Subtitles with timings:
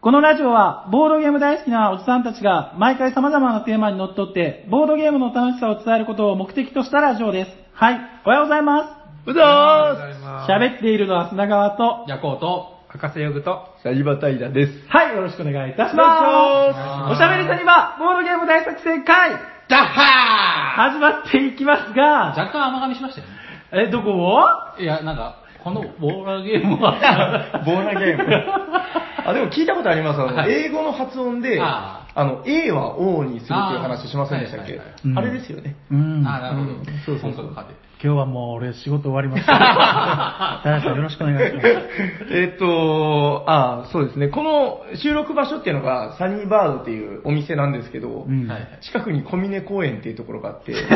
[0.00, 7.50] このラジオは、ボードゲーム大好きなおじさんたちが、毎回様々なテーマにのっとって、ボードゲームの楽しさを伝えることを目的としたラジオです。
[7.72, 8.78] はい、おはようございま
[9.26, 9.96] うだ
[10.46, 10.52] す。
[10.52, 14.88] 喋っているのは砂川と、ヤコウと、博士ヨグと、サニバタイラです。
[14.88, 17.12] はい、よろしくお願いいたしおます。
[17.14, 19.30] おしゃべりさには、ボードゲーム大作戦会
[19.68, 23.88] ダッハ始まっていきますーが、若干甘噛みしましたよね。
[23.88, 24.44] え、どこを？
[24.78, 28.24] いや、なんか、このボーラーゲームは、 ボーナゲーム。
[29.26, 30.20] あ、でも聞いたことあります。
[30.20, 34.72] あの、はい英語の発音で、ああの、A は O にするっていう話しませんでしたっけ？
[34.72, 35.76] あーはいはいはいあれですよね。
[35.90, 36.24] うん。
[36.26, 36.70] あーなるほど。
[36.70, 37.88] うんそうそうそう本格派で。
[38.00, 39.52] 今日はもう俺仕事終わりました。
[40.62, 41.66] 田中さんよろしくお願いします。
[42.30, 44.28] えっと、あそうですね。
[44.28, 48.68] この収録場所っていうのが、サニーバードっていうお店なんですけど、うんはい。
[48.82, 50.86] 近くに小峰公園っていうところがあって、遊ん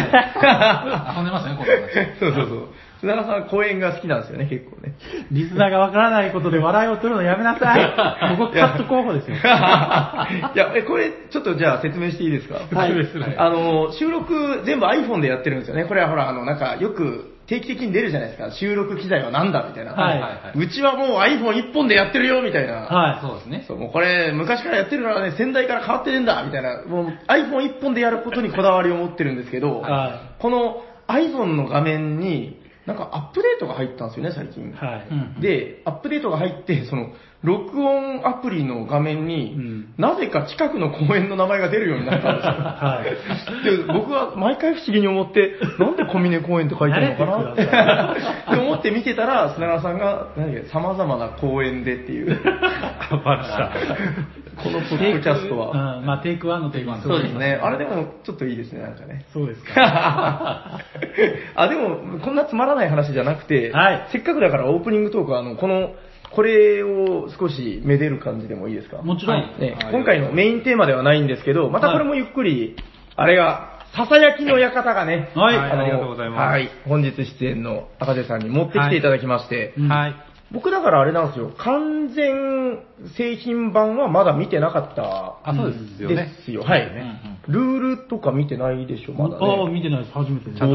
[1.25, 2.21] でますね、この話。
[2.21, 2.69] そうそうそう。
[3.03, 4.95] 砂川さん公園が好きなんですよね、結構ね。
[5.33, 7.85] リスナーがわからないことで笑いを取るのやめなさい。
[8.39, 9.37] ここカット候補ですよ。
[9.37, 9.39] い
[10.59, 12.61] や、 え、これ、ちょっとじゃあ説明していいですか？
[12.79, 12.87] は
[13.35, 15.85] いあの、収録全部 iPhone でやってるんですよね。
[15.85, 18.53] これはほら、あの、なんか、よく定期的に出るじゃないですか。
[18.53, 19.93] 収録機材はなんだみたいな。
[19.95, 22.75] はいはいうちはもう iPhone 一本でやってるよみたいな。
[22.83, 23.65] はそうですね。
[23.67, 26.83] そう、もうこれ、昔からやってるからね、先代から変わってねえんだみたいな。
[26.87, 34.71] もう iPhone 一本でやることにこだわりを持ってるんですけど、はこの iPhone の画面に、なんかアップデートが入ったんですよね、最近。
[34.71, 34.73] い。
[34.73, 35.09] はい。
[35.09, 42.53] うんで、アップデートが入って、その、録音アプリの画面に、うんなぜか近くの公園の名前が出るようになったんですよ。
[42.65, 43.77] はい。
[43.77, 47.53] で僕は毎回不思議に思って、なんで小峰公園って書いてるのかな？
[47.53, 52.41] って思って見てたら、砂川さんが、何か様々な公園でっていう、
[53.25, 53.71] バラした。
[54.63, 55.99] このポッドキャストは。
[55.99, 57.61] うん、まあテイクワンのテイクワンそうですね。
[57.63, 59.27] あれでもちょっといいですね、なんかね。
[59.33, 59.73] そうですか。
[61.55, 65.91] あ、でも、こんなつまらない話じゃなくて、はいせっかくだからオープニングトークは、あの、この、
[66.35, 69.03] これを少しめでる感じでもいいですか？
[69.03, 69.37] もちろん。
[69.37, 72.77] はいね、今回のメインテーマではないんですけど、またこれもゆっくり、
[73.17, 80.15] あれが、ささやきの館がね、はいのありがとうございますはい、本日出演の赤瀬さんに持ってきていただきまして、うんはい。
[80.51, 82.79] 僕だからあれなんですよ、完全
[83.17, 86.17] 製品版はまだ見てなかったあ、そうですよね。
[86.17, 86.63] ですよ。
[86.63, 86.81] はい。
[86.95, 89.73] ねルールとか見てないでしょ、まだああ、ね。
[89.73, 90.13] 見てないです。
[90.13, 90.71] 初めてちゃん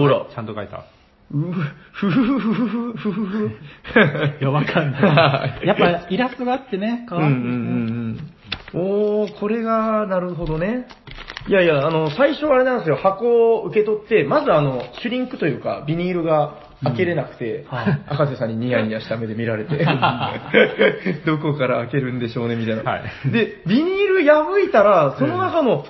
[0.46, 0.84] と書いた。
[1.32, 1.38] う
[1.92, 3.48] ふふふふふふふふ。
[4.40, 5.68] いや、わかんない。
[5.68, 7.50] やっぱイラストがあってね、可愛いですね。
[7.50, 7.68] うんうん
[8.74, 9.22] うんうん。
[9.22, 10.88] おー、これが、なるほどね。
[11.48, 19.86] いやいや、あの、最初あれなんですよ、箱を受け取って、まずあの、シュリンクというか、ビニールが開けれなくて、はい赤瀬さんにニヤニヤした目で見られて、
[21.26, 22.84] どこから開けるんでしょうね、みたいな。
[22.84, 25.86] はいで、ビニール破いたら、その中の、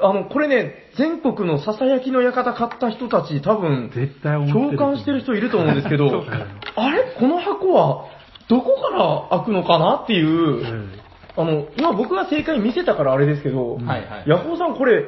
[0.00, 4.78] あの、これね、全国のささやきの館買った人たち、多分、絶対思ってる。
[4.78, 6.06] 共感してる人いると思うんですけど、
[6.76, 7.14] あれ？
[7.18, 8.06] この箱は、
[8.48, 8.90] どこか
[9.30, 10.92] ら開くのかなっていう、うん。
[11.36, 14.24] あの、今僕が正解見せたからあれですけど、はいはい。
[14.26, 15.04] ヤホーさんこれ、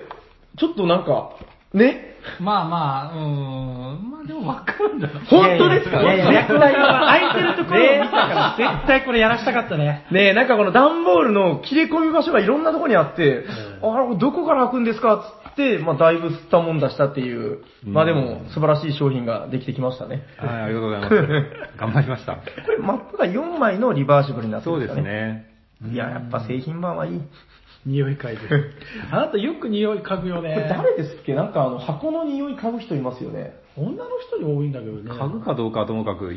[0.56, 1.30] ちょっとなんか、
[1.74, 5.20] ね、まあまあ、うーん、まあでもわかるんだな。
[5.26, 6.02] 本当ですか？
[6.02, 10.06] いやいや、は空いてるところを見たから、絶対これやらしたかったね。
[10.10, 13.46] ねえ、なんかこの段ボールの切れ込み場所がいろんなところにあって、う
[13.82, 15.16] あれ、どこから開くんですか？
[15.16, 15.18] っ
[15.50, 20.22] つって、まあだいぶ吸ったもんだしたっていう、まあでも素晴らしい商品ができてきましたね。
[20.38, 21.14] はい、ありがとうございます。
[21.76, 22.34] 頑張りました。
[22.36, 22.40] こ
[22.70, 25.46] れマップが4枚のリバーシブルになってるそうんでですかね。
[25.82, 25.92] すね。
[25.92, 27.20] いや、やっぱ製品版はいい。
[27.86, 28.70] 匂い嗅いでる。
[29.10, 30.54] あなたよく匂い嗅ぐよね。
[30.54, 31.34] これ誰ですっけ？
[31.34, 33.56] なんかあの箱の匂い嗅ぐ人いますよね。
[33.76, 35.10] 女の人に多いんだけどね。
[35.10, 36.34] 家具かどうかはともかく、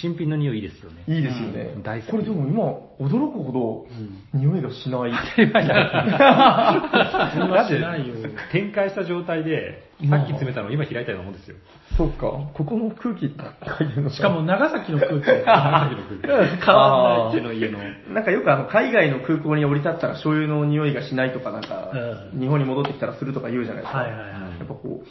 [0.00, 1.04] 新品の匂いいいですよね。
[1.06, 1.72] いいですよね。
[1.76, 3.86] うん大好きこれでも今、驚くほど、
[4.38, 5.12] 匂いがしない。
[5.36, 5.42] そ
[7.44, 8.14] んなしないよ。
[8.52, 11.56] 展開した状態で、さっき詰めたのを今開いたようなもんですよ。
[11.96, 15.26] そっか、ここの空気嗅いでるのしかも、長崎の空気。
[15.26, 17.38] 長崎の空気変わんない。
[17.38, 17.78] うちの家の。
[18.14, 21.90] なんかよくあの、海外の空港に降り立ったら醤油の匂いがしないとかなんか、
[22.32, 23.98] うん日本に戻ってきたらするとか言うじゃないですか。
[23.98, 25.06] はいはいはいやっぱこう、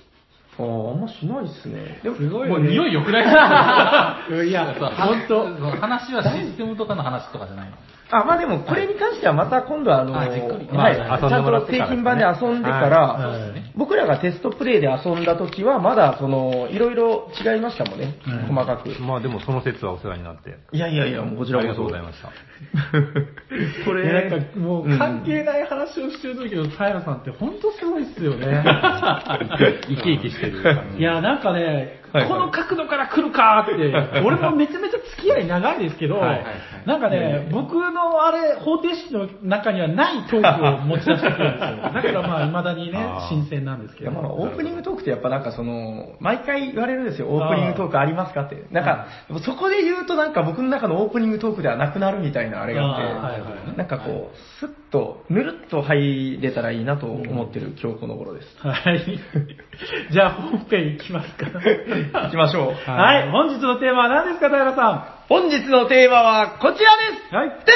[0.59, 2.00] ああ、あんましないっすね。
[2.03, 3.25] でも、すごいもう匂い良くない
[4.47, 5.45] いや、本当
[5.79, 7.73] 話はシステムとかの話とかじゃないの。
[8.09, 18.90] あ、まあでも、これに関してはまた今度はあの、あじっくりはい、まあちゃんと製品版で遊んでから、僕らがテストプレイで遊んだ時は、まだその、いろいろ違いましたもんね、うん細かく。
[19.02, 20.58] まあでもその説はお世話になって。
[20.72, 21.64] いやいやいや、もうこちらこそ。
[21.64, 22.29] ありがとうございました。
[23.85, 28.64] これ、なんかもう関係ない話をしてる時の平さんって本当すごいっすよね。
[29.87, 30.64] 生き生きしてる。
[30.97, 32.40] いや、なんかね、はいはい。
[32.40, 33.73] この角度から来るかって、
[34.25, 36.46] 俺もめちゃめちゃ付き合い長いですけど、はいはいはい。
[36.85, 41.78] なんかね、僕のあれ、方程式の中にはないトークを持ち出してくるんですよ。
[41.93, 43.28] だからまあ、未だにねあ、ー。
[43.29, 44.11] 新鮮なんですけど。
[44.11, 48.63] まあ、オープニングトークってやっぱなんかその、毎回言われるんですよ、オープニングトークありますかって。
[48.72, 49.05] なんか、
[49.41, 53.09] そこで言うとなんか僕の中のオープニングトークではなくなるみたいなあれがあって、あー。
[53.09, 58.47] はいはいなんかこう、スッと、ぬるっと入れたらいいなと思ってる今日この頃です。
[58.59, 59.19] はい。
[60.11, 61.45] じゃあ、本編いきますか。
[61.47, 62.89] 行きましょう。
[62.89, 63.29] はい。
[63.31, 67.35] 本日のテーマは何ですか、平さ本日のテーマはこちらですん。
[67.35, 67.49] はい。
[67.49, 67.67] てんてん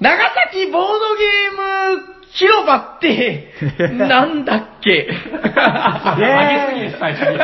[0.00, 3.52] 長崎ボードゲーム広場って、
[3.98, 5.08] なんだっけ？
[5.10, 7.36] 上げすぎです、最初に。
[7.36, 7.38] い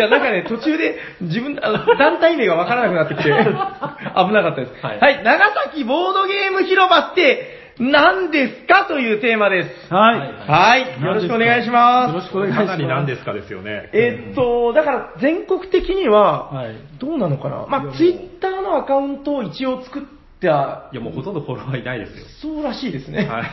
[0.00, 3.34] や、なんかね、途中で自分、あの団体名がわからなくなってきて、危
[4.32, 4.72] なかったです。
[4.86, 9.92] は、はいい長崎ボードゲーム広場って何ですかというテーマです。
[9.94, 10.18] はい。
[10.48, 12.14] はい、よろしくお願いします。
[12.14, 12.66] よろしくお願いします。
[12.66, 12.76] か？
[12.76, 13.88] なり何ですかですよね。
[13.92, 16.74] えーっと、だから全国的には、はい。
[16.98, 17.66] どうなのかな？
[17.68, 20.02] まあ、ツイッターのアカウントを一応作っ
[20.40, 22.26] た、いや、もうほとんどフォロワーいないですよ。
[22.42, 23.26] そうらしいですね。
[23.26, 23.44] はい。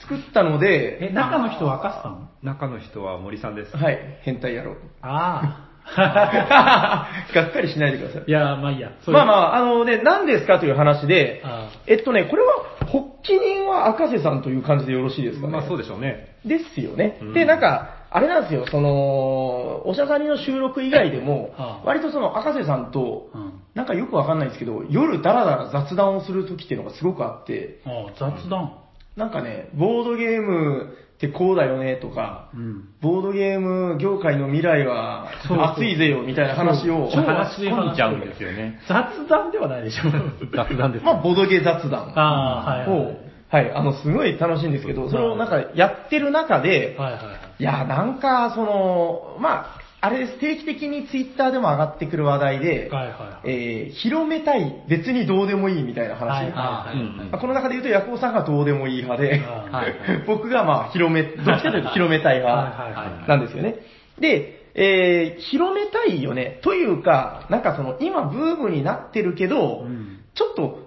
[0.00, 2.28] 作ったので、え、中の人は明かしたの？
[2.42, 3.76] 中の人は森さんです。
[3.76, 4.76] はい、変態野郎。
[5.02, 5.72] ああ。
[7.34, 8.24] がっかりしないでください。
[8.26, 8.92] いや、まあいいや。
[9.06, 9.54] まあまあ。
[9.54, 15.52] あ、あのね、何ですかという話であ、えっとね、これは、発起人は赤瀬さんという感じでよろしいですかね。
[15.52, 16.36] まあそうでしょうね。
[16.44, 17.18] ですよね。
[17.20, 21.54] うんで、なんか、あれなんですよ、その、おしゃさりの収録以外でも
[21.84, 28.78] 割とその赤瀬さんとうん、なんかよくわかんないですけど、夜ダラダラ雑談をする時っていうのがすごくあって、ああ雑談。
[29.16, 32.88] なんかね、ボードゲームってこうだよねとか、うん。
[33.00, 35.30] ボードゲーム業界の未来は
[35.74, 38.80] 熱いぜよみたいな話を、超話し込んじゃうんですよね。
[38.88, 40.10] 雑談ではないでしょ。
[40.52, 42.88] 雑談ですまあ、ボードゲー雑談ああ、はいはい。
[42.88, 43.16] を、
[43.48, 47.51] はい、あの、すごい楽しいんですけど、それをなんかやってる中で、はいはいはい。
[47.58, 53.50] いや、なんか、その、まあ、あれです、定期的にツイッターでも上がってくる話題で、はいはいはい。
[53.50, 56.28] えー広めたい、別にどうでもいいみたいな話。
[56.28, 59.94] はいはいはいこの中で言うと、ヤコウさんがどうでもいい派で、あはい
[60.26, 63.76] 僕がまあ、広め、どっちかというと 広めたいはいはい派はいなんですよね。
[64.18, 66.58] で、えー広めたいよね。
[66.62, 70.81] というか、なんかその、今ブームになってるけど、うんちょっと、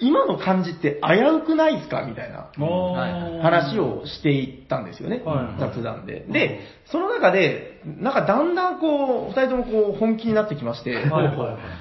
[0.00, 2.02] 今の感じって危うくないですか？
[2.02, 2.50] みたいな。
[3.42, 6.26] 話をしていったんですよね、はい雑談で。
[6.28, 10.94] で、その中で、なんかだんだんこう、二人ともこう本気になってきまして、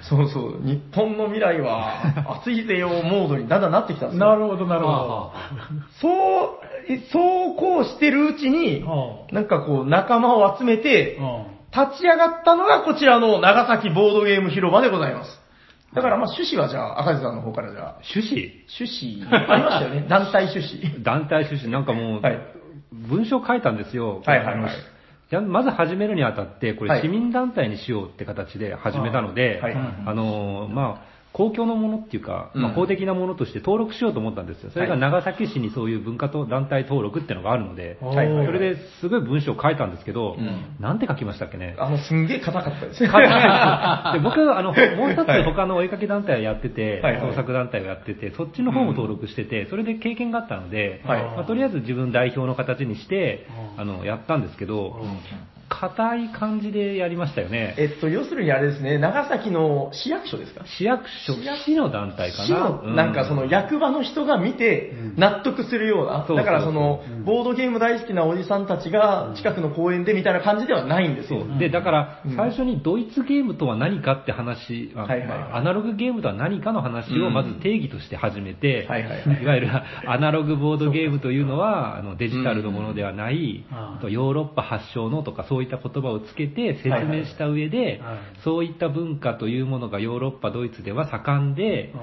[0.07, 4.25] そうそう、日本の未来は熱いぜよモードにだんだんなってきたんですよ。
[4.27, 4.91] なるほど、なるほど。
[4.91, 5.33] は
[6.00, 6.12] そう、
[6.88, 11.24] えそうこうしてるうちに、はなんかこう仲間を集めて、う
[11.56, 15.39] ん立ち上がったのがこちらの長崎ボードゲーム広場でございます。
[15.94, 18.65] だからまあ趣旨はじゃあ、赤井さんの方からじゃあ、趣旨？
[18.80, 21.03] 趣旨、ありましたよね、 団体趣旨。
[21.03, 21.71] 団体趣旨。
[21.71, 22.39] なんかもう、はい。
[22.91, 24.21] 文章書いたんですよ。
[24.25, 25.41] はいはいはい。
[25.47, 27.01] まず始めるにあたって、こはい。
[27.01, 29.75] れ市民団体にしようって形で始めたので、はい。
[30.06, 34.71] あの、まあ、公共のものっていうか、まあうん公的なものとして登録しようと思ったんですよ。
[34.71, 40.75] それがはい長崎市にそういう文化と団体登録っていうのがあるので、はいはいそれですごい文章を書いたんですけど、うん。
[40.79, 41.75] なんて書きましたっけね？
[41.77, 43.09] あの、すんげえ硬かったですね。
[43.09, 45.43] で僕、あの、もう一つはい。
[45.43, 47.31] 他の追いかけ団体をやってて、はいはい。
[47.31, 51.23] 創作団体をやってて、そっちの方も登録してて、それで経験があったので、はい。
[51.23, 53.81] まあとりあえず自分代表の形にして、うん。
[53.81, 54.95] あの、やったんですけど、
[55.69, 57.75] 硬い感じでやりましたよね。
[57.77, 60.66] えっと、要するにあれですね、長崎の市役所ですか？
[60.66, 61.33] 市役所、
[61.66, 62.69] 市の団体か市な。
[62.69, 71.45] の、なんかその役場の人が見て納得するような、そうそうだからその、ボードゲーム大好きなおじさんたちが近くの公園でみたいな感じではないんですよ。
[71.45, 71.60] そう。
[71.60, 75.30] で、だからうん、最初にドイツゲームとは何かって話、あはいはい。
[75.30, 79.44] はいアナログゲームとは何かの話をまず定義として始めて、はいはいはい。
[79.44, 79.69] いわゆる
[80.08, 83.77] アナログボードゲームというのは、あのデジタルのものではない、うん。
[83.77, 88.01] あとヨーロッパ発祥のとかそういった言葉をつけて説明した上で、
[88.44, 91.94] そういった文化というものがヨーロッパ、ドイツでは盛んで、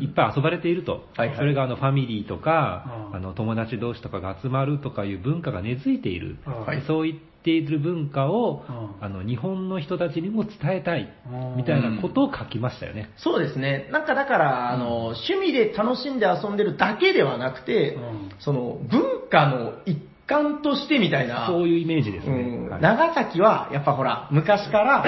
[0.00, 1.04] いっぱい遊ばれていると。
[1.36, 3.16] それがあのファミリーとか、うん。
[3.16, 6.38] あの友達同士とかが集まるとかいう文化が根付いている。
[6.86, 9.04] そう言っている文化を、うん。
[9.04, 11.56] あの日本の人たちにも伝えたいうん。
[11.56, 13.10] みたいなことを書きましたよね。
[13.16, 13.88] そうですね。
[13.92, 18.30] なんかだから、あの、趣味で楽しんで遊んでるだけではなくて、うん。
[18.38, 19.98] その、文化の一
[20.32, 21.46] 環としてみたいな。
[21.46, 22.34] そういうイメージですね。
[22.34, 22.68] うん。
[22.70, 22.80] はい。
[22.80, 25.04] 長崎は、やっぱほら、昔から、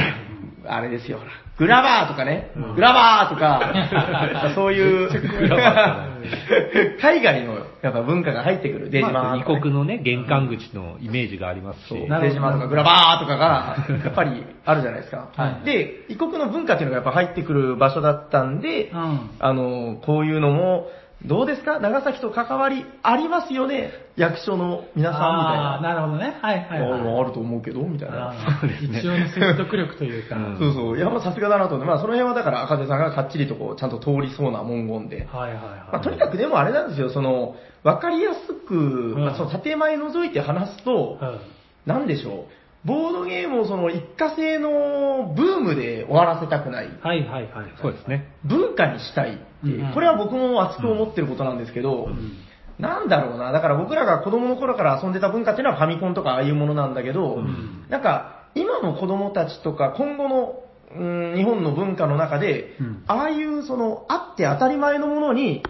[0.66, 5.08] あれですよ、ほら、グラバーとかね、グラバーとか、 そういう、
[7.00, 11.94] 海外のやっぱ文化が入ってくる、出島ね、まあ異国のね、玄関口のイメージがありますし。
[11.94, 15.28] 出島とかグラバーとかが、やっぱりあるじゃないですか。
[15.36, 15.64] はい。
[15.64, 19.30] で、異国の文化っていうのがやっぱ入ってくる場所だったんで、うん。
[19.38, 20.88] あの、こういうのも、
[21.26, 21.80] どうですか？
[21.80, 23.92] 長崎と関わりありますよね？
[24.16, 25.94] 役所の皆さんみたいああ、な。
[25.94, 26.38] なるほどね。
[26.42, 27.00] はいはいはい。
[27.16, 28.30] ああると思うけど、みたいな。
[28.30, 30.36] あー一応の説得力というか。
[30.36, 30.96] うんそうそう。
[30.98, 35.24] いや、まあさすがだなと思って、まあその辺はだから赤瀬さんがかっちりとこう、ちゃんと通りそうな文言で。
[35.24, 35.78] はいはいはい。
[35.92, 38.74] まあとにかくでもあれなんですよ、その、わかりやすく、
[39.16, 41.40] まあその建前除いて話すと、うん
[41.86, 42.44] なんでしょう？
[42.84, 46.90] ボードゲームをその一過性のブームで終わらせたくない。
[47.02, 47.74] はいはいはい。
[47.80, 48.34] そうですね。
[48.44, 52.38] 文化にしたいって、うんこれは僕も熱く思ってることなんですけど、うん
[52.78, 60.62] なんだろうな、だから僕らが子供の頃から遊んでた文化っていうのはファミコンとかああいうものなんだけど、んなんか今の子供たちとか今後の、
[60.96, 65.62] うん、日本の文化の中で、うんああいうそのあって当たり前のものに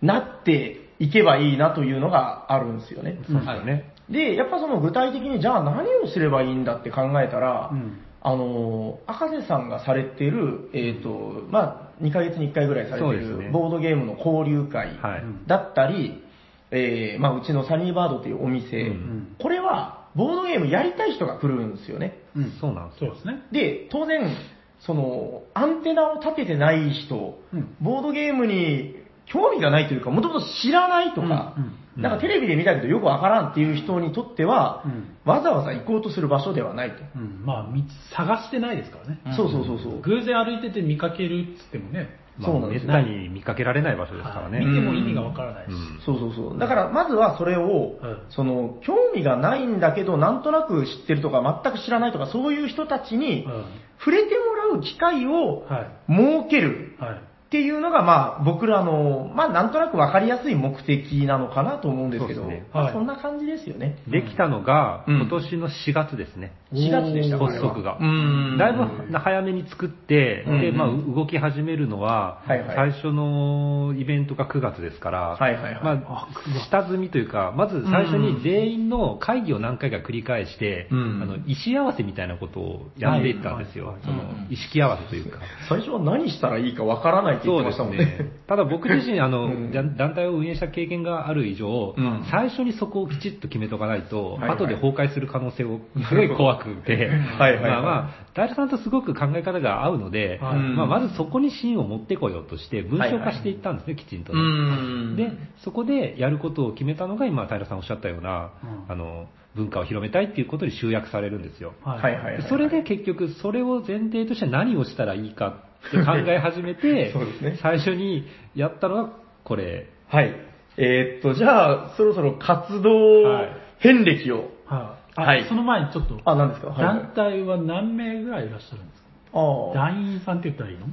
[0.00, 3.18] なっていけばいいなというのがあるんですよね。
[3.26, 3.91] そうですよね。
[4.12, 15.24] で、やっぱその具体的にじゃあ何をすればいいんだって考えたら、うんあの、赤瀬さんがされてる、えっ、と、まあ、2ヶ月に1回ぐらいされてるボードゲームの交流会はい。
[15.48, 16.22] だったり、
[16.70, 22.18] えーまあ、うちのサニーバードというお店、うんこれはボードゲームやりたい人が来るんですよね。
[22.36, 23.10] うんそうなんですよ。
[23.10, 23.42] そうですね。
[23.50, 24.36] で、当然、
[24.80, 36.96] その、アンテナを立ててない人、うんボードゲームに興味がないというか、もともと知らないとか、うんうんなんかテレビで見たけどよくわからんっていう人にとっては、うんわざわざ行こうとする場所ではないと。
[37.14, 37.46] うん。
[37.46, 37.84] まあ、み
[38.16, 39.20] 探してないですからね。
[39.36, 40.00] そうそうそうそう。
[40.00, 42.18] 偶然歩いてて見かけるっつってもね。
[42.38, 44.58] まあそうなんですめったに見かけられない場所ですからね。
[44.64, 45.70] 見ても意味がわからないし。
[45.70, 46.58] うんそうそうそう。
[46.58, 53.64] だから、まずはそれを、うんその、興味がないんだけど、なんとなく知ってるとか、全く知らないとか、そういう人たちに、うん
[54.04, 56.12] 触れてもらう機会をはい。
[56.12, 57.20] 設けるはい。
[57.52, 63.98] っていうのが、まあ、僕らの、まあ、なんとなくわかりやすい目的なのかなと思うんですけど、そねまあはいそんな感じですよね。
[64.08, 66.52] できたのが、うん今年の4月ですね。
[66.72, 68.02] 4月でした発足がう。
[68.02, 75.84] んだいぶ早めに作って、うんで、まあ、動き始めるのは、はいはい最初のイベントが9月ですから、はいはいはい。
[75.84, 76.28] まあ、
[76.70, 83.88] 下積みというか、まず最初に全員の会議を何回か繰り返して、うんあの、意思合わせみたいなことをやっていったんですよ。
[83.88, 85.40] はいはいそのうん、意識合わせというか。
[85.68, 88.32] 最初は何したらいいかわからないって言ってましたもんね。
[88.46, 97.08] ただ僕自身、 あの、うん団体を運営した経験がある以上、うん最初にそこをきちっと決めとかないと、はいはい後で崩壊する可能性をすごい怖くて、
[97.38, 104.42] はいはいはいまあまあ、ダイルさんとすごく考え方が合うので、はいまあ、まずそこに芯を持ってこようとして、文章化していったんですね、きちんとうね。
[104.42, 105.16] ん。
[105.16, 108.50] で、そこでやることを決めたのが、今、平さんおっしゃったような、
[108.88, 111.74] うんあの、文化を広めたいっていうことに集約されるんですよ。
[111.82, 112.42] ははいはいはい。
[112.48, 119.10] それで結局、それを前提として何をしたらいいかって考え始めて そうですね、最初にやったのが
[119.44, 119.86] これ。
[120.08, 120.34] はい。
[120.78, 123.48] えーっと、じゃあ、そろそろ活動はい
[123.78, 124.50] 遍歴を。
[124.66, 125.02] はい。
[125.16, 126.70] あはいその前にちょっと、あ、何ですか？
[126.78, 129.01] 団体は何名ぐらいいらっしゃるんですか？
[129.32, 130.86] 団員さんって言ったらいいの？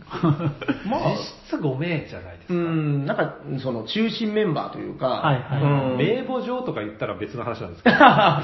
[0.89, 2.53] まあ、実質5名じゃないですか。
[2.53, 8.41] うん、なんか、その、中心メンバーというか、はいはいうん名簿上とか言ったら別の話なんですけど、 あ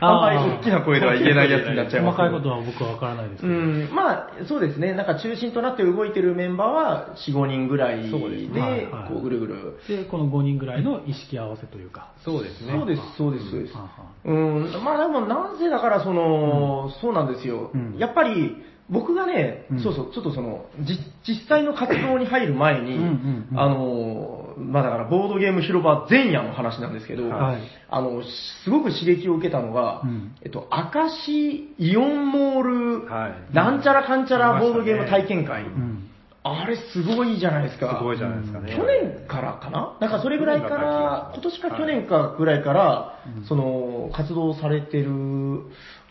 [0.00, 3.52] んまり大きな声では言えないやつになっちゃいます細かいことは僕はわからないですけど。
[3.52, 4.94] うん、まあ、そうですね。
[4.94, 9.78] なんか中心となって動いてるメンバーは4、5人ぐらいで、そうですねはいはいこうぐるぐる。
[9.88, 12.08] で、この5人ぐらいの意識合わせというか。
[12.24, 12.72] そうですね。
[12.72, 13.82] そうです、そうです、そうですは。
[13.82, 13.88] は
[14.24, 17.70] うん、まあでもなんせだからその、そうなんですよ。
[17.74, 18.56] うんやっぱり、
[18.90, 28.22] 僕がね、うんそうそう、ちょっとその、じ実際の活動に入る前に、うんうんうんあの、まあだからボードゲーム広場前夜の話なんですけど、はいあの、
[28.64, 35.62] すごく刺激を受けたのが、うんえっと、明石イオンモール、はいなんちゃらかんちゃらボードゲーム体験会。
[35.62, 36.10] うん。
[36.46, 37.96] あれすごいじゃないですか。
[37.98, 38.76] すごいじゃないですかね。
[38.76, 39.96] 去年からかな？
[39.98, 43.14] なんかそれぐらいから、今年か去年かぐらいから、
[43.48, 45.62] その、活動されてる、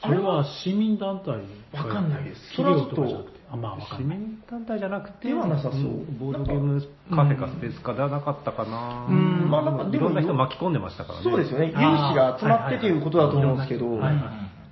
[0.03, 1.31] それは市民団体
[1.71, 3.39] わかんないです企業とかじゃなくて。
[3.51, 4.17] あ、まあわか市んない。
[4.17, 9.07] 民団体じゃなくて、ではなさそううんボードゲームカフェかスペースかではなかったかな。
[9.09, 11.23] うんまあなんかでもいろんな人巻き込んでましたからね。
[11.23, 11.67] そうですよね。
[11.67, 11.77] 有志
[12.15, 14.23] が集まってということだと思うんですけど、はいはいはい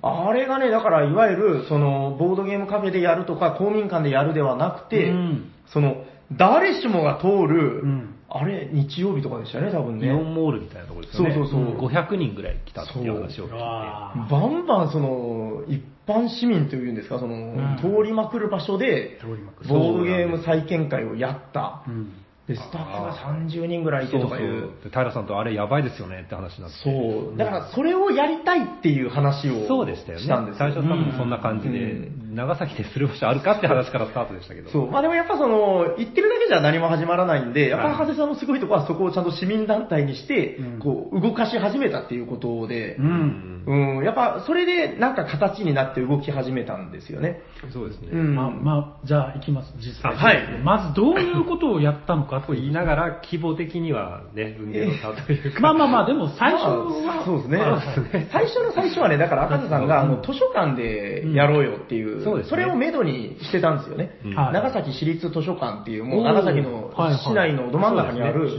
[0.04, 10.06] あれがね、だからいわゆる、その、ボードゲームカフェでやるとか、公民館でやるではなくて、うんその、誰しもが通る、うんあれ、日曜日とかでしたよね、多分ね。
[10.06, 11.34] イオンモールみたいなところですよね。
[11.34, 13.58] そうそうそう500人ぐらい来たっていう話を聞いて。
[13.58, 21.82] バンバンその、一般市民というんですか、その、ん通りまくる場所で通りまく、るボードゲーム再建会をやった。
[21.86, 22.12] うん。
[22.48, 24.62] で、スタッフが30人ぐらいいてそうそうとかいう。
[24.82, 26.78] で平さんとあれやばいですよねって話になって。
[26.82, 27.36] そう。
[27.36, 30.24] だから、それをやりたいっていう話をそうでしたよね。
[30.24, 31.78] したんですよ最初多分そんな感じで。
[31.78, 34.70] うん長崎でする場所あるかって話からスタートでしたけど。
[34.70, 34.90] そう。
[34.90, 43.64] まあでもやっぱその、言ってるだけじゃ何も始まらないんで、やっぱ博士さんのすごいところはそこをちゃんと市民団体にしてうん、こう、動かし始めたっていうことでう、ん。
[43.66, 47.42] うん、やっぱそれでなんか形になって動き始めたんですよね。
[47.72, 48.08] そうですね。
[48.12, 48.34] うん。
[48.34, 50.12] まあ、まあ、じゃあ行きます、実際。
[50.12, 55.60] あはいまずどういうことをやったのかと言いながら、規模的にはね、運命の差というか。
[55.60, 56.64] まあまあまあ、でも最初
[57.04, 58.28] まあは、そうですねまあそうですね。
[58.32, 62.56] 最初の最初はね、だから赤瀬さんが、あの、図書館でやろうよっていう、そうですね。
[62.58, 64.18] れをめどにしてたんですよね。
[64.24, 64.34] うん。
[64.34, 64.52] はい。
[64.52, 66.92] 長崎市立図書館っていう、もう長崎の
[67.24, 68.50] 市内のど真ん中にある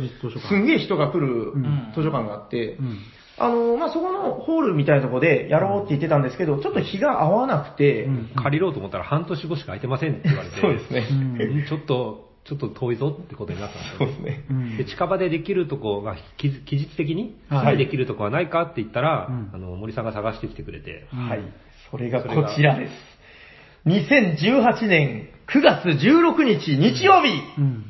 [0.47, 2.99] すんげえ人が来るん図書館があって、うん。
[3.37, 8.31] あの、まあ、そこのホールみたいなところでやろうって言ってたんですけど、ちょっと日が合わなくて、うん。
[8.35, 10.61] 借りろうと思ったら半年後しか空いてませんって言われて。
[10.61, 11.65] そうですね。
[11.67, 14.45] ちょっと、ちょっと遠いぞってことになったんですよそうですね。
[14.49, 14.77] うん。
[14.77, 17.65] で、近場でできるとこが、期期日的に、はい。
[17.65, 19.51] すぐできるとこはないかって言ったら、うん。
[19.53, 21.29] あの、森さんが探してきてくれて、うん。
[21.29, 21.39] はい。
[21.89, 22.91] それがこちらです。
[23.85, 27.85] 2018年9月16日日曜日、うん。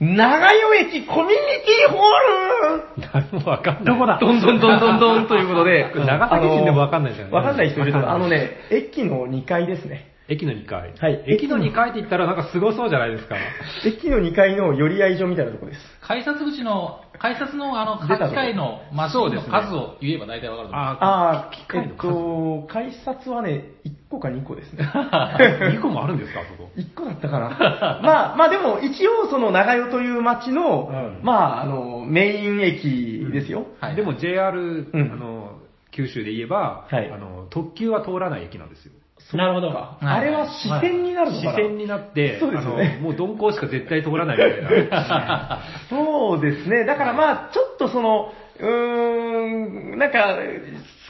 [0.00, 3.84] 長与駅コミュニティホールわかんない。
[3.84, 4.18] どこだ？
[4.20, 8.10] どんどんどんどんどんということで、 長崎人でもわかんないじゃんわかんない人いると思う。
[8.10, 10.10] わかんないあのね、 駅の2階ですね。
[10.28, 10.92] 駅の2階。
[10.98, 13.36] はい駅の2階って言ったらなんかすごそうじゃないですか。
[13.86, 15.80] 駅の2階の寄り合い所みたいなとこです。
[16.02, 20.98] 改札口の、改札のあの、出たぞ機械のマシンの数を言えば大体わかると思います。
[21.00, 24.84] あー、えっ機械の数と、改札はね、1個か2個ですね。
[24.84, 26.70] 2個もあるんですか、あそこ。
[26.76, 28.00] 1個だったかな。
[28.02, 33.66] まあ、まあでも、一応その長与という町の、うんまあ、あの、メイン駅ですよ。
[33.80, 35.58] はいでも JR、んあの、
[35.90, 38.92] 九州で言えば、はいあの、特急は通らない駅なんですよ。
[39.36, 39.68] なるほど。
[39.68, 45.60] はいあれは視線になるのかな、視線になって、そうですよねあの、もう鈍行しか絶対通らないみたいな。
[45.90, 46.84] そうですね。
[46.84, 50.38] だからまあ、ちょっとその、うーん、なんか、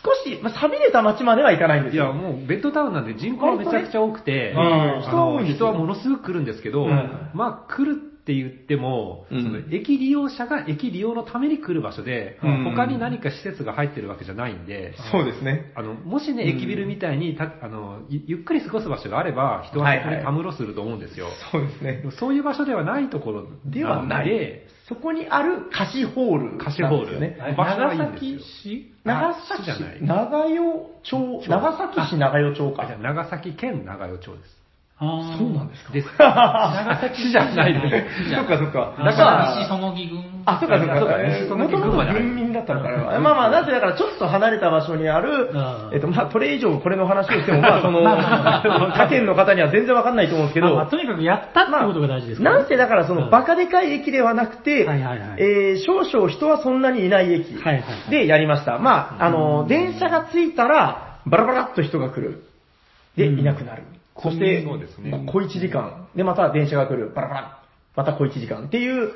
[0.04, 2.04] 少し、まあ、錆びれた街まではいかないんですよ。
[2.04, 9.42] いや、もうベッドタウンなんで人口はめちゃくちゃ多くて、うんあ人は多い人はものすごく来るんですけど、うんまあ来るって言っても、うん。
[9.42, 12.64] その駅利用者が駅利用のために来る場所で、うん。
[12.64, 15.73] 他に何か施設が入ってるわけじゃないんで、そうですね。
[15.75, 16.49] あの、もしね、うん。
[16.50, 21.28] 駅ビルみたいにた、あの、ゆゆっくり過ごす場所があれば、人はそこにたむろすると思うんですよ。
[21.50, 22.04] そうですね。
[22.20, 26.58] そういう場所ではないところではないで、そこにある貸しホール。
[26.58, 27.18] 貸しホール
[27.56, 28.92] 長崎市？
[29.04, 32.82] 長あ崎市長与町、長崎市長与町か。
[32.82, 34.58] あ長崎県長与町です。
[35.00, 35.92] あーそうなんですか？
[35.92, 36.08] です。
[36.18, 38.34] 長崎 市じゃない です。
[38.34, 38.92] そっかそっか。
[39.04, 40.18] だから、西そのぎ軍。
[40.44, 41.54] あ、そうかそうか。
[41.56, 43.20] もともと軍民だったのかな。
[43.20, 45.50] まあまあ、なぜだからちょっと離れた場所にある
[45.92, 48.02] えっと、まあ、これ以上これの話をしても、まあ、その、
[48.92, 54.84] 他県の方には全然わかんないと思うんですけど、とにかくやったってことが大事ですなんせだからその、うんバカでかい駅ではなくて、
[55.38, 57.54] えー少々人はそんなにいない駅
[58.10, 58.78] でやりました。
[58.78, 62.42] まあ、あの、電車が着いたら、バラバラっと人が来る。
[63.16, 63.82] で、うんいなくなる。
[64.22, 66.09] そして、そうですね小1時間。
[66.14, 67.12] で、また電車が来る。
[67.14, 67.62] バラバラ。
[67.96, 68.66] また小1時間。
[68.66, 69.12] っていう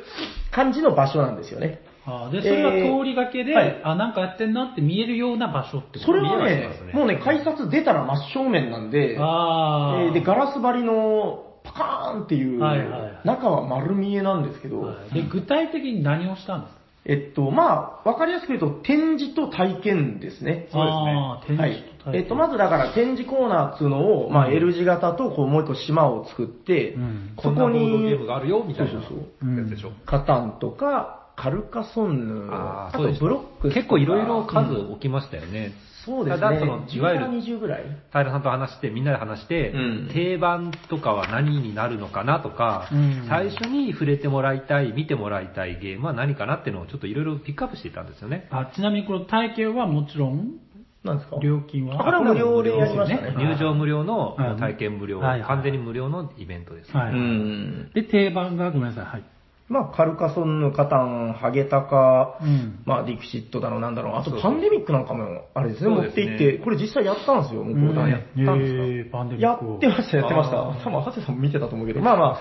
[0.50, 1.80] 感じの場所なんですよね。
[2.04, 16.81] あーで、それは通りがけで、えーはいあ、なんかやってんなって見えるような場所ってことそれはねねもうね、改札出たら真正面なんで、あーえーで、ガラス張りのパカーンっていう、はいはいはい中は丸見えなんですけど、はいで、具体的に何をしたんですか？
[17.04, 20.68] えっと、まあ、わかりやすく言うと、展示と体験ですね。
[20.72, 22.20] あー展はい示と体験。
[22.22, 29.90] えっと、まずだから展示コーナーっていうのを、まあ、うん L 字型と、こう、もう一個島を作って、うんこんなそこにボードゲーム、があるよ、みたいなそうそうでしょ？
[30.06, 35.72] カタンとか、カルカソンヌ、あとそうですブロックスとか結構いろいろ数うん起きましたよね。
[36.04, 36.40] そうですね。
[36.40, 37.84] ただそのいわゆる10から20ぐらい？
[38.12, 48.46] 平さんと話して、みんなで話して、うん定番とかは何になるのかなとか、うん最初に触れてもらいたい、見てもらいたいゲームは何かなっていうのをちょっといろいろピックアップしていたんですよね。
[48.50, 50.58] あちなみにこの体験はもちろん、
[51.04, 51.36] なんですか？
[51.42, 52.00] 料金は？
[52.00, 53.34] あこれは無料でやりましたね。
[53.36, 56.92] 入場無料のはい体験無料、はいはい完全に無料のイベントです。
[56.96, 57.12] はい。
[57.12, 57.90] うん。
[57.94, 59.24] で、定番が、ごめんなさい、はい。
[59.72, 62.82] まあ、カルカソンヌ、カタン、ハゲタカ、うん。
[62.84, 64.14] まあ、ディクシットだろう、なんだろう。
[64.16, 68.00] あと、パンデミックなんかも、あれですね、持って行って、これ実際やったんですよ、向こうで。
[68.02, 68.10] うん。
[68.10, 68.82] やったんですか？
[68.82, 70.56] へーやってました、やってました。
[70.84, 72.38] 多分、ハセさんも見てたと思うけど、まあま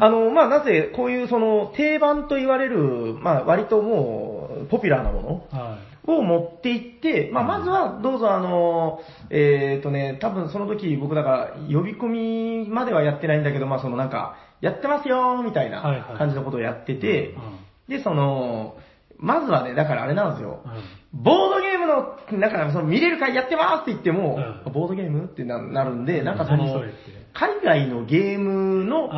[0.00, 15.82] あ、あの、まあ、なぜ、こういうその、定番と言われる、まあ、割ともう、ポピュラーなもの、はを持って行って、まあ、まずは、どうぞ、あの、えっ、とね、多分その時僕だから、呼び込みまではやってないんだけど、まあ、そのなんか、やってますよ、みたいな
[16.18, 17.00] 感じのことをやってい。
[17.00, 18.76] て、うんで、その、
[19.18, 20.62] まずはね、だからあれなんですよ。
[20.64, 21.22] うん。
[21.22, 24.36] ボードゲームの、なんかその見れる会やってますって言っても、
[24.66, 24.72] うん。
[24.72, 26.82] ボードゲームってななるんで、なんかその
[27.34, 29.10] 海外のゲームの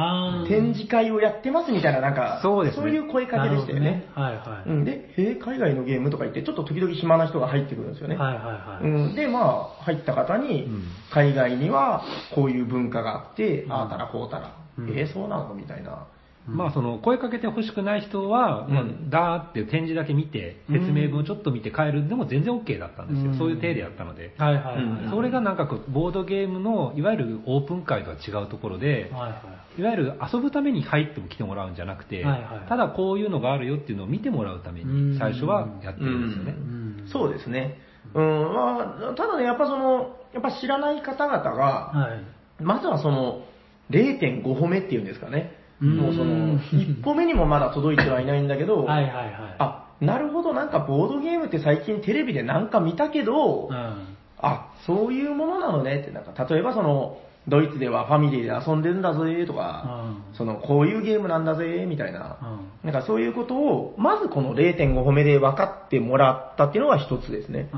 [0.48, 3.85] 展示会をやってますみたいな、なんか、そうですねいう声かけでしたよね。
[3.85, 4.09] ね。
[4.14, 4.70] はいはい。
[4.70, 8.16] うん、で、へえ、海外のゲームとか言って、ちょっと時々暇な人が入ってくるんですよね。
[8.16, 8.85] はいはいはい。
[8.85, 12.02] うん、で、まあ、入った方に、うん海外には
[12.35, 16.07] こういう文化があって、うんああたらこうたら、うんえーそうなのみたいな。
[16.46, 23.32] まあその声かけてほしくない人は、まあうんダーって展示だけ見て、説明文をちょっと見て帰るんでも全然 OK だったんですよ。
[23.32, 24.35] うんそういう体でやったので。
[24.38, 24.85] はいはいはい。
[24.85, 29.42] うんそれがなんかこうボードゲームのいわゆるオープン会とは違うところで、はいは
[29.76, 29.80] い。
[29.80, 36.52] いわゆる遊ぶために入っても来てもらうんじゃなくて、はいはいただこういうのがあるよっていうのを見てもらうために最初はやってるんですよね。
[36.52, 37.78] うんそうですね。
[38.14, 42.62] うん、まあ、ただね、やっぱその、やっぱ知らない方々が、はい。
[42.62, 43.42] まずはその、
[43.90, 45.52] 0.5歩目っていうんですかね。
[45.82, 49.32] うんもうその、1歩目にもまだ届いてはいないんだけど、 はいはいはい。
[49.58, 54.16] あ、なるほど、なんかボードゲームって最近テレビでなんか見たけど、うん。
[54.38, 59.84] あ、そういうものなのねって、なんか、例えばその、ドイツではファミリーで遊んでるんだぜとか、
[60.30, 67.68] うんその、こういうゲームなんだぜみたいな、うんなんかそういうことを、まずこの0.5歩目で分かってもらったっていうのが一つですね。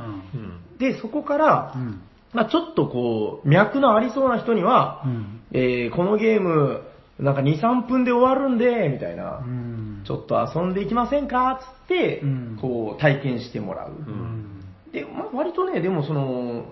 [0.79, 2.01] で、そこからう、ん。
[2.35, 5.41] まあちょっとこう、脈のありそうな人には、うん。
[5.53, 6.83] えーこのゲーム、
[7.19, 10.03] なんか2、3分で終わるんで、みたいな、うん。
[10.07, 11.61] ちょっと遊んでいきませんか？
[11.61, 13.91] つって、うんこう、体験してもらう。
[13.91, 14.65] うん。
[14.93, 16.67] で、まあ、割とね、でもその、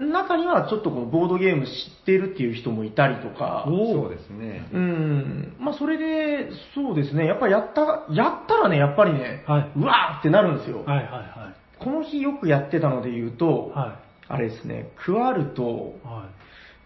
[0.00, 1.68] 中にはちょっとこのボードゲーム知
[2.02, 4.68] ってるっていう人もいたりとか、そうですね。
[4.72, 10.84] うん、まあそれで、そうですね、やっぱやった、やったらね、やっぱりね、はいうわーってなるんですよ。
[10.84, 13.78] はいはいはこの日よくやってたので言うと、い。
[13.78, 16.06] はあれですね、クワルと、い。
[16.06, 16.28] は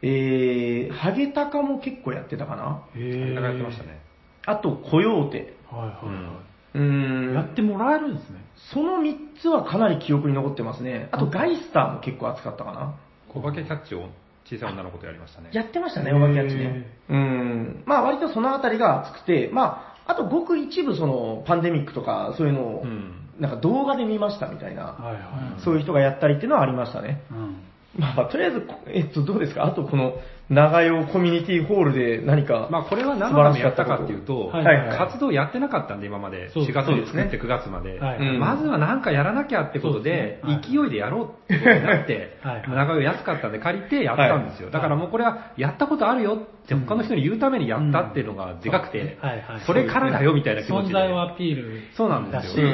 [0.02, 2.84] えー、ハゲタカも結構やってたかな。
[2.96, 3.00] い。
[3.00, 3.84] へやってました。
[3.84, 4.00] ね。
[4.46, 5.54] あと、コヨーテ。
[5.70, 6.40] はいはいは
[6.74, 6.78] い。
[6.78, 7.34] ん。
[7.34, 8.44] やってもらえるんですね。
[8.72, 11.08] その3つはかなり記憶に残ってますね。
[11.12, 12.96] あと、ガイスターも結構熱かったかな。
[13.28, 14.08] 小化けキャッチを
[14.44, 15.50] 小さい女の子とやりましたね。
[15.52, 16.86] やってましたね、お化けやつね。
[17.08, 17.82] うん。
[17.86, 25.64] まあ割とそのあたりが熱くて、まあ、あとごく一部そのパンデミックとかそういうのを、うんなんか動画で見ましたみたいな、はいはい。
[25.64, 27.22] そういう人がやったりっていうのはありましたね。
[27.30, 27.56] うん。
[27.96, 29.64] まあ、とりあえず、えっと、どうですか？
[29.64, 30.14] あとこの、
[30.50, 37.98] 長与コミュニティホールで何か、まあこれは何のためにやったかっていうと、はいはいはい活動やってなかったんで今まで、そう4月に作ってそ9月まで。
[37.98, 44.66] はいうんまずは何かやらなきゃってことで、ですね勢いでやろうってことになって、はい長与安かったんで借りてやったんですよ。
[44.66, 49.64] はいだからもうこれはやったことあるよって他の人に言うためにやったっていうのがでかくて、はいはい。
[49.66, 50.90] それからだよみたいな気持ちで。
[50.90, 52.66] 存在をアピールそうなんですよ。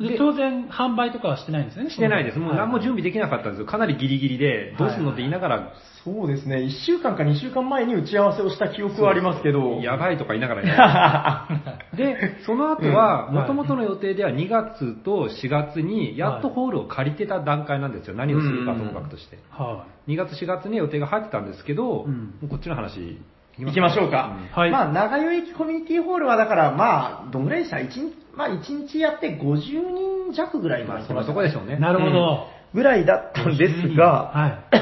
[0.00, 1.90] で当然販売とかはしてないんですよね。
[1.90, 2.38] してないです。
[2.38, 3.66] もう何も準備できなかったんですよ。
[3.66, 5.72] かなりギリギリで、どうするのって言いながら、
[6.04, 11.48] そうですね、1週間か2週間前に打ち合わせをした記憶はありますけど、やばいとか言いながらや
[11.92, 18.14] る で、その後は、うんもともとの予定では2月と4月に、やっとホールを借りてた段階なんですよ。
[18.14, 19.38] 何をするかともかくとして。
[19.50, 23.18] は2月4月に予定が入ってたんですけど、うんもうこっちの話、
[23.58, 24.36] 行きましょうか。
[24.52, 31.76] はいまあ、長与駅コミュニティホールはだから、まあ、どんぐらいでした一日、まあ、1日やって50人弱ぐらいまあ、まそんなとこでしょうね。
[31.76, 31.80] い。
[31.80, 32.46] なるほど。
[32.72, 34.80] ぐらいだったんですが、はい。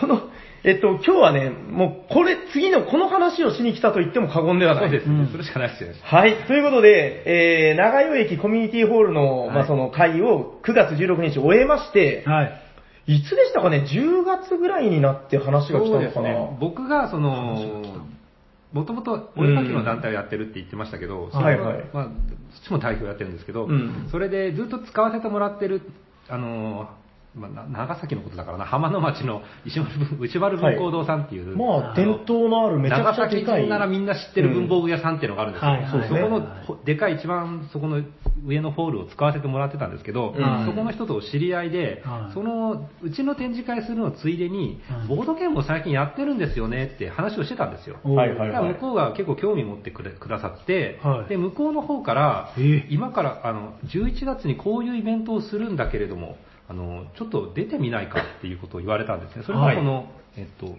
[0.00, 0.22] この、
[0.62, 4.84] えっと、今日はね、もう、これ、次のこの話をしに来たと言っても過言ではない。
[4.84, 5.96] そうですね、うんそれしかないですよね。
[6.02, 6.46] はい。
[6.46, 12.62] ということで、えー、長与駅コミュニティホールの、まあ、はいその会を9月16日終えまして、はい。
[13.06, 17.82] いつでしたかね ?10 月ぐらいになって話が来たのかな、僕がその、
[18.72, 22.04] もともと俺たちの団体をやってるって言ってましたけど、それはいはいまあ、
[22.52, 25.82] そっちも代表やってるんですけど、うんそれでずっと使わせてもらってる、
[26.28, 26.90] あの、
[27.34, 33.62] まあ、な長崎のことだからな、浜野町の石丸文内丸文工堂さんっていう、まあ、伝統のあるめちゃ長くちゃでかい。
[33.62, 35.70] 崎人ならみんな知ってる文房具屋さんっていうのがあるんですよ。
[35.70, 38.02] うんはいはいそこのでかい一番そこの
[38.44, 40.66] 上のホールを使わせてもらってたんですけど、うん。
[40.66, 42.34] そこの人と知り合いで、はい。
[42.34, 45.08] そのうちの展示会するのついでに、うん。
[45.08, 47.98] ボードゲームを最近やってるんですよねって話をしてたんですよ。
[48.02, 51.28] はいはいだから向こうが結構興味持ってくれくださって、はい。
[51.28, 52.86] で向こうの方から、えー。
[52.90, 56.36] 今からあの11月にこういうイベントをするんだけれども、
[56.70, 59.42] あのちょっと出てみないかっていうことを言われたんですね。
[59.44, 60.06] それがこの、
[60.36, 60.76] えっと、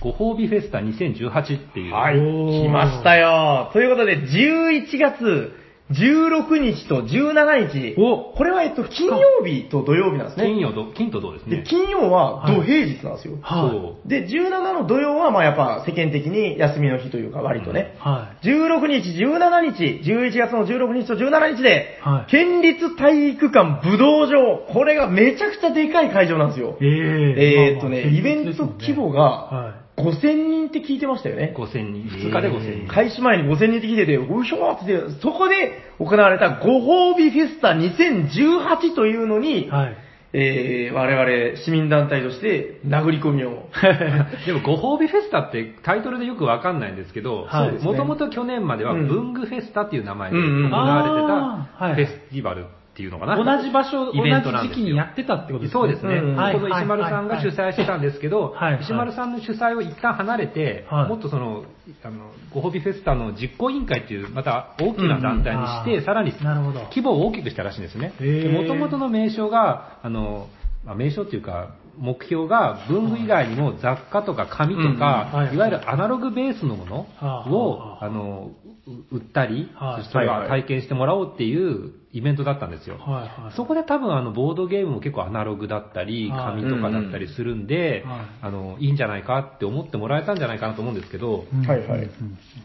[0.00, 3.68] ご褒美フェスタ2018っていう、はい、来ましたよ。
[3.72, 5.52] ということで、11月
[5.90, 7.94] 16日と17日。
[7.98, 10.46] おこれは、えっと、金曜日と土曜日なんですね。
[10.46, 11.64] 金曜ど、金と土ですでね。
[11.68, 13.38] 金曜は土平日なんですよ。
[13.42, 17.96] はいそで、17の土曜は、まあやっぱ世間的に休みの日というか、割とね。
[17.98, 26.78] は16日、17日、11月の16日と17日で、はい県立体育館武道場、これがめちゃくちゃでかい会場なんですよ。
[26.80, 26.84] い。
[26.84, 31.54] えええーっとね、イベント規模が、は5000人って聞いてましたよね。
[31.56, 32.88] 5000人、2日で5000人。
[32.92, 39.96] 開始前に5000人って聞いてて、うひょーってそこで行われたご褒美フェスタ2018というのに、はい。
[40.36, 43.68] えー、我々市民団体として殴り込みを。
[44.46, 53.36] でも、ご褒美フェスタってタイトルでよくわかんないんですけどはいそうです、ねもともと去年まではうん文具フェスタっていう名前で行われてたフェスティバルっていうのかな。
[53.36, 55.72] 同じ場所、同じ時期にやってたってことですね。
[55.72, 56.14] そうですね。
[56.14, 56.36] うん。
[56.36, 56.54] はい。
[56.54, 58.74] この石丸さんが主催してたんですけどはい。
[58.74, 61.08] はい、石丸さんの主催を一旦離れて、はい。
[61.08, 61.64] もっとその、
[62.04, 68.12] あの、ご褒美フェスタの実行委員会っていう、また大きな団体にして、うんうんさらに規模を大きくしたらしいんですね。
[68.52, 70.48] もともとの名称が、あの、
[70.84, 75.56] まあ名称っていうか、目標が文具以外にも雑貨とか紙とか、い。
[75.56, 78.04] わゆるアナログベースのものはあを、はあ。
[78.04, 78.63] あの、う
[79.10, 82.98] 売ったりはい、それは体験してもらおうっていうイベントだったんですよ。
[82.98, 83.56] はいはい。
[83.56, 92.00] そこで多分あのボードゲームも結構アナログだったり、はい紙とかだったりするんでうんうん、あの、いいんじゃないかって思ってもらえたんじゃないかなと思うんですけど、うんはいはい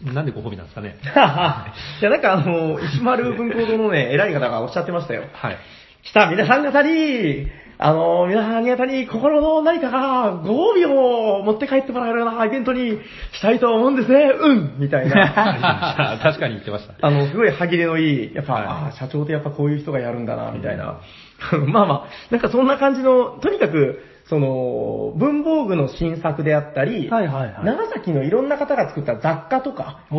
[0.05, 0.97] うんなんでご褒美なんですかね？
[1.01, 5.23] いや、なんかあの、石丸文庫堂のね、偉い方がおっしゃってましたよ。
[5.33, 5.57] はい。
[6.03, 7.47] 来た皆さん方に、
[7.81, 12.99] あの、皆さん方に心の何かがご褒美を持って帰ってもらえるようなイベントに
[13.31, 14.31] したいと思うんですね。
[14.37, 16.19] うんみたいな。
[16.21, 16.95] 確かに言ってました。
[16.99, 20.99] あの、すごい歯切れのいい、やっぱ、はいああ、社長ってやっぱこういう人がやるんだな、みたいな。
[21.67, 30.15] まあまあ、なんかそんな感じの、とにかく、その、文房具の新作であったり、はいはいはい長崎のいろんな方が作った雑貨とか、そ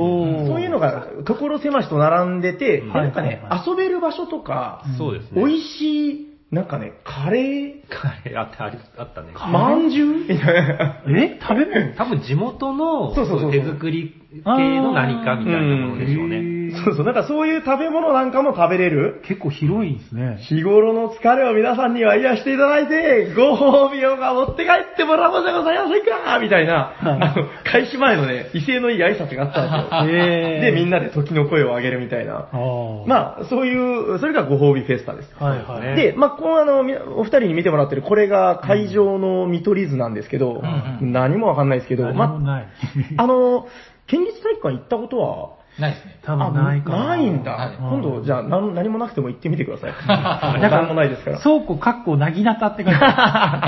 [0.57, 5.45] ういうのが所狭しと並んでて、でうんなんかね、はいはいは遊べる場所とか、そうですね。
[5.45, 8.39] 美味しい、なんかね、カレー、カレー？
[8.41, 9.29] あった、ありあったね。
[9.35, 10.27] まんじゅう。
[10.29, 11.39] え？
[11.41, 13.61] 食べ物多分地元のそうそうそうそう。
[13.61, 16.41] 手作り系の何かみたいなものでしょうね。
[16.85, 19.23] そうそう、なんかそういう食べ物なんかも食べれる？
[19.27, 20.39] 結構広いんですね。
[20.49, 26.39] 日頃の疲れを皆さんには癒していただいて、ご褒美をが持って帰ってもらおうじゃございませんか？
[26.41, 30.23] みたいな、あの、開始前のね、威勢のいい挨拶があったんですよ。
[30.23, 32.49] へーで、みんなで時の声を上げるみたいな。
[33.07, 35.35] まあ、そういう、それがご褒美フェスタです。
[35.43, 35.97] はいはい。
[35.97, 40.59] ねで、まあ、このあの、みお二人に見てもらってる、これが会場の見取り図なんですけど、うん
[41.03, 42.39] うん何もわかんないですけど、ま
[43.17, 43.67] あの、
[44.07, 46.21] 県立体育館行ったことは、ないですね。
[46.25, 47.03] 多分ないかな。
[47.05, 47.53] あないんだ。
[47.53, 49.93] はい今度、じゃあ、なん何もなくても行ってみてください。
[50.07, 51.39] だ何もないですから。
[51.39, 52.99] 倉庫、かっこ、なぎなたって感じ。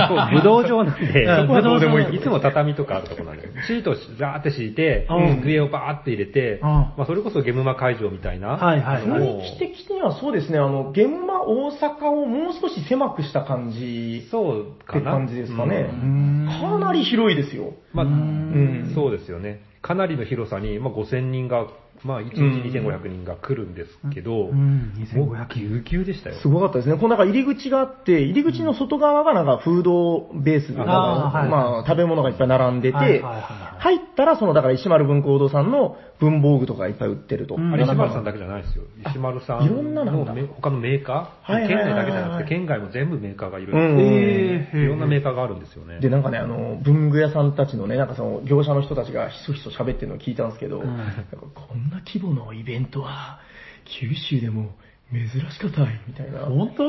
[0.09, 15.13] そう、武道場なんで、 うんそこはどうでもいいいつも畳とかあるとこなんで、シートをザーって敷いて、うん机をバーって入れて、うんまあそれこそゲムマ会場みたいな、はいはい雰囲気的にはそうですね、あの、現場大阪をもう少し狭くした感じそうってかな。
[15.13, 15.83] 感じですかね。
[15.83, 17.75] んかなり広いですよ。
[17.93, 19.61] まあ、んそうですよね。
[19.83, 21.67] かなりの広さに、まあ、5000人が、
[22.05, 22.37] まあ、1日
[22.79, 26.41] 2500人が来るんですけど、うん、もう2500ぎゅうぎゅうでしたよ。
[26.41, 26.97] すごかったですね。
[26.97, 37.57] こうなんか入り口があって、入り口の外側がなんかフードベースで、なんかあーはいまあ食べ物がいっぱい並んでて、はいはいはいはい入ったらそのだから石丸文庫堂さんの文房具とかがいっぱい売ってると。
[37.57, 38.85] うんあれ石丸さんだだけじゃないですよ。
[39.11, 44.83] 石丸さんいろんななんだのめ他のメーカー、はいはいはいはい県内だけじゃなくて、県外も全部メーカーがいるうんんでえすよ。
[44.85, 45.99] いろんなメーカーがあるんですよね。
[46.01, 53.41] で、なんかね、あの、文具屋さんたちのね、なんかその、業者の人たちがひそひそ喋ってるのを聞いたんですけど、んなんかこんな規模のイベントは、
[53.85, 54.71] 九州でも
[55.13, 56.41] 珍しかったい、みたいな。
[56.47, 56.83] 本当？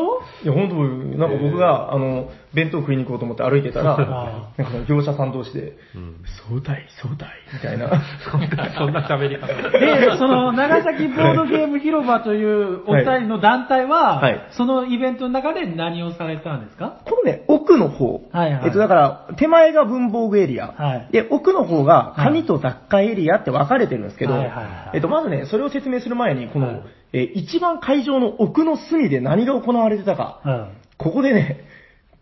[0.43, 0.75] いや、本当
[1.17, 6.15] なんか僕が、あの、弁当食いに行こうと思って歩いてたら、 あなんか業者さん同士で、うん
[6.49, 7.89] そうたい、そうたい、みたいな。
[8.31, 9.47] そんな、そんな喋り方。
[9.77, 16.97] で、その、長崎ボードゲーム広場というお二人の団体は、はいそのイベントの中で何をされたんですか？
[17.05, 18.21] このね、奥の方。
[18.31, 20.73] はいはいえっと、だから、手前が文房具エリア。
[20.77, 26.81] はいで、奥の方が紙と雑貨エリアって分かれてるんですけど、はいはいはいえっと、まずね、それを説明する前に、この、はい
[27.13, 30.39] えー一番会場の奥の隅で何が行われてたか。
[30.45, 30.67] うん。
[30.97, 31.63] ここでね、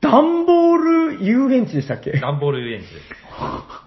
[0.02, 0.78] 段ボー
[1.18, 2.12] ル遊園地でしたっけ？
[2.20, 2.86] ダンボール遊園地。
[2.86, 2.94] です。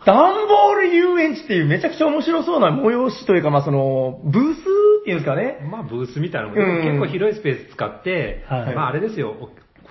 [0.07, 5.59] 段ボール遊園地っていうめちゃくちゃ面白そうな催しというか、まあその、ブースっていうんですかね。
[5.70, 8.74] まあ、ブースみたいなのも、うん結構広いスペース使って、はい。
[8.74, 9.35] まあ、あれですよ、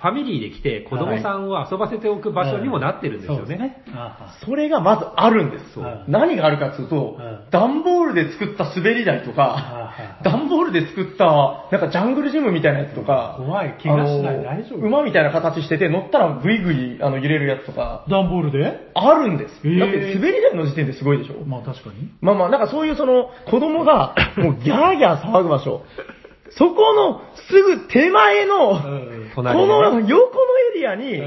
[0.04, 3.56] ファミリーで来て子供さんを遊ばせておく場所にもなってるんですよね。
[3.56, 3.82] ね。
[3.94, 5.72] あそれがまずあるんです。
[5.72, 11.24] そう何があるかっていうとうん、段ボールで作った滑り台とか、あ段ボールで作った、
[11.72, 14.86] なんかジャングルジムみたいなやつとか、怖い怪我しない大丈夫？
[14.86, 18.90] 馬みたいな形してて、乗ったらグイグイあの揺れるやつとか、段ボールで？
[18.92, 19.54] あるんです。
[19.54, 21.46] だって滑り台の時点ですごいでしょ。
[21.46, 22.10] まあ確かに。
[22.20, 25.82] まあまあ、なんかそういうその、子供が、もうギャーギャー騒ぐ場所。
[26.50, 28.80] そこのすぐ手前の、
[29.34, 30.02] こ隣にね。
[30.02, 31.20] の横のエリアに、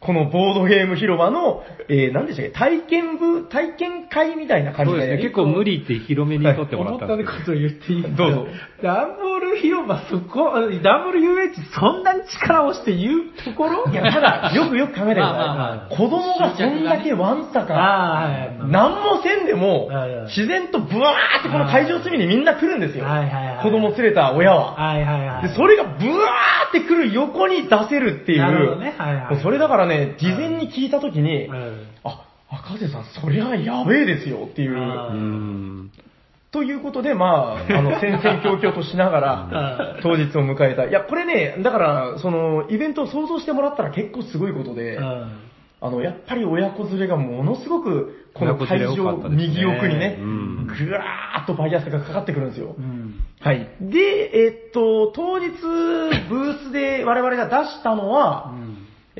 [0.00, 5.22] このボードゲーム広場の、えー、何でしたっけ、体験部、体験会みたいな感じで、ね。
[5.22, 7.26] 結構無理って広めに取ってもら思っんですけど。
[7.26, 8.46] ったたことを言っていいどうぞ。
[8.80, 10.52] ダンボール広場そこ、
[10.84, 13.90] ダンボール UH そんなに力をして言うところ？
[13.90, 15.96] いや、ただ、よくよく考えてくだまあまあまあさい。
[15.96, 18.38] 子供がそんだけワンサか。
[18.70, 23.04] 何もせんでもはいはい、自然とブワーってこの会場隅にみんな来るんですよ。
[23.04, 24.74] はいはいはい子供連れた親は。
[24.76, 25.48] はいはいはい。
[25.48, 28.38] で、それがブワーって来る横に出せるっていう。
[28.38, 31.86] なるほどねはいはいそれだからね、事前に聞いたときに、うん。
[32.04, 35.90] あ、赤瀬さん、そりゃやべえですよっていう。
[36.50, 40.86] ということで、まあ、あの、戦々恐々としながら、当日を迎えた。
[40.86, 45.48] いや、これね、だから、その、イベントを想像してもらったら結構すごいことで、うん。
[45.80, 48.94] あの、やっぱり親子連れがものすごく、この会場
[49.28, 50.66] 右奥にね、うん。
[50.66, 52.74] ぐわーっとバイアスがかかってくるんですよ。
[52.78, 53.20] うん。
[53.40, 53.68] はい。
[53.80, 53.98] で、
[54.34, 58.54] えっと、当日、ブースで我々が出したのは、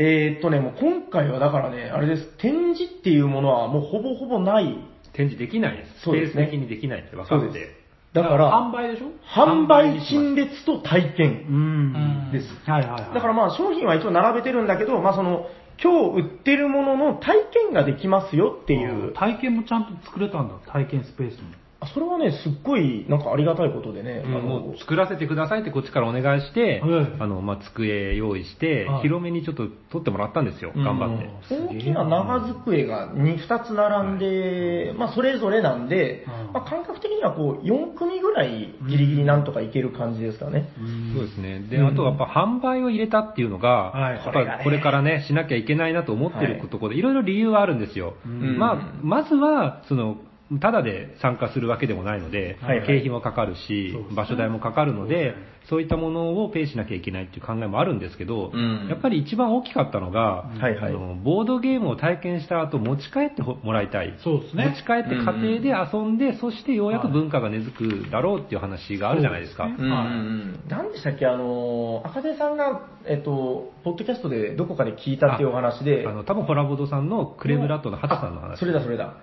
[0.00, 4.78] えっとね、もう今回はだからね、あれです、展示っていうものはもうほぼほぼない。
[5.12, 5.90] 展示できないです。
[5.90, 7.74] スペースそうですね的にできないって分かって。
[8.12, 9.10] だから、販売でしょ？
[9.26, 12.70] 販売陳列と体験んです。
[12.70, 13.14] はいはいはい。
[13.14, 15.46] だからまあ商品は一応並べてるんだけど、まあその、
[15.82, 17.34] 今日売ってるものの体
[17.66, 19.12] 験ができますよっていう。
[19.14, 21.48] 体験もちゃんと作れたんだ、体験スペースも。
[21.80, 24.22] あそれはね、すっごいなんかありがたいことでね。
[24.26, 31.54] うんあの作らせてくださいってこっちからお願いして、はいあの、まあ、机用意してはい、広めにちょっと取ってもらったんですよ、頑張って。
[31.54, 40.70] 大きな長机が 2, 2つ並んで、まあそれぞれなんで、うんまあ、感覚的にはこう4組ぐらいギリギリなんとかいける感じですかね。
[41.14, 41.60] そうですね。
[41.60, 48.14] で、うんあとやっぱ販売を入れたっていうのが、はいやっぱりこれからね、しなきゃいけないなと思ってるところで、いろいろ理由はあるんですよ。
[48.26, 50.18] んまあ、まずは、その、
[50.60, 52.86] ただで参加するわけでもないので、はいはい。
[52.86, 55.34] 経費もかかるし場所代もかかるので、
[55.68, 58.88] そういったものをペイしなきゃいけないっていう考えもあるんですけど、うん。
[58.88, 60.94] やっぱり一番大きかったのが、はいはい。
[60.94, 64.14] あのボードゲームを体験した後持ち帰ってもらいたい。
[64.24, 64.74] そうですね。
[64.74, 69.64] 持ち帰って家庭で遊んで、そしてようやく文化が根付くだろうっていう話があるじゃないですか。
[69.64, 69.88] そうですね。
[69.88, 70.60] うんうんうん。
[70.68, 78.54] 何でしたっけ、あの、赤瀬さんが、えっと、ポッドキャストでどこかで聞いたっていうお話で、あの、多分ホラボドさんのクレブラットのハチさんの話。
[78.54, 79.16] あそれだそれだ。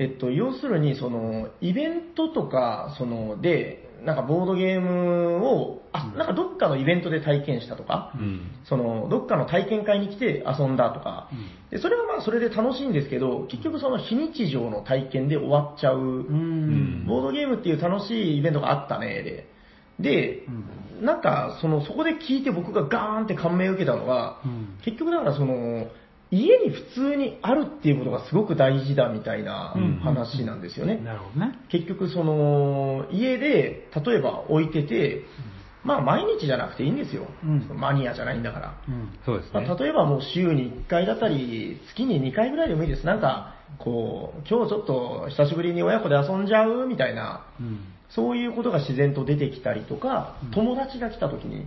[0.00, 8.50] えっと、要するに、その、イベントとか、その、で、なんかボードゲームを、あ、なんかどっかのイベントで体験したとか、うん。
[8.64, 11.28] その、どっかの体験会に来て遊んだとか、
[11.70, 17.04] でそれはまあそれで楽しいんですけど、結局その非日常の体験で終わっちゃう、うん。
[17.06, 19.48] ボードゲームっていう楽しいイベントがあったね、で。
[20.00, 20.46] で、
[21.00, 25.86] なんか、その、そこで聞いて僕がガーンって感銘を受けたのが、うん結局だからその、
[26.32, 30.96] 家に普通にあるっていうことがすごく大事だみたいなうん話なんですよね。
[30.96, 31.58] なるほどね。
[31.68, 35.24] 結局その、家で、例えば置いてて、
[35.84, 37.26] まあ毎日じゃなくていいんですよ。
[37.44, 38.74] うんマニアじゃないんだから。
[38.88, 39.10] うん。
[39.26, 39.66] そうですね。
[39.66, 43.04] まあ、例えばもう週に1回だったり、月に2回ぐらいでもいいです。
[43.04, 47.80] なんか、こう、今日ちょっと久しぶりに親子で遊んじゃうみたいな、うん。
[48.14, 51.66] そういうことが自然と出てきたりとか、友達が来た時に、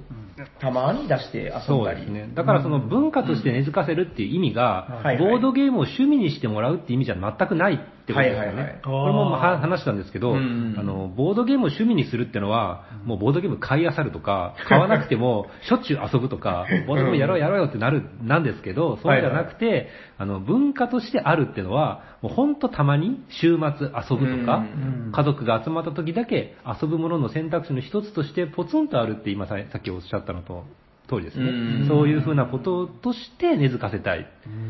[0.60, 1.65] たまに出して遊んだり。
[1.65, 2.29] そうですね。
[2.36, 8.47] だからその文化として根付かせるっていう意味が、ボードゲームを趣味にしてもらうっていう意味じゃ全くないってことですよね。
[8.47, 8.81] はいはいはい。
[8.83, 24.61] これもまあ話したんですけど、うんあの、ボードゲームを趣味にするってのは、もうボードゲーム買い漁るとか、買わなくてもしょっちゅう遊ぶとか、ボードゲームやろうやろうよってなる、なんですけど、そうじゃなくて、あの、文化としてあるっていうのは、もうほんとたまに週末遊ぶとか、う
[25.09, 25.11] ん。
[25.11, 30.65] 家族が集まった時だけ遊ぶものの選択肢の一つとしてポツンとあるって今ささっきおっしゃったのと
[31.07, 31.45] 通りですね。
[31.45, 34.27] うんそういうふうなこととして根付かせたい。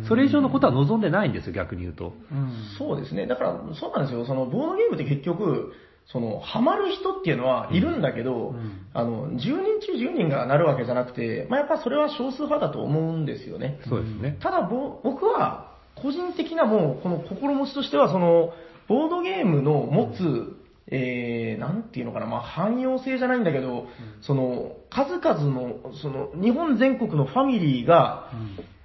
[0.07, 2.13] それ以上のことは望んでないんですよ、逆に言うと。
[2.31, 2.51] うん。
[2.77, 3.27] そうですね。
[3.27, 4.25] だから、そうなんですよ。
[4.25, 5.73] その、ボードゲームって結局、
[6.07, 13.79] その、ハマる人っていうのはいるんだけど、んあの、10人中10人がなるわけじゃなくて、まあ、やっぱそれは少数派だと思うんですよね。
[13.89, 14.37] そうですね。
[14.41, 18.53] ただぼ、僕は、個人的なもう、この心持ちとしては、その、
[18.87, 23.87] ボードゲームの持つ、えー、なんていうのかな、まあ、汎用性じゃないんだけど、
[24.21, 28.29] その、数々の、その、日本全国のファミリーが、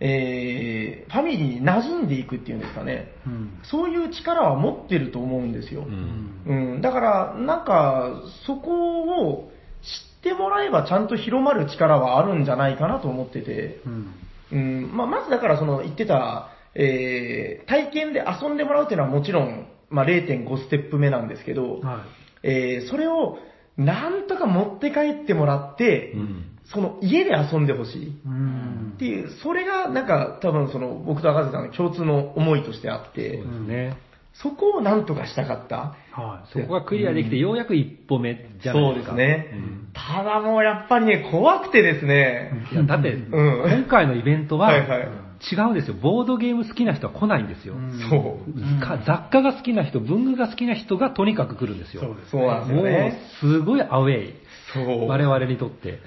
[0.00, 3.12] えー、ファミリーに馴染んでいくっていうんですかね。
[3.26, 3.58] うん。
[3.64, 5.82] そういう力は持ってると思うんですよ。
[5.82, 6.42] うん。
[6.46, 14.14] うん、だから、なんか、そこを知ってもらえばちゃんと広まる力はあるんじゃないかなと思ってて、うん。
[14.52, 22.04] うんまあ、まずだからその言ってた、えー体験で遊んでもらうっていうのはもちろん、まあ、0.5ステップ目なんですけど、は
[22.42, 23.38] えーそれを
[23.76, 28.08] なんとか持って帰ってもらって、うんその家で遊んでほしい。
[28.10, 28.96] っ。
[28.96, 33.96] ていう、それがなんか多分その僕と赤瀬さんの共通の思いとしてあって、そうですね。
[34.34, 35.96] そこをなんとかしたかった。
[36.12, 36.52] はい。
[36.52, 39.14] そこがクリアできて、ようやく一歩目じゃなそいうですか。
[39.14, 39.50] ですね。
[39.54, 42.52] うんただもうやっぱりね、怖くてですね。
[42.72, 45.08] いや、だって、ん今回のイベントは、はいはい
[45.52, 45.94] 違うんですよ。
[45.94, 47.74] ボードゲーム好きな人は来ないんですよ。
[48.10, 48.80] そう。
[48.80, 52.02] か雑貨が好きな人、文具が好きな人がとにかく来るんですよ。
[52.02, 54.34] そうですそうなんですよもうね。、すごいアウェイ。
[54.74, 55.08] そう。
[55.08, 55.98] 我々にとって。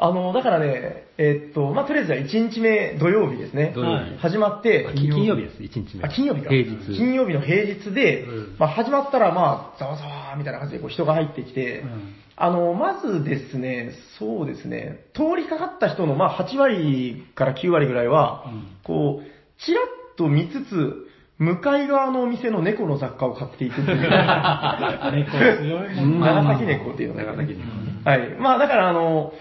[0.00, 3.72] あの、だからね、えっと、まあ、とりあえずは1日目土曜日ですね。
[3.74, 6.04] 土曜日はい始まってあ、金金曜日です、1日目。
[6.04, 6.50] あ、金曜日か。
[6.50, 6.96] 平日。
[6.96, 19.84] 金曜日の平日で、うんまあ、始まったら、まあ、ざわざわみたいな感じでこう人が入ってきて、うんあの、まずですね、そうですね、通りかかった人の、まあ、8割から9割ぐらいは、うんこう、ちらっ
[20.16, 21.08] と見つつ、
[21.38, 23.98] 向かい側のお店の猫の雑貨を買っていくっていう。
[25.14, 25.30] 猫
[25.62, 27.60] 強いもんな長崎猫っていうのが、長崎猫
[28.08, 28.30] はい。
[28.38, 29.32] まあだからあの、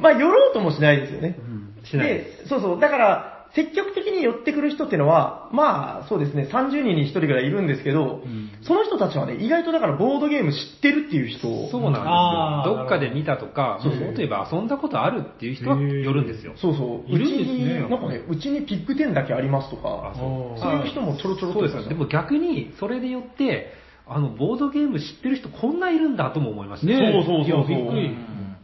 [0.00, 1.38] まあ寄ろうともしないですよね。
[1.84, 2.08] しない。
[2.08, 2.80] でで、そうそう。
[2.80, 8.50] だから、積極的に寄ってくる人っていうのは、まあそうですね、30人に1人ぐらいいるんですけど、ん。
[8.62, 11.68] その人たちはね、意外とだからボードゲーム知ってるっていう人。
[11.68, 12.76] そうなんですよ。
[12.76, 14.00] どっかで見たとか、そうそう。
[14.02, 16.52] もっと言えば遊んだことあるっていう人は寄るんですよ。
[16.56, 17.10] そうそう。
[17.10, 17.42] いるんね。
[17.42, 20.60] に、なんかね、うちにピッグ10だけありますとかあ、そう。
[20.60, 21.88] そういう人もちょろちょろっとそうですよ。
[21.88, 23.72] でも逆に、それでよって、
[24.06, 26.86] あの、ボードゲーム知ってる人こんないるんだとも思いました。
[26.86, 28.16] ねそうそうそうそういやびっくり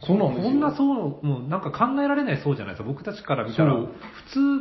[0.03, 0.51] そうなんですよ。
[0.51, 2.89] こんな層、もうなんか考えられない層じゃないですか。
[2.89, 3.89] 僕たちから見たら、普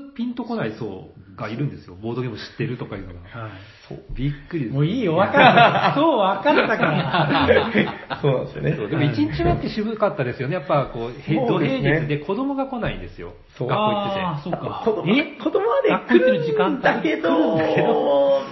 [0.10, 1.96] 通ピンとこない層がいるんですよ。
[1.96, 3.20] ボードゲーム知ってるとかいうのが。
[3.20, 3.52] はい
[4.16, 4.74] びっくりです。
[4.74, 5.94] もういいよ、分かった。
[6.00, 8.18] そう、分かったから。
[8.22, 8.72] そうなんですよね。
[8.72, 10.56] でも1日目って渋かったですよね。
[10.56, 13.34] やっぱこう、へ土平日で子供が来ないんですよ。
[13.58, 14.22] そう学校行ってて。
[14.22, 14.82] あーそうか。
[14.84, 15.24] 子供え？
[15.42, 17.60] 子供はね、学校行ってる時間だけど、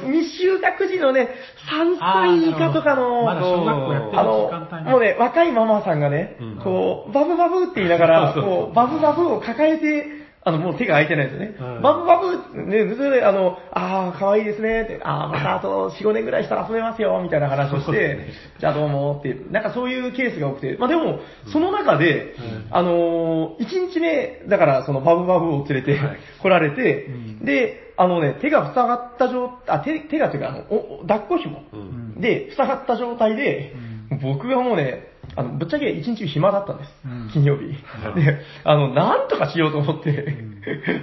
[0.06, 1.30] 未就学児のね、
[1.70, 11.56] 3歳以下とかの、まだ小学校やってるあの時間帯、ねもうね、若いママさんがね、うんこう、バブバブって言いながら、そうそうそうこう、バブバブを抱えて、あの、もう手が空いてないですよね。
[11.60, 18.28] うんバブバブ、ね、それで、あの、ああ、可愛いですねって、ああ、またあと4、5年ぐらいしたら遊べますよ、みたいな話をして、
[18.60, 21.20] じゃあどうもって、なんかそういうケースが多くて、まあでも、
[21.52, 22.36] その中で、
[22.72, 26.00] あのー、1日目、だからそのバブバブを連れて
[26.42, 27.08] 来られて、
[27.42, 31.64] で、あのね、手が塞がった状態、あ、手、手がというか、あの、おお抱っこ紐。
[31.72, 32.22] うん。
[32.22, 33.76] で、塞がった状態で、
[34.22, 36.90] 僕がもうね、あの、ぶっちゃけ一日暇だったんです。
[37.06, 37.70] うん金曜日。
[38.16, 40.36] で、あの、なんとかしようと思って、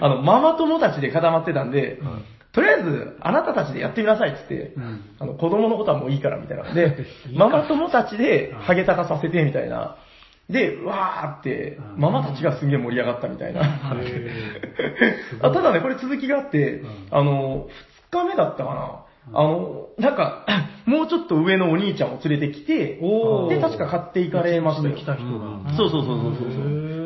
[0.00, 2.00] あの、ママ友たちで固まってたんで、
[2.52, 6.74] とりあえず、あなたたちでやってみなさいっつって、うんあの、子供のことはもういいからみたいな。
[6.74, 6.96] で、
[7.34, 9.96] ママ友たちでハゲタカさせてみたいな。
[10.48, 13.62] で、わーって、ママたちがすげえ盛り上がったみたいな。
[15.42, 17.68] あただね、これ続きがあって、あの、
[18.10, 19.09] 二日目だったかな。
[19.33, 20.47] あの、なんか、
[20.87, 22.99] もうちょっと上のお兄ちゃんを連れてきて、
[23.49, 24.97] で、確か買っていかれましたよ。
[24.97, 25.74] 来た人が。
[25.76, 27.01] そうそうそうそうそうそう。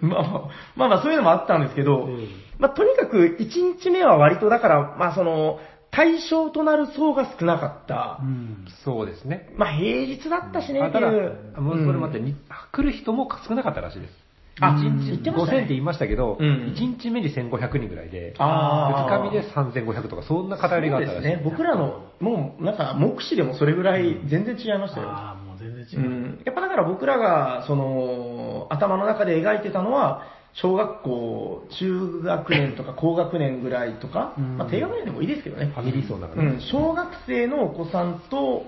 [0.00, 0.32] まあまあ、
[0.76, 5.60] まあまあそういうのもあったんですけど、うんまあとにかく1日目は割とだから、まあその、
[5.90, 8.26] 対象となる層が少なかったう。
[8.26, 8.66] ん。
[8.84, 9.48] そうですね。
[9.56, 11.60] まあ平日だったしねあただ、っていう。
[11.60, 12.34] もうそれ待って、うんに
[12.72, 14.27] 来る人も少なかったらしいです。
[14.60, 19.46] あ1言日ってましたね5000って言いましたけど、うん1日目に1500人ぐらいで、あー2日目で
[19.94, 21.42] 3500とか、そんな偏りがあったらしいですね。
[21.44, 25.08] 僕らの、もうなんか目視でもそれぐらい全然違いましたよ。
[25.08, 26.02] ああ、もう全然違うう。
[26.02, 30.22] ん、やっぱだから僕らが、その、頭の中で描いてたのは、
[30.54, 35.66] 小学校、中学年とか高学年ぐらいとか、うんまあ低学年でもいいですけどね。
[35.66, 36.46] ファミリー層の中で。
[36.46, 38.64] うん、小学生のお子さんと、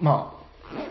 [0.00, 0.35] まあ、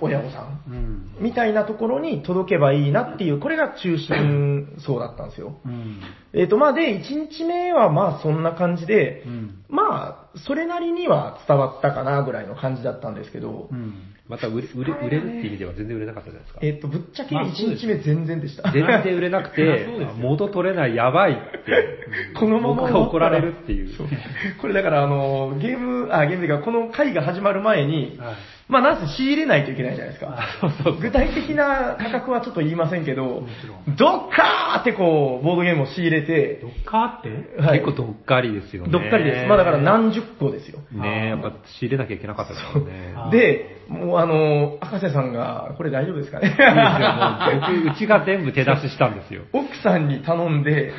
[0.01, 1.11] 親御さんうん。
[1.19, 5.57] みたいなところに届けばいいなっていう、これが中心層だったんですよ。
[5.65, 5.99] うん。
[6.33, 9.63] えっ、と、まあで、1日目はまあそんな感じで、うん。
[9.69, 13.93] まあ、それなりには伝わったかなぐらいの感じだったんですけど、うん。
[14.27, 16.59] また売れ売れ売れるっていう意味では全然売れなかったじゃないですか？
[16.63, 18.71] えっ、と、ぶっちゃけまあそう1です日目全然でした。
[18.71, 21.99] 全然売れなくて 元取れない、やばいって、
[22.39, 23.89] このまま僕が怒られるっていう。
[24.59, 28.35] これだからあの、ゲーム、あ、ゲームがこの会が始まる前に、はい。
[28.67, 30.39] まあなんせ仕入れないといけないじゃないですか。
[30.59, 33.43] そうそう具体的な価格はちょっと言いませんけど
[33.95, 37.61] どっかーってこう、ボードゲームを仕入れてど、っかって？
[37.61, 38.91] はい結構どっかりですよね。
[38.91, 39.47] どっかりです。
[39.47, 40.79] まあだから何十個ですよ。
[40.91, 43.13] ねえ、やっぱ仕入れなきゃいけなかったですからね。
[43.15, 46.47] あで、もうあの、赤瀬さんが、これ大丈夫ですかね？
[46.47, 49.43] いいですよもう僕、うちが全部手出ししたんですよ。
[49.53, 50.91] 奥さんに頼んで、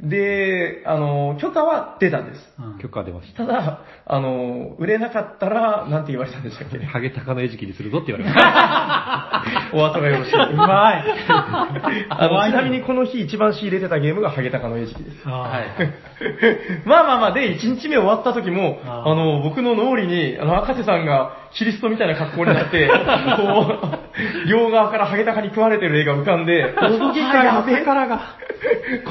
[0.00, 2.40] で、あの、許可は出たんです。
[2.60, 2.78] うん。
[2.78, 3.44] 許可出ました。
[3.46, 6.78] ただ、あの、売れなかったら、なんて言われたんでしたっけ？
[6.86, 9.74] ハゲタカの餌食にするぞって言われました。
[9.76, 10.34] お後がよろしい。
[10.34, 11.04] うまい。
[12.10, 15.28] あの、ちなみにこの日一番仕入れてたゲームがハゲタカの餌食です。
[15.28, 15.48] は
[16.86, 22.94] まあまあまあ、で、1日目終わった時も、あの、僕の脳裏に、あの、赤瀬さんがキリストみたいな格好になって、こ
[24.44, 26.62] う、両側からハゲタカに食われてる絵が浮かんで、い。
[26.62, 28.16] ボードゲームの宝が。
[28.18, 28.22] こ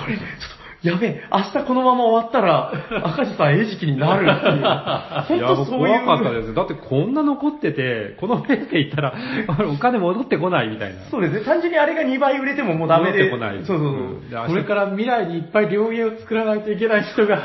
[0.08, 0.57] れ、ちょっと、
[0.88, 2.72] やべえ、明日このまま終わったら、
[3.04, 4.60] 赤字さん餌食になるっていう。
[4.60, 6.06] いや、本当もうそういう。
[6.06, 6.54] 怖かったです。
[6.54, 9.14] だってこんな残ってて、このペースでいったら、
[9.72, 11.02] お金戻ってこないみたいな。
[11.12, 11.42] そうですね。
[11.42, 13.24] 単純にあれが2倍売れてももうダメで。
[13.24, 13.92] 戻ってこないそうそうそう。
[13.92, 13.94] う
[14.26, 17.40] んでこれから未来にいっぱい両芸を作らないといけない人が。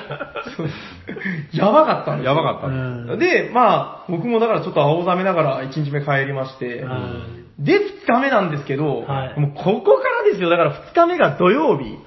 [1.53, 2.34] やばかったんですよ。
[2.34, 10.51] やばかったうんんで、まあ、僕もだからちょっと青ざめながら1日目帰りまして、うんで、2日目なんですけど、はいもうここからですよ。
[10.51, 11.99] だから2日目が土曜日。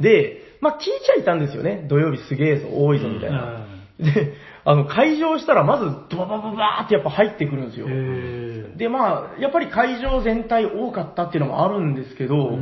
[0.00, 1.86] で、まあ聞いちゃいたんですよね。
[1.88, 3.66] 土曜日すげえぞ、多いぞ、みたいな。
[3.98, 4.34] で、
[4.64, 7.86] あの、会場したらまずドババババーってやっぱ入ってくるんですよ。
[7.88, 12.58] へで、まあ、やっぱり会場全体多かったっていうのもあるんですけど、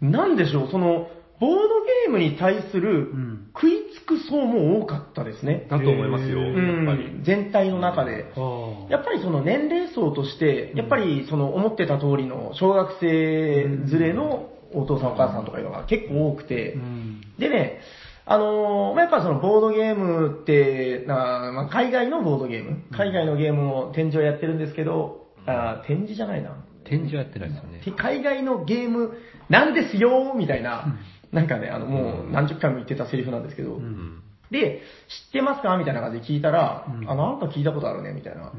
[0.00, 1.08] なんでしょう、その、
[1.40, 5.66] ボードゲームに対するん食いつく層も多かったですね。
[5.68, 7.18] だと思いますよ、うやっうぱり。
[7.18, 8.26] ん、全体の中で。
[8.36, 17.80] ーやっぱりその年齢層として、やっぱりその思ってた通りの小学生連れのお父さんお母さんとかいうのが結構多くてう、んでね、
[18.24, 26.64] あのーまあ、やっぱそのボードゲームって、なまあ、海外のボードゲーム、海外のゲームを展示をやってるんですけど、あー展示じゃないな。
[26.84, 27.82] 展示はやってないですよね。
[27.96, 29.12] 海外のゲーム
[29.48, 30.96] なんですよみたいな、
[31.32, 34.22] なんかね、あの、もう何十回も言ってたセリフなんですけど、うん。
[34.50, 34.82] で、
[35.26, 35.76] 知ってますか？
[35.78, 37.10] みたいな感じで聞いたら、うん。
[37.10, 38.52] あ、なんか聞いたことあるね、みたいな。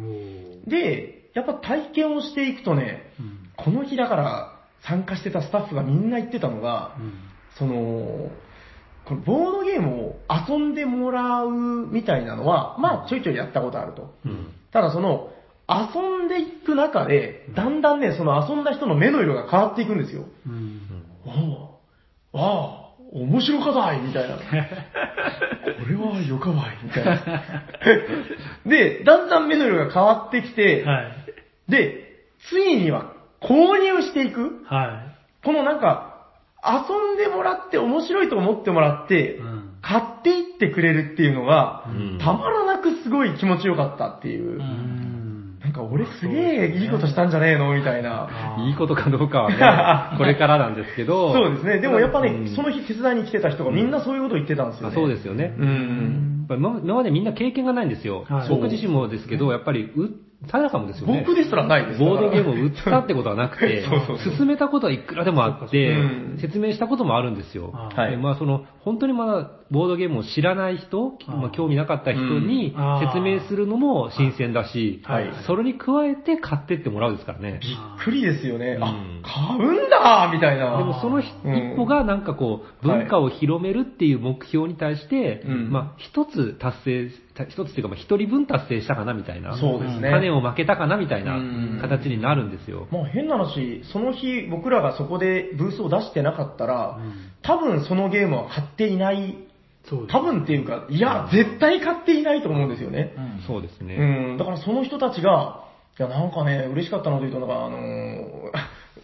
[0.68, 3.50] で、やっぱ体験をしていくとね、うん。
[3.56, 7.14] この日だから参加してたスタッフがみんな言ってたのが、うん。
[7.58, 8.32] その、
[9.06, 14.14] このボードゲームを遊んでもらうみたいなのは、まあちょいちょいやったことあると。
[14.26, 14.54] うん。
[14.72, 15.32] ただその、
[15.68, 20.26] 遊んでいく中で、だんだんね、その遊んだ人の目の色が変わっていくんですよ。
[20.48, 20.82] うん
[22.36, 24.38] ああ、面白かだいみたいな。
[24.42, 24.42] こ
[25.88, 27.22] れはよかわいみたいな。
[28.66, 31.72] で、だんだん目の色が変わってきて、はい。
[31.72, 34.64] で、ついには購入していく。
[34.66, 36.13] はこのなんか、
[36.66, 44.60] 遊んでもらって面白いと思ってもらってい。、うん買っていってくれるっていうのが、うんたまらなくすごい気持ちよかったっていう。
[44.60, 48.58] うんなんか俺すげえいいことしたんじゃねえのみたいな。
[48.68, 49.58] いいことかどうかはね、
[50.18, 51.34] これからなんですけど。
[51.34, 51.80] そうですね。
[51.80, 54.96] でもやっぱね、うんその日手伝いに来てた人がみんなそういうこと言ってたんですよあね。
[54.96, 55.56] そうですよね。
[55.58, 56.38] うん。
[56.40, 58.26] やっぱ今今までみんな経験がないんですよ。
[58.28, 60.14] はい僕自身もですけど、やっぱり、う、サ
[60.52, 61.24] ヤさんもですよね。
[61.26, 62.00] 僕ですらないです。
[62.00, 67.72] ボードゲームを売ったってことはなくて そうそう進めたことはいくらでもあってうん、説明したこともあるんですよ。
[67.74, 72.76] あはいでまあその、本当にまだボードゲームを知らない人、あまあ興味なかった人に
[73.06, 77.60] 説明するのも新鮮だしはい、それに加えて買ってってもらうですからね。
[77.62, 78.78] びっくりですよね。
[78.80, 80.78] あうん、買うんだみたいな。
[80.78, 81.28] でもその一
[81.76, 85.72] 歩がなんかこう、文化を広めるっていう目標に対して、うん。
[85.72, 89.58] まあ一つ達成、た一つっていうかまあ一人分達成したかなみたいな。
[89.58, 90.12] そうですね。
[90.12, 92.88] 種を負けたかなみたいなうん形になるんですよ。
[92.92, 97.14] まあ変な話、その日僕らがそこでブースを出してなかったら、うん
[97.44, 99.38] 多分そのゲームは買っていない。
[99.86, 103.14] そう多分っていうか、いや、絶対買っていないと思うんですよね。
[103.46, 103.96] そうですね。
[103.96, 104.04] う
[104.36, 105.66] ん、だからその人たちが、
[106.00, 108.52] いや、なんかね、嬉しかったのというと、なんかあのー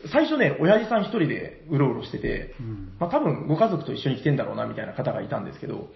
[0.14, 5.90] 最初ね、親父さん一人でうろうろしてて、うんまあ多分ご家族と一緒に来てんだろうなみたいな方がいたんですけど、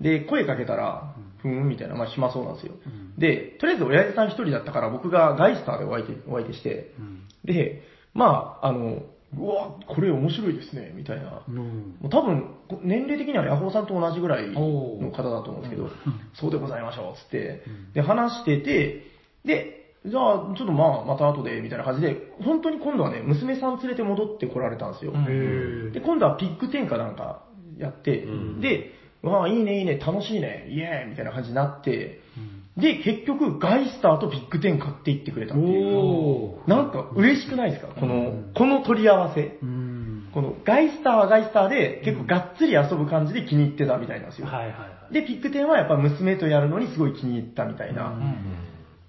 [0.00, 2.74] で、声かけたら、ふーんみたいな、まあ暇そうなんですよ。
[2.86, 3.18] うん。
[3.18, 7.28] で、とりあえず親父さん一人だったから僕がガイスターでお相手お相手して、うん。
[7.44, 7.82] で、
[8.14, 9.02] まあ、あの、
[9.36, 11.42] うわ、これ面白いですね、みたいな。
[11.48, 11.56] うん。
[12.00, 15.88] もう多分、こ年齢的にはヤホーさんと同じぐらいの方だと思うんですけど、
[16.34, 17.62] そうでございましょう、つって。
[17.66, 17.92] うん。
[17.92, 19.02] で、話してて、
[19.44, 25.12] で、じゃあ、ちょっとまあ、また後で、みたいな感じで、本当に今度はね、娘さん連れて戻ってこられたんですよ。
[25.12, 27.44] へーで、今度はピッグ10かなんか
[27.78, 28.60] やって、うん。
[28.60, 28.90] で、
[29.22, 36.66] わあ、いいね、いいね、楽しいね、イエーイみたいな感じになって、うんで、結局、ガイスターとビッグ10買っていってくれたっていう。
[36.66, 37.88] なんか嬉しくないですか？
[37.88, 39.58] この、うんこの取り合わせ。
[39.62, 44.46] うんこのガイスターはガイスターで結構がっつり遊ぶ感じで気に入ってたみたいなんですよ。
[44.46, 45.12] はいはいはい。
[45.12, 48.06] で、ピック10はやっぱ娘とやるのにすごい気に入ったみたいな。
[48.08, 48.34] うん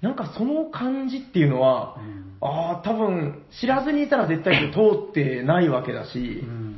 [0.01, 6.72] なんかその感じっていうのは、うんああ、多分知らずにいたら絶対通ってないわけだしう、ん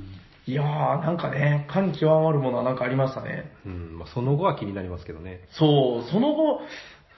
[0.47, 0.65] いやー
[1.01, 3.51] なんかね、感極まるものはなんかありましたね。
[3.65, 5.41] うんまあ、その後は気になりますけどね。
[5.51, 6.61] そう、その後、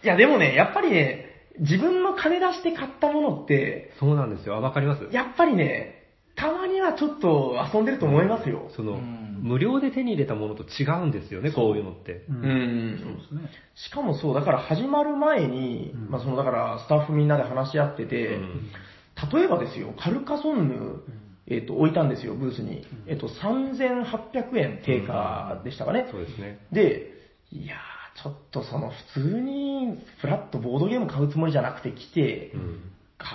[0.03, 1.25] いやでもね、やっぱりね、
[1.59, 4.55] 自分の金出して買ったものって、そうなんですよ。
[4.55, 8.69] あ、わかりますやっぱりね、たまにはちょっと遊んでると思いますよ。
[8.75, 12.25] その、うん無料で手に入れたものと違うんですよね、そうこういうのって。
[12.27, 13.51] ううんんそうですね。
[13.75, 18.71] しかもそう、だから始まる前に、うんまあそのだからスタッフみんなで話し合ってて、うん
[19.31, 21.03] 例えばですよ、カルカソンヌ、
[21.49, 22.85] えっ、と、置いたんですよ、ブースに。
[23.07, 26.07] えっ、と、3800円定価でしたかね。
[26.11, 26.59] そうですね。
[26.71, 27.11] で、
[27.51, 32.79] いやー、ちょっとその普通にフラットボードゲーム買うつもりじゃなくて来て、うん。
[33.17, 33.29] 買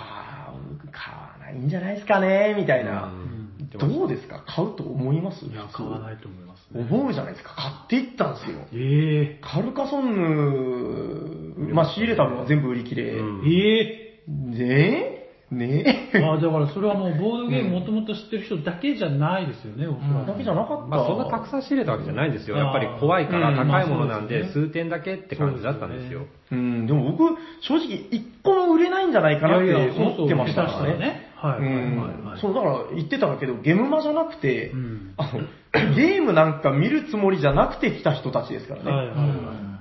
[0.53, 3.05] う、買わないんじゃないですかね、みたいな。
[3.05, 3.39] うん
[3.79, 4.43] どうですか？
[4.45, 5.45] 買うと思います？
[5.45, 7.55] いや、買わないと思います思うじゃないですか。
[7.55, 8.59] 買っていったんですよ。
[8.73, 13.13] えカルカソンヌ、まあ仕入れた分は全部売り切れ。
[13.13, 13.79] うんえ
[14.27, 15.12] えねえ
[15.57, 16.09] ね。
[16.13, 20.87] え あだからそれはもうボードゲームもともと知ってる人だけじゃないですよね、おそらくだけじゃなかった。
[20.87, 22.57] まあそんなたくさん仕入れたわけじゃないんですよ。
[22.57, 23.55] やっぱり怖いからうん。
[23.55, 26.21] 高いものなんで数点だけって感じだったんですよ。
[26.51, 31.22] うん、でも僕、正直一個も売れないんじゃないかなって思ってましたからね。
[31.43, 31.49] ね。
[31.49, 32.39] はい、うはい、はいんはい。
[32.39, 35.41] そう、だから言ってたけど、ゲームマじゃなくて、うんあの、
[35.95, 38.91] ゲームなんか見るつもりじゃなくて来た人たちですからね。
[38.91, 39.27] はい、はい、はい。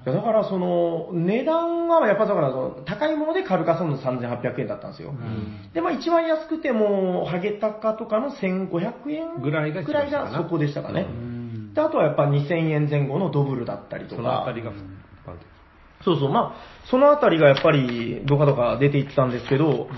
[0.04, 5.14] だからその、値段はやっぱだからその、高いものでカルカソンヌ3800円だったんですよ。
[5.74, 11.06] で、まあ一番安くても、ハゲタカとかの1500円ぐらいが一ぐらいがそこでしたかね。
[11.08, 11.42] うん
[11.74, 14.46] で、あとはやっぱ2000円前後のドブルだったりとそのあか。
[14.46, 14.72] たりが、
[16.04, 19.88] そうそう、まあ、そのあたりがやっぱり、どかどか出ていったんですけど、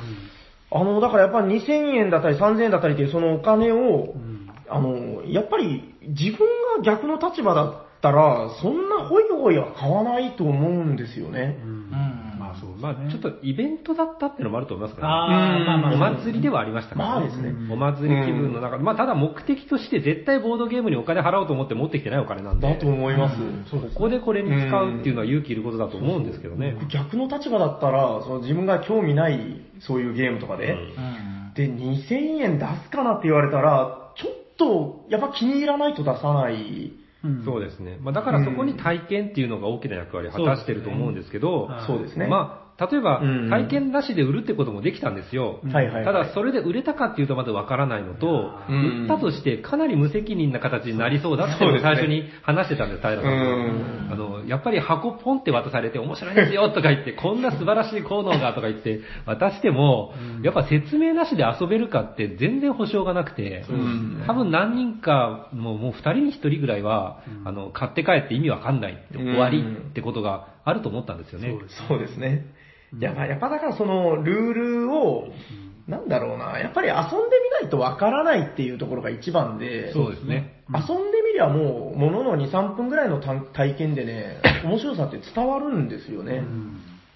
[0.75, 4.51] あの、だからやっぱり2000円だったり3000円だったりっていうそのお金を、うん。
[4.69, 6.39] あの、やっぱり自分
[6.77, 11.61] が逆の立場だったら、そんなホイホイは買わないと思うんですよね。
[11.63, 11.71] うん。
[11.71, 11.95] う
[12.27, 12.34] です
[12.77, 12.83] ね。
[12.83, 15.35] まあちょっとイベントだったっていうのもあると思いますからね。
[15.35, 17.27] あーまあまあお祭りではありましたからね。
[17.27, 22.69] まあですねお祭り気分の中で、まあただ目的として絶対ボードゲームにお金払おうと思って持ってきてないお金なんで。
[22.69, 23.37] だと思います。
[23.71, 26.77] そうですここでこれに使うっていうのは勇気いることだと思うんですけどね。
[26.93, 36.93] 逆の立場だったら、その自分が興味ないそういうゲームとかで、うんで、2000円出すかなって言われたら、ちょっと、やっぱ気に入らないと出さない。
[37.25, 37.97] うんそうですね。
[38.03, 42.27] まあだからそこに体験っていうのが大きな役割を果たしてると思うんですけど、そうそうですね。
[42.27, 43.51] まあ、例えばうん。
[43.51, 45.61] 体験なしで売るってこともできたんですよ。
[45.65, 46.05] はいはいはい。
[46.05, 71.55] ただそれで売れたかっていうとまだわからないのと、うん売ったとしてかなり無責任な形になりそうだっていうのを最初に話してたんです、平さんあの、やっぱり箱ポンって渡されて面白いですよとか言って、こんな素晴らしい効能がとか言って渡しても、やっぱ説明なしで遊べるかって全然保証がなくて、うん多分何人か、もうもう二人に一人ぐらいは、あの、買って帰って意味わかんないって終わりってことがあると思ったんですよね。
[71.89, 72.47] そうですね。
[72.99, 75.29] いや、まあやっぱだからそのルールを、
[75.89, 76.99] なんだろうな、やっぱり遊ん
[77.31, 80.63] でみないとわからないっていうところが一番で、そうですね。
[80.73, 86.43] 遊んでみりゃもう、ものの2、3分ぐらいの体体験でね、 面白さって伝わるんですよね。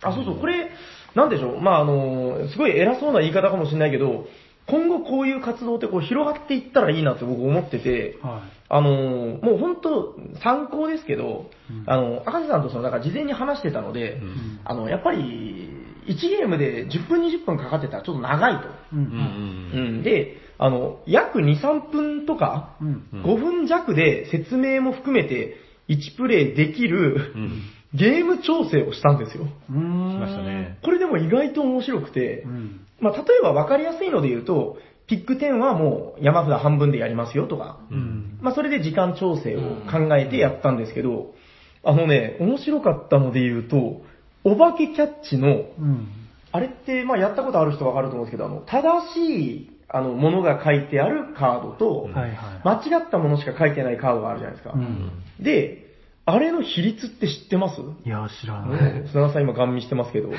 [0.03, 0.71] あ、そうそう、これ、
[1.15, 4.27] なんでしょう、まああの、すごい偉そうな言い方かもしれないけど、
[4.67, 11.51] 今後こういう活動ってこう広がっていったらいいなって僕思ってて、はあのーもう本当、参考ですけど、
[11.87, 15.71] あの、赤瀬さんとその、なんか事前に話してたので、んあの、やっぱり、
[16.07, 18.69] 1ゲームで10分20分かかってたらちょっと長いと。
[18.69, 18.71] い。
[18.71, 18.75] う。
[18.95, 23.09] うんんうん、で、あの、約2、3分とか、うん。
[23.13, 25.57] うん5分弱で説明も含めて
[25.89, 27.43] 1プレイできるうん。
[27.43, 27.63] うん。
[27.95, 29.47] ゲーム調整をしたんですよ。
[29.71, 30.13] うーん。
[30.13, 30.79] しましたね。
[30.83, 32.81] これでも意外と面白くてう、ん。
[33.01, 38.39] まあ、例えば分かりやすいので言うと、ピック10はもう山札半分でやりますよとか、うん。
[38.43, 41.35] まあ、それで時間調整を考えてやったんですけど、
[41.83, 44.03] あのね、面白かったので言うと、
[44.45, 46.09] お化けキャッチの、うん。
[46.53, 49.21] あれって、まあ、やったことある人わかると思うんですけど、あの、正し
[49.57, 52.89] い、あの、ものが書いてあるカードと、うんはいはい。
[52.91, 54.75] 間違ったものしか書いてないカードがあるじゃないですか。
[54.75, 55.11] うん。
[55.43, 55.88] で、
[56.31, 57.81] あれの比率って知ってます？
[57.81, 59.09] いや、知らない。
[59.09, 60.29] 砂田さん今ガン見してますけど。
[60.29, 60.39] はい。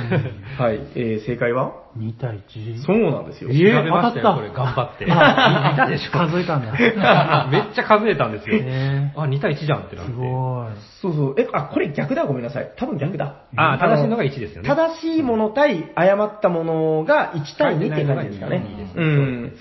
[0.95, 2.83] えー、正解は？2対1。
[2.83, 3.49] そうなんですよ。
[3.49, 5.05] えー調べましたよ、当たったこれ、頑張って。
[5.09, 6.73] あ見たでしょ数えたんだ。
[7.51, 8.57] めっちゃ数えたんですよ。
[8.61, 10.11] えあ、2対1じゃんってなって。
[10.11, 10.67] すごい。
[11.01, 11.35] そうそう。
[11.37, 12.71] え、あ、これ逆だ、ごめんなさい。
[12.77, 13.35] 多分逆だ。
[13.55, 14.69] あ、の正しいのが1ですよね。
[14.69, 18.93] 正しいもの対誤ったものが1対2って感じですかね書いてないのが2です。
[18.95, 19.05] うね
[19.47, 19.53] ん。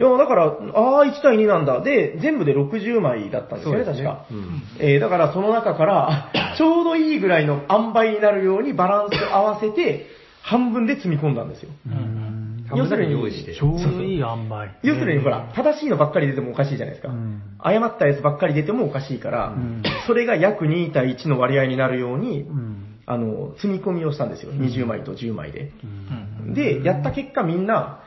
[0.00, 1.82] いや、だから、ああ、1対2なんだ。
[1.82, 4.24] で、全部で60枚だったんですよね、確か。
[4.30, 10.06] うんえーだからその中から、 ちょうどいいぐらいの塩梅になるようにバランス合わせて、
[10.42, 11.70] 半分で積み込んだんですよ。
[11.86, 12.64] うん。
[12.70, 13.54] 半分だけ用意して。
[13.54, 14.74] ちょうどいい塩梅。
[14.82, 17.12] 要するにほら、正しいのばっかり出てもおかしいじゃないですか。
[17.12, 22.76] うん誤ったやつばっかり出てもおかしいから、んそれが約2対1の割合になるように、うん。
[23.04, 24.52] あの、積み込みをしたんですよ。
[24.52, 25.72] 20枚と10枚で。
[26.46, 26.54] うん。
[26.54, 28.00] で、やった結果みんな、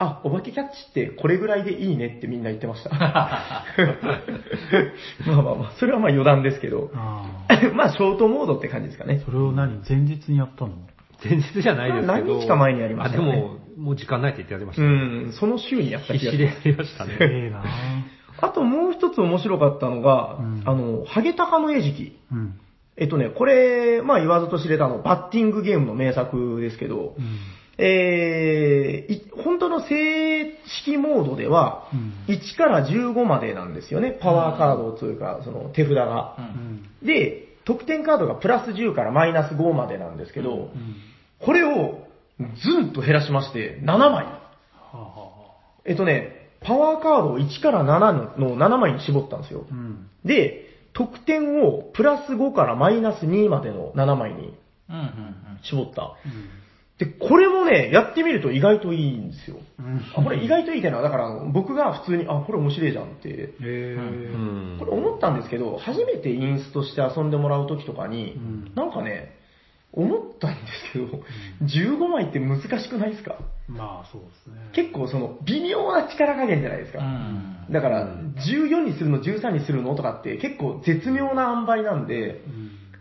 [0.00, 2.90] あ、お化けキャッチってこれぐらいでいいねってみんな言ってました。
[2.94, 3.02] ま
[5.38, 7.56] あまあまあ、それはまあ余談ですけど、ああ。
[7.74, 9.20] まあショートモードって感じですかね。
[9.24, 9.80] それを何？
[9.88, 10.72] 前日にやったの？
[11.22, 12.12] 前日じゃないですけど。
[12.12, 14.88] 何日か前にやりましたよねあ、でも、もう時間ないって言ってやりましうた。
[14.88, 16.68] ん、その週にやった気必死でやがします。
[16.68, 17.16] りましたね。
[17.20, 17.64] ええな
[18.40, 22.12] あともう一つ面白かったのが、うんあの、ハゲタカの餌食。
[22.30, 22.54] うん。
[22.96, 27.24] えっとね、これ、まあ言わずと知れたあの、バッティングゲームの名作ですけど、うん。
[27.78, 34.10] えーい本当の正式モードでは、うん1から15までなんですよね。
[34.10, 36.36] パワーカードというか、その手札が。
[36.38, 37.06] うん。
[37.06, 40.70] で、得点カードがプラス10からマイナス5までなんですけど、うん。
[41.40, 42.00] これを
[42.38, 44.26] ずんと減らしまして、7枚。
[45.84, 49.64] えっとね、パワーカードを1から7の7枚に絞ったんですよ。
[49.70, 50.08] うん。
[50.24, 54.54] で、得点をプラス5からマイナス2までの7枚に
[54.90, 54.96] うん。
[54.96, 55.58] うん。
[55.62, 56.14] 絞った。
[56.98, 59.58] で、これもね、やってみると意外といいんですよ。
[59.78, 60.02] うん。
[60.16, 63.54] あ、これ意外といいっていうのは、だから僕が普通に、あ、これ面白いじゃんって、
[64.80, 69.36] これ思ったんですけど、初めてインストして遊んでもらう時とかに、んなんかね、
[69.92, 71.22] 思ったんですけど、
[71.62, 73.36] 15枚って難しくないですか？
[73.68, 74.70] まあそうですね。
[74.72, 76.98] 結構その微妙な力加減じゃないですか。
[76.98, 77.72] うん。
[77.72, 82.42] だから、14にするの、13にするのとかって結構絶妙な塩梅なんで、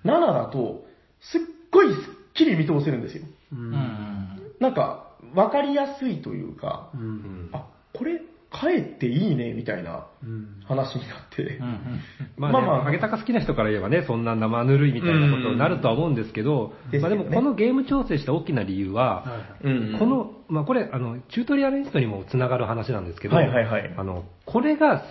[0.05, 0.85] 7だと、
[1.19, 1.41] すっ
[1.71, 2.03] ごいすっ
[2.35, 3.25] きり見通せるんですよ。
[3.51, 4.27] うん。
[4.59, 6.97] なんか、わかりやすいというか、う。
[6.97, 10.61] うんんあ、これ、かえっていいね、みたいなうん。
[10.65, 11.63] 話になってう。
[11.63, 12.01] ん。
[12.37, 25.03] まあ、ね、まあまあハゲタカ好きな人から言えばね、そんな生ぬるいみたいなことになるとは思うんですけど、うんまあでもこのゲーム調整した大きな理由は、はいうんこ、の、まあこれ、あの、チュートリアリストにもつながる話なんですけど、はいはいはいあの、これが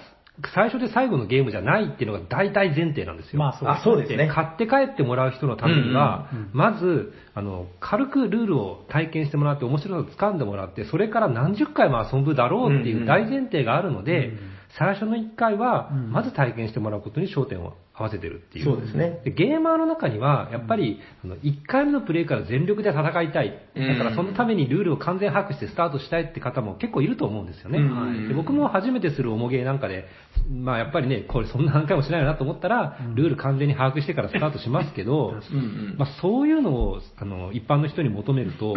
[0.54, 3.38] 最初で最後のゲームじゃないっていうのが大体前提なんですよ。
[3.38, 4.30] まあそうですね。
[4.32, 6.50] 買って帰ってもらう人のためには、うんうんうん。
[6.52, 14.38] まず、あの、軽くルールを体験してもらって、面白いのを掴んでもらって、それから何十回も遊ぶだろうっていう大前提があるので、うん
[14.78, 16.12] 最初の1回は、うん。
[16.12, 18.64] まず体験してもらうことに焦点を合わせてるっていう。
[18.66, 19.22] そうですね。
[19.24, 23.68] でゲーマーの中には、やっぱり、あの1回目のプレイから全力で戦いたい。
[23.74, 27.78] うんだからそのためにルールを完全把握してスタートしたいって方も結構いると思うんですよね。
[27.78, 30.06] うんで僕も初めてする重ゲーなんかで、
[30.50, 38.74] まあやっぱりね、これそんな何回もしないよなと思ったら、ルール完全に把握してからスタートしますけど、うんうんまあ、そういうのをあの一般の人に求めると、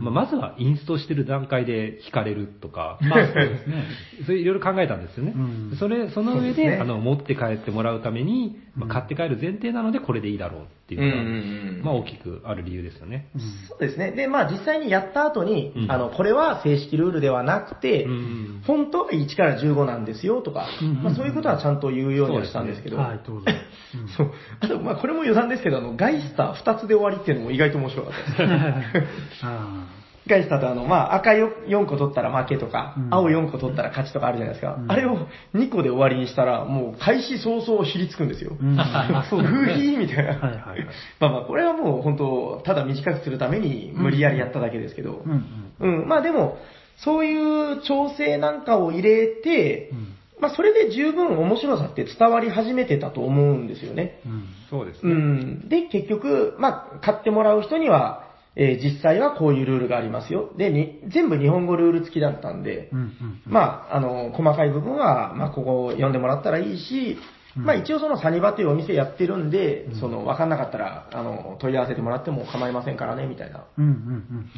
[0.00, 3.84] まあ、まずはインストしてる段階で惹かれるとか、まあそうですね。
[4.26, 5.32] それいろいろ考えたんですよね。
[5.34, 5.38] う
[5.74, 11.36] んそれ、その上で、ねあの、持って帰ってもらうために、まあ、買って帰る前提なので、これでいいだろうっていうのが、うんうんう
[11.80, 13.28] んまあ、大きくある理由ですよね。
[13.68, 14.12] そうですね。
[14.12, 23.46] で、まあ実際にやった後に、うんあの、これは正式ルールではなくて、うん本当は1から15なんですよとか、うんまあそういうことはちゃんと言うようにはしたんですけど、はい、どうぞ。
[23.94, 24.32] うんそう。
[24.60, 29.44] あと、まあこれも余談ですけど、あの、ガイスター2つで終わりっていうのも意外と面白かったです。
[30.28, 34.74] あガイスターってあの、まあ赤4個取ったら負けとか、うん青4個取ったら勝ちとかあるじゃないですか。
[34.74, 38.52] うんあれを2個で終わりにしたら、もう開始早々ひりつくんですよ。
[38.60, 38.78] ーうん。
[38.78, 39.74] あ、そうですグね。
[39.74, 40.22] ヒーみたいな。
[40.24, 40.86] はいはいはい。
[41.20, 45.44] まあまあ、これはもう本当、ただ短くするために無理やりやっただけですけど、うん
[45.80, 46.00] うん。
[46.00, 46.58] うん、まあでも、
[46.98, 54.20] そういう調整なんかを入れて、うんまあそれで十分面白さって伝わり始めてたと思うんですよね。
[54.24, 54.32] うん。
[54.32, 55.12] うそうですね。
[55.12, 55.68] ん。
[55.68, 58.27] で、結局、まあ買ってもらう人には、
[58.58, 60.50] えー実際はこういうルールがありますよ。
[60.56, 63.42] で、に全部日本語ルール付きだったんで、うんうん。
[63.46, 67.12] まあ、あの、細かい部分は、まあ、ここ読んでもらったらいいし、
[67.56, 73.64] うんまあ一応そのサニバというお店やってるんで、その、わかんなかったら、あの、問い合わせてもらっても構いませんからね、みたいな。
[73.76, 74.50] うんうんうん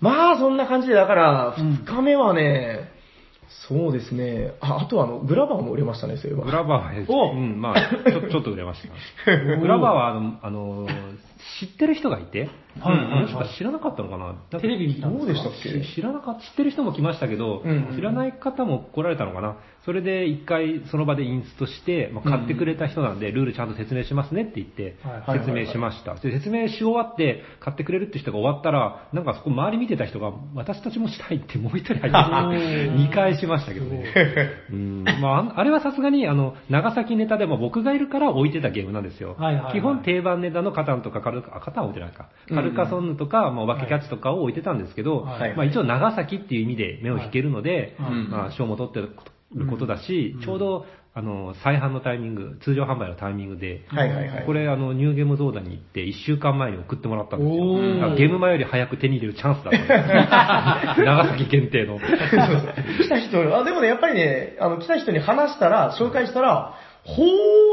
[0.00, 2.90] まあ、そんな感じで、だから、うん2日目はね、
[3.68, 6.44] そうですね、あ、あとはあの、グラバーも売れましたね、そういえば。
[6.44, 8.80] グラバーは、おうん、まあ、ちょちょっと売れまし
[9.26, 9.36] た。
[9.60, 10.86] グラバーは、あの、あの
[11.60, 13.22] 知ってる人がいて、はいはいはい。
[13.22, 14.60] もしか知らなかったのかな？
[14.60, 15.82] テレビ見たんどうでしたっけ？
[15.94, 17.94] 知らなかった、知ってる人も来ましたけど、うん。
[17.96, 19.56] 知らない方も来られたのかな？
[19.84, 26.14] それで一回その場でインストして、まあ、買ってくれた人なんで、ルールちゃんと説明しますねって言ってはい、説明しました。
[26.14, 34.04] で説明し終わって、買ってくれるって人が終わったら、なんかそこ周り見てた人が、私たちもしたいってもう一人入ってきて、2回しましたけどね。
[34.70, 34.76] う。
[34.76, 35.04] ん。
[35.20, 39.34] まあ、ああれはさすがに、あの、長崎ネタでも僕がいるから置いてたゲームなんですよ。
[39.38, 39.72] はいはいはい。
[39.72, 42.28] 基本定番ネタのカタンとかカルカ、あ、カタンは置いてないか。
[42.48, 45.56] カルカソンヌとか、まあ、お化けキャッチとかを置いてたんですけど、はい。
[45.56, 48.12] まあ一応長崎っていう意味で目を引けるので、はい。
[48.12, 48.30] うん。
[48.30, 49.00] まあ賞も取って
[49.54, 54.46] ることだし、うんちょうど、あの、再販のタイミング、通常販売のタイミングで、はいはいはい。
[54.46, 57.96] これあの、ニューゲームゾーダに行って1週間前に送ってもらったんですよ。
[57.96, 61.98] だからゲーム前より早く手に入れるチャンスだったんです 長崎限定の。
[61.98, 67.24] 来た人、あ、でもね、やっぱりね、あの、来た人に話したら、紹介したら、ほ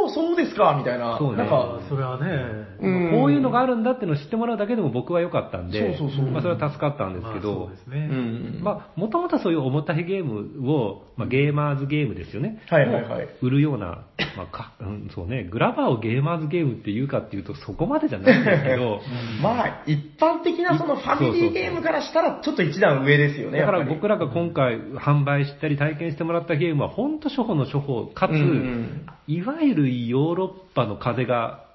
[0.07, 1.17] ー、そうですか、みたいな。
[1.19, 8.07] そうねなんか、それはね、うんこういうのがあるんだっていうのを知ってもらうだけでも僕は良かったんで、そうそうそうまあそれは助かったんですけまあそどうで、すうね。
[8.07, 8.63] ん。
[8.63, 12.63] まあ、もともとそういう重たいゲームを、まあ、ゲーマーズゲームですよね。
[12.69, 14.05] はいはいはいを売るような、
[14.35, 19.01] まあかうん、そうね、グラバーをゲーマーズゲームっていうかっていうとそこまでじゃないんですけど、
[19.43, 23.59] まあ、一般的なそのファミリーゲームからしたら、ちょっと一段上ですよね。
[23.59, 31.69] だから僕らが今回販売したり体験してもらったゲームは本当初歩の初歩、かつ、うんうんいわゆるヨーロッパの風が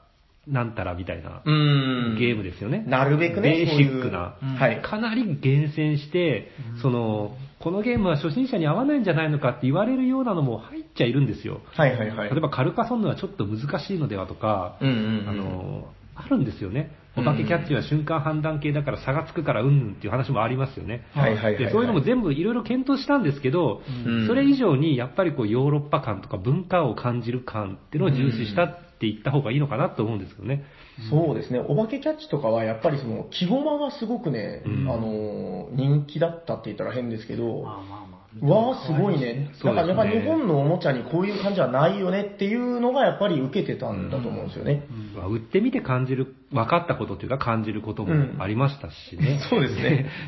[0.48, 2.16] なんたらみたいなうん。
[2.18, 2.84] ゲームですよね。
[2.86, 4.82] なるべくね、ベーシックなそういうはい。
[4.82, 6.48] かなり厳選して、
[6.82, 11.60] その、このゲームは初心者に合わないんじゃないのかって言われるようなのも入っちゃいるんですよ。
[11.76, 12.30] はいはいはい。
[12.30, 16.90] 例えばカルカソンヌはちょっと難しいのではとか、うんうんうんあの、あるんですよね。
[17.16, 21.06] お化けキャッチは瞬間判断系だから差がつくからうんぬんっていう話もありますよね。
[21.12, 30.64] はいはいはいはいでそういうのも全部いろいろ検討したんですけど、うんそれ以上にやっぱりこうヨーロッパ感とか文化を感じる感っていうのを重視したって言った方がいいのかなと思うんですけどね。
[31.10, 31.58] そうですね。
[31.58, 38.13] お化けキャッチとかはやっぱりその、木駒がすごくね、うんあの、人気だったって言ったら変ですけど、まあまあまあ。
[38.42, 39.50] わあ、すごいね。
[39.62, 44.86] だからやっぱ日本のおもちゃにこういう感じはないよねっていうのがやっぱり受けてたんだと思うんですよね。
[45.16, 49.40] まあ売ってみて感じる、分かったことっていうか感じることもありましたしね。
[49.48, 50.06] そうですね。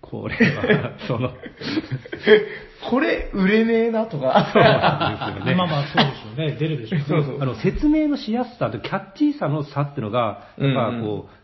[0.00, 1.32] これは、その、
[2.88, 4.50] これ売れねえなとか。
[4.52, 5.54] そうなんですよね。
[5.54, 6.56] まあまあ、そうでしょうね。
[6.58, 7.04] 出るでしょうね。
[7.06, 11.37] そうそうあの、説明のしやすさとキャッチーさの差っていうのが、やっぱこう、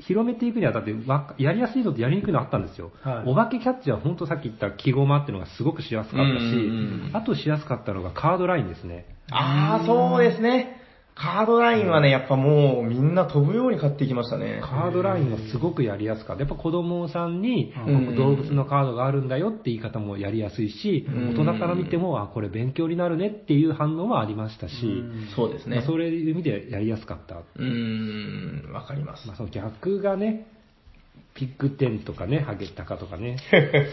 [0.00, 2.90] 広めていくにあたって、わやりやすいのとやりにくいのあったんですよ。
[3.02, 9.06] はいお化けキャッチは本当さっき言った記号間っていうのがすごくしやすかったし、あとしやすかったのがカードラインですね。
[9.30, 10.80] ああ、そうですね。
[11.20, 14.60] カードラインはね、やっぱもうみんな飛ぶように買っていきましたね。
[14.62, 16.44] カードラインはすごくやりやすかった。
[16.44, 24.74] やっぱ子供さんに、うん動物のカードがあるんだよって言い方もやりやすいし、うん大人から見ても、あ、これ勉強になるねっていう反応もありましたし、
[25.34, 25.86] そうですねまあ。
[25.86, 27.36] そういう意味でやりやすかった。
[27.36, 29.36] うーん、わかりますまあ、。
[29.36, 30.46] その逆がね、
[31.34, 33.38] ピッグテンとかね、ハゲタカとかね。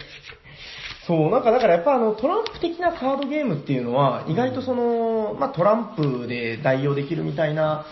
[1.07, 7.85] そう、なんかだからやっぱあのトランプ的なカードゲームっていうのは意外とその、まあトランプで代用できるみたいな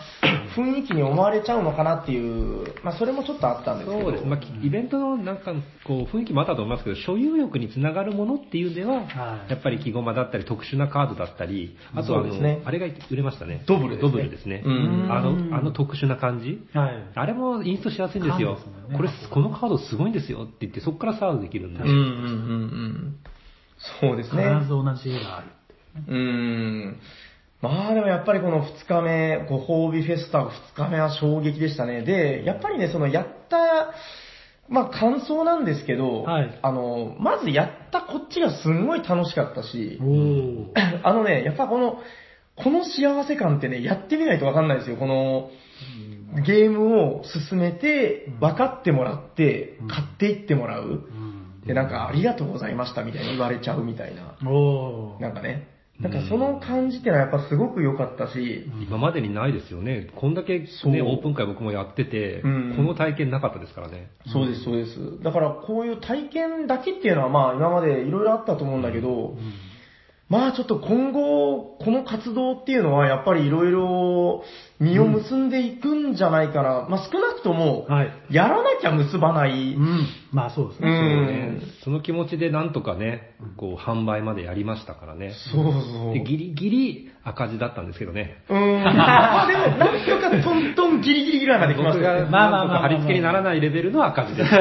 [0.55, 4.01] 雰囲気に思われちゃうのかなっていう、まあそれもちょっとあったんですけど。
[4.03, 4.25] そうです。
[4.25, 5.53] まあ、イベントのなんか、
[5.85, 13.63] こう、雰囲気もあったと思いますけど、所有欲につながるものっていうんでは、はいやっぱり木駒だったり、特殊なカードだったり、あとはあの、ねあれが売れましたね。
[13.67, 14.63] ドブルねドブルですね。
[14.65, 16.61] うんあの、あの特殊な感じ？
[16.73, 17.11] はい。
[17.15, 18.91] あれもインストしやすいんですよす。
[18.91, 21.83] ねこれ、このカードすごいんですよって言って、そこからサードできるんで。
[21.83, 23.02] うんうんうんうん。
[24.01, 24.43] そうですね。
[24.55, 25.47] 必ず同じ絵がある。
[26.07, 26.99] うーん。
[27.61, 32.01] まあでもやっぱりこの2日目、ご褒美フェスタ2日目は衝撃でしたね。
[32.01, 33.93] で、やっぱりね、そのやった、
[34.67, 39.97] まあ感想なんですけど、はいあの、まずやったこっちがすんごい楽しかったし。
[41.03, 42.01] あのね、やっぱこの、
[42.55, 44.97] この幸せ感ってね、やってみないとわかんないですよ。
[44.97, 45.49] この、
[46.45, 51.05] ゲームを進めて、分かってもらって、買っていってもらう。
[51.63, 54.37] うんで、なんか、ありがとうございましたみたいに言われちゃうみたいな。
[54.49, 55.21] おー。
[55.21, 55.73] なんかね。
[55.99, 60.09] なんかその感じってのはやっぱすごく良かったし、今までにないですよね。
[60.15, 64.09] こんだけそうね、オープン会僕もやってて、うんこの体験なかったですからね。
[64.25, 65.23] そうです、そうです。
[65.23, 69.35] だからこういう体験だけっていうのはまあ今までいろいろあったと思うんだけど、
[70.33, 74.43] まあちょっと今後、この活動っていうのはやっぱりいろいろ
[74.79, 76.87] 実を結んでいくんじゃないかな。
[76.89, 78.11] まあ少なくとも、はい。
[78.31, 79.51] やらなきゃ結ばない。
[79.51, 80.07] うん。
[80.31, 80.89] まあそうですうね。
[80.89, 85.33] んねその気持ちでなんとかね、こう販売までやりましたからね。
[85.53, 86.13] そうそう。
[86.15, 88.43] でギリギリ赤字だったんですけどね。
[88.49, 88.83] うーん。
[88.83, 92.29] まあでも、なんとかトントンギリギリぐらいまで来ましたよね。
[92.29, 94.51] まあまあまあ貼り付けにならないレベルの赤字です。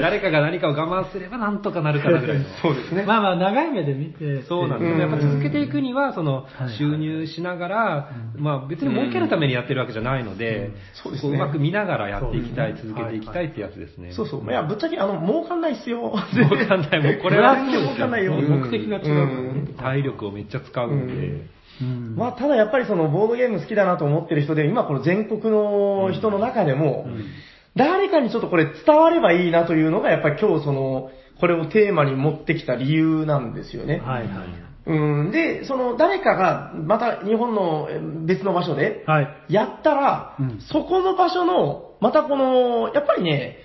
[0.00, 2.44] 誰かが何かを我慢すればなんとかなるかなぐらいの。
[2.62, 3.04] そうですね。
[3.04, 4.42] まあまあ長い目で見て。
[4.42, 5.00] そうなんです。
[5.00, 14.12] やっぱ続けていくには、そのはい、収入しながら、まあ別に儲けるためにやってるわけじゃないので、そうですねこううまく見ながらやっていきたい、続けていきたいってやつですね。
[14.12, 14.44] そうそう。
[14.48, 16.12] いや、ぶっちゃけ、あの、儲かんないっすよ。
[16.14, 17.02] わかんない。
[17.02, 21.39] もうこれは全然わかんないよ目的が違う体力をめっちゃ使うんで。
[21.80, 22.16] うん。
[22.16, 27.06] まあ、ただやっぱりそのボードゲーム好きだなと思ってる人で、今この全国の人の中でも、
[27.76, 31.10] 誰かにちょっとこれ伝わればいいなというのが、やっぱり今日その、
[31.40, 33.98] これをテーマに持ってきた理由なんですよね。
[33.98, 34.70] はいはい。
[34.86, 35.30] うん。
[35.30, 39.28] で、その誰かがまた日本のえ別の場所ではい。
[39.48, 43.58] やったら、うんそこの場所の、またこの、やっぱりね、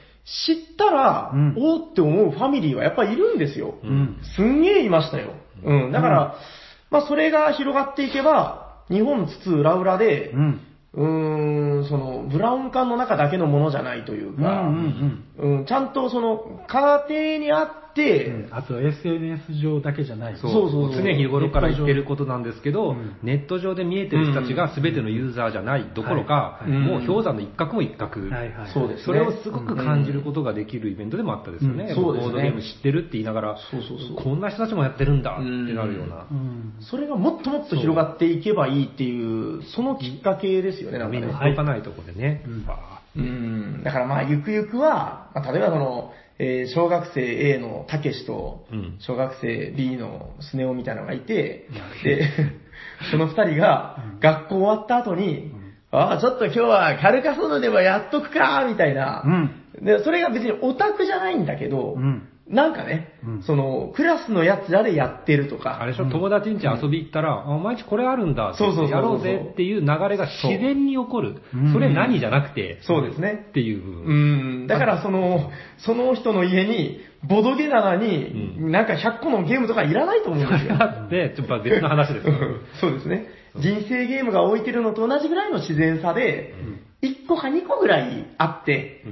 [0.45, 3.75] 知ったら、うんおーって思うファミリーはやっぱりいるんですよ。
[3.83, 4.17] うん。
[4.35, 5.33] すんげえいましたよ。
[5.63, 5.91] うん。
[5.91, 6.35] だから、
[6.89, 10.61] まあそれが広がっていけば、日本津々浦々でう、ん。
[10.93, 18.47] うーん、その、ブラウン管の中だけのものじゃないといううんか、うんうんちゃんとその、家庭にあって、うん。
[18.51, 20.37] あと SNS 上だけじゃない。
[20.37, 28.73] そうそうそう常日頃から言ってることなんですけど、うんネット上で見えてる人たちが全てのユーザーじゃないどころか、はいもう氷山の一角も一角、はいはい。
[28.73, 29.03] そうですね。
[29.05, 31.93] それをすごく感じることができるイベントでもあったですよね。
[31.95, 36.33] そうですねボードゲーム知ってるって言いながら、そうそうそうこんな人たちもやってるんだってなるようなう。
[36.33, 36.73] ん。
[36.81, 41.37] それがもっともっと広がっていけばいいっていう、そのきっかけですよね、なんかねみんな。
[41.39, 42.43] 届かないところでね。
[42.45, 43.83] うんバうん。
[43.83, 48.65] だからまあ、ゆくゆくは、まあ、例えばその、えー小学生 A のたけしと
[48.99, 51.67] 小学生 B のスネ夫みたいなのがいて、
[52.03, 52.29] で、
[53.11, 55.53] その二人が学校終わった後に、
[55.91, 59.23] ああ、ちょっと今日はカルカソンヌでもやっとくか、みたいな。
[59.25, 59.85] うん。
[59.85, 62.27] で、それが別にオタクじゃないんだけど、うん。
[62.47, 63.43] なんかね、うん。
[63.43, 71.41] その、クラスのやつらでやってるとか、あれでしょ、友達ん家遊び行ったら、あ、お前んちこれあるんだって言ってそうそうやろうぜっていう流れが自然に起こる。
[71.51, 71.73] そう。
[71.73, 73.47] それ何じゃなくて、そうですね。
[73.49, 73.51] っ。
[73.51, 73.81] ていう。
[73.81, 74.63] 部う分。
[74.65, 80.77] ん、だからその、その人の家に、ボドゲ棚に、うなんか100個のゲームとかいらないと思うんですよ。
[80.77, 82.33] だって、ちょっと別の話ですよ。
[82.79, 83.25] そうですね。
[83.57, 86.53] 人生ゲームが置いてるのと同じぐらいの自然さで、
[87.01, 89.03] 1個か2個ぐらいあって、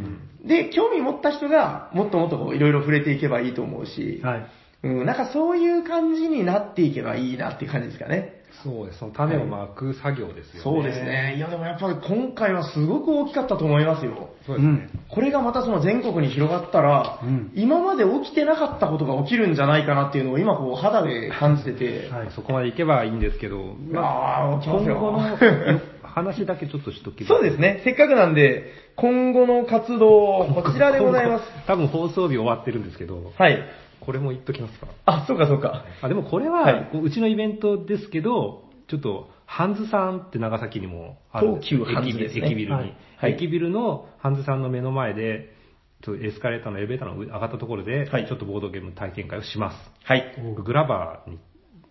[0.44, 4.48] で、興味持った人がもっともっとこういろいろ触れていけばいいと思うし、はい。
[4.84, 8.44] うん、なんかそういう感じになっていけばいいなっていう感じですかね。
[8.64, 9.00] そうです。
[9.00, 10.62] その種をまく作業ですよね。
[10.62, 11.36] そうですね。
[11.38, 14.30] いやでもやっぱり今回はすごく大きかったと思いますよ。
[14.46, 14.90] そうですね。
[15.10, 24.82] これがまたその全国に広がったら、うん今まで起きてなかったことが起きるんじゃないかなっていうのを今こう肌で感じてて、はいそこまでいけばいいんですけど、ますよ。
[24.84, 25.20] 今後の
[26.14, 27.82] 話だけちょっとしときますそうですね。
[27.84, 31.46] せっかくなんで、今後の活動、こちらでございます。
[31.68, 33.64] 多分放送日終わってるんですけど、はい。
[34.00, 34.88] これも言っときますか？
[35.06, 35.86] あ、そうかそうか。
[36.02, 45.56] あでもこれは、はいこううちのイベントですけど、ちょっと、ハンズさんって長崎にもあるんです東急ハンズですね駅ビルに、はいはい駅ビルのハンズさんの目の前で、
[46.04, 49.78] ちょっとエスカレーターのエレベーターの上上がったところで、はいちょっとボードゲーム体験会をします。
[50.04, 50.36] はい。
[50.64, 51.40] グラバーに、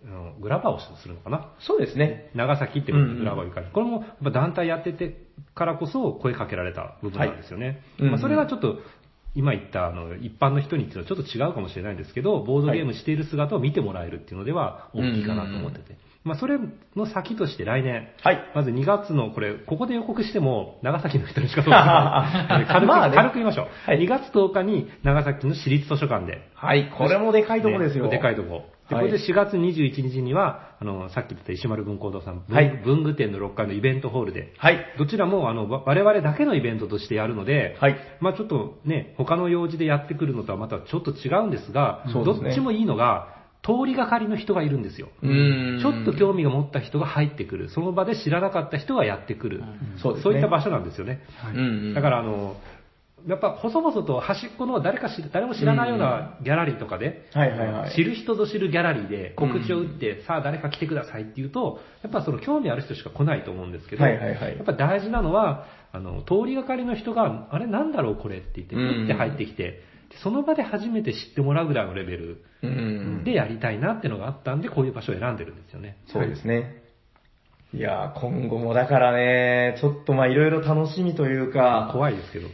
[0.04, 1.52] あのグラバーをするのかな？
[1.60, 2.30] そうですね。
[2.34, 5.16] 長崎ってことでグラバーを行かれるこれもやっぱ団体やってて
[5.54, 7.82] からこそ声かけられた部分なんですよね。
[7.98, 8.78] はいまあ、それはちょっと、
[9.34, 15.96] 今言ったあの一般の人にっていうのはちょっと違うかもしれないんですけど、ボードゲームしている姿を見てもらえるっていうのでは大きいかなと思ってて。
[16.24, 16.56] まあ、それ
[16.94, 18.38] の先として来年、はい。
[18.54, 22.66] まず2月の、これ、ここで予告しても、長崎の人にしかそうない。
[22.70, 23.66] 軽く、まあね軽く言いましょう。
[23.84, 26.92] はい2月10日に長崎の市立図書館で、はい。
[26.96, 28.04] これもでかいとこですよ。
[28.04, 28.66] ねでかいとこ。
[28.88, 34.78] で、こはいれで4月21日には、あの、さっき言った石丸文工堂さん、文はい文具店の6階のイベントホールで、はい。
[34.98, 37.96] どちらも、あの、わ我々だけのイベントとしてやるので、はい。
[38.20, 45.08] まあちょっとね、他の用事でやってくるのとはまたちょっと違うんですが、そうですねどっちもいいのが、通りがかりの人がいるんですよ。
[45.22, 47.68] ちょっと興味が持った人が入ってくる。
[47.70, 49.62] その場で知らなかった人がやってくる。
[50.02, 50.32] そうですね。
[50.32, 51.22] そういった場所なんですよね。
[51.94, 52.56] だからあの、
[53.26, 57.28] やっぱ細々と端っこの誰か知誰も知らないようなギャラリーとかで。
[57.94, 69.82] 知る人ぞ知るギャラリーで告知を打って、さあ誰か来てくださいって言うと、やっぱその興味ある人しか来ないと思うんですけど、やっぱ大事なのは、あの、通りがかりの人が、あれなんだろうこれって言って、って入ってきて、
[70.22, 73.24] その場で初めて知ってもらうぐらいのレベルうん。
[73.24, 75.96] でやりたいなっていうのがあったんで、こういう場所を選んでるんですよね。
[76.06, 76.82] そうですね。
[77.74, 82.48] いやー、今後もだからね、ちょっとまあいろいろ楽しみというか、怖いですけど。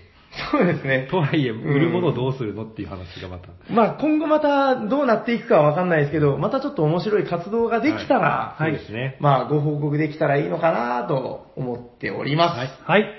[0.52, 1.08] そうですね。
[1.10, 3.48] とはいえ、売るものをどうするのっていう話がまた。
[3.72, 9.16] まあ今後またどうなっていくかはわかんないですけど、またちょっと面白い活動ができたら、そうですね。
[9.20, 12.58] まあご報告できたらいいのかなと思っております。
[12.86, 13.14] はいはい。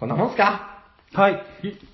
[0.00, 0.67] こんなもんすか？
[1.14, 1.42] はい。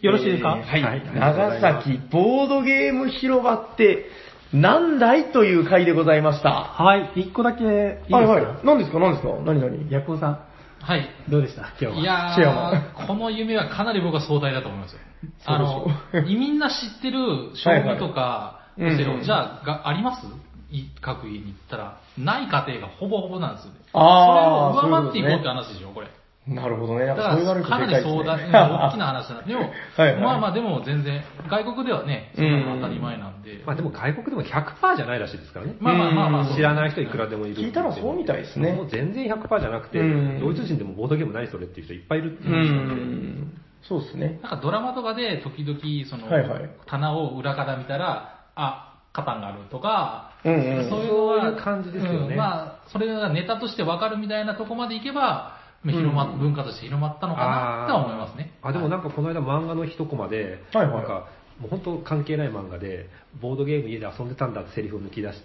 [0.00, 0.82] よろしいですか、えーはい。
[0.82, 4.06] はい長崎ボードゲーム広場って
[4.52, 6.50] 何だいという回でございました？
[6.50, 7.12] はい。
[7.16, 8.58] 一個だけいいですかはいはい。
[8.64, 8.98] 何ですか？
[8.98, 9.34] 何ですか？
[9.44, 9.90] 何何？
[9.90, 10.38] ヤコウさん、
[10.80, 11.08] はい。
[11.28, 11.62] どうでした？
[11.80, 12.36] 今日は。
[12.36, 14.98] いやこの夢はかなり僕は壮大だと思いますよ。
[15.46, 15.86] あの
[16.26, 17.18] みんな知ってる
[17.54, 20.26] 将棋とか、オセロ、じゃあが、あります？
[20.70, 23.78] い各家に行ったら、ない家庭がほぼほぼなんですよね。
[23.94, 26.08] あーそれを上回っていこうって話でしょ、これ。
[26.46, 27.06] なるほどね。
[27.06, 27.98] やだかっぱそう言われら、かな。
[27.98, 29.54] り壮大、大きな話なんで。
[29.54, 33.62] でも、はいはいまあまあでも全然、外国ではね、そんなの当たり前なんで。
[33.64, 35.76] まあでも外国でも100%じゃないらしいですからね。
[35.80, 37.56] まあまあまあまあ、うん知らない人いくらでもいる。
[37.56, 43.64] 聞いたらそうみたいですねもう全然100%じゃなくて、うんドイツ人でもボードゲームないそれっていう人いっぱいいるってう言う。
[43.88, 44.38] そうですね。
[44.42, 45.80] なんかドラマとかで時々、
[46.10, 50.90] その、はいはい棚を裏から見たら、あ、カタンがあるとか、うんうん。
[50.90, 58.52] そういう感じですよねうんまあ、それがネタとしてわかるみたいなとこまでいけば、まあ広まうん文化として広まったのかなとは思いますね。
[58.62, 61.28] あでもなんかこの間漫画の一コマで、はいはいなんか
[61.60, 63.08] もう本当関係ない漫画で、
[63.40, 65.36] ボードゲーム家で遊んでたんだってセリフを抜き出し、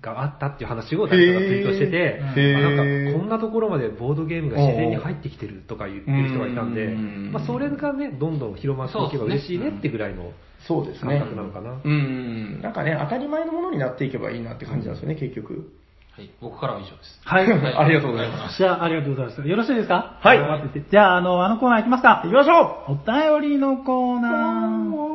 [0.00, 10.32] があったっていう話を誰かがツイートしてて、なんかこんなところまでボードゲームが自然に入ってきてるとか言ってる人がいたんで、うんまあ、それがね、どんどん広まっていけば嬉しいねってぐらいの
[10.66, 11.36] そうですね感覚。
[11.36, 11.80] なのかな。
[11.84, 12.60] うん。
[12.62, 15.72] なんかね、当たり前のものになっていけばいいなって感じなんですよね、結局。
[16.18, 17.20] はい、僕からは以上です。
[17.24, 17.44] はい。
[17.44, 18.58] ありがとうございます。
[18.58, 19.48] じゃあ、ありがとうございます。
[19.48, 20.18] よろしいですか？
[20.20, 22.22] はい待っててじゃあ、あの、あのコーナー行きますか。
[22.24, 25.08] 行きましょお便りのコーナー。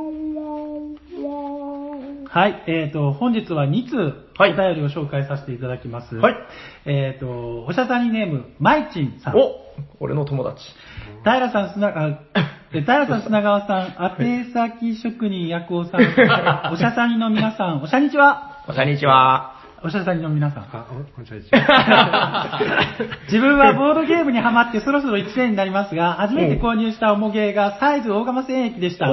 [2.29, 3.95] はい、えっ、と、本日は2通、
[4.39, 6.15] おはい便りを紹介させていただきます。
[6.15, 6.35] はい。
[6.85, 9.35] えっ、と、おしゃさにネーム、まいちんさん。
[9.35, 9.55] お
[9.99, 10.63] 俺の友達。
[11.25, 12.17] 平さん、砂川、え
[12.79, 16.01] 平さん、砂川さん、宛先職人、ヤクオさん、
[16.71, 18.61] おしゃさにの皆さん、おしゃにちは。
[18.65, 19.62] こんにちは。
[19.85, 20.63] おしゃさんの皆さん。
[20.63, 22.61] あ、こんにちは。
[23.27, 29.07] 自分はボードゲームにハマってそろそろ1年になりますが、初めて購入した重ゲーがサイズ大釜戦役でした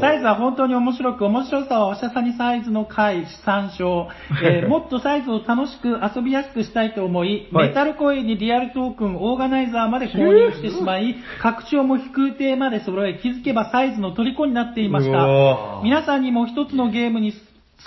[0.00, 4.08] サイズは本当に面白く、面白さはおしゃさにサイズの回、参照。
[4.42, 15.80] えー もっとサイズを楽しく遊びやすくしたいと思い、はいメタルコインにリアルトークン、オーガナイザーまで購入してしまい、拡張も飛空艇まで揃え、気づけばサイズの虜になっていましうたわ。
[15.82, 17.34] 皆さんにも一つのゲームに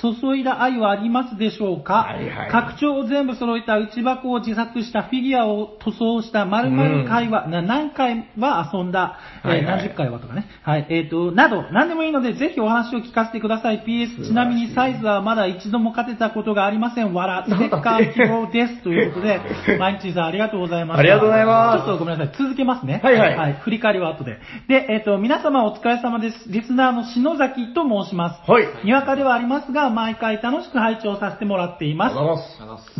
[0.02, 10.48] 注いだ愛はありますでしょうか、はいはい拡張を全部揃えた内箱を自作したフィギュアを塗装した〇〇回は、な何回は遊んだ、えーはいはい何十回はとかね。
[10.64, 13.84] はい、えっ、と、など、何でもいいので、ぜひお話を聞かせてください。
[13.86, 17.14] PS、ちなみにサイズはまだ一度も勝てたことがありません。
[17.14, 18.84] わら、ステッカー希望です。
[18.84, 21.00] ということで、マイチーさんありがとうございました。
[21.00, 22.36] ありがとうございますちょっとごめんなさい。
[22.38, 23.02] 続けますね。
[23.04, 24.40] はいはいはい、振り返りは後で。
[24.68, 26.52] で、えっ、と、皆様お疲れ様です。
[26.52, 28.52] リスナーの篠崎と申します。
[28.52, 28.66] はい。
[28.84, 32.16] にわかではありますが、毎回楽しく拝聴させてもらっています。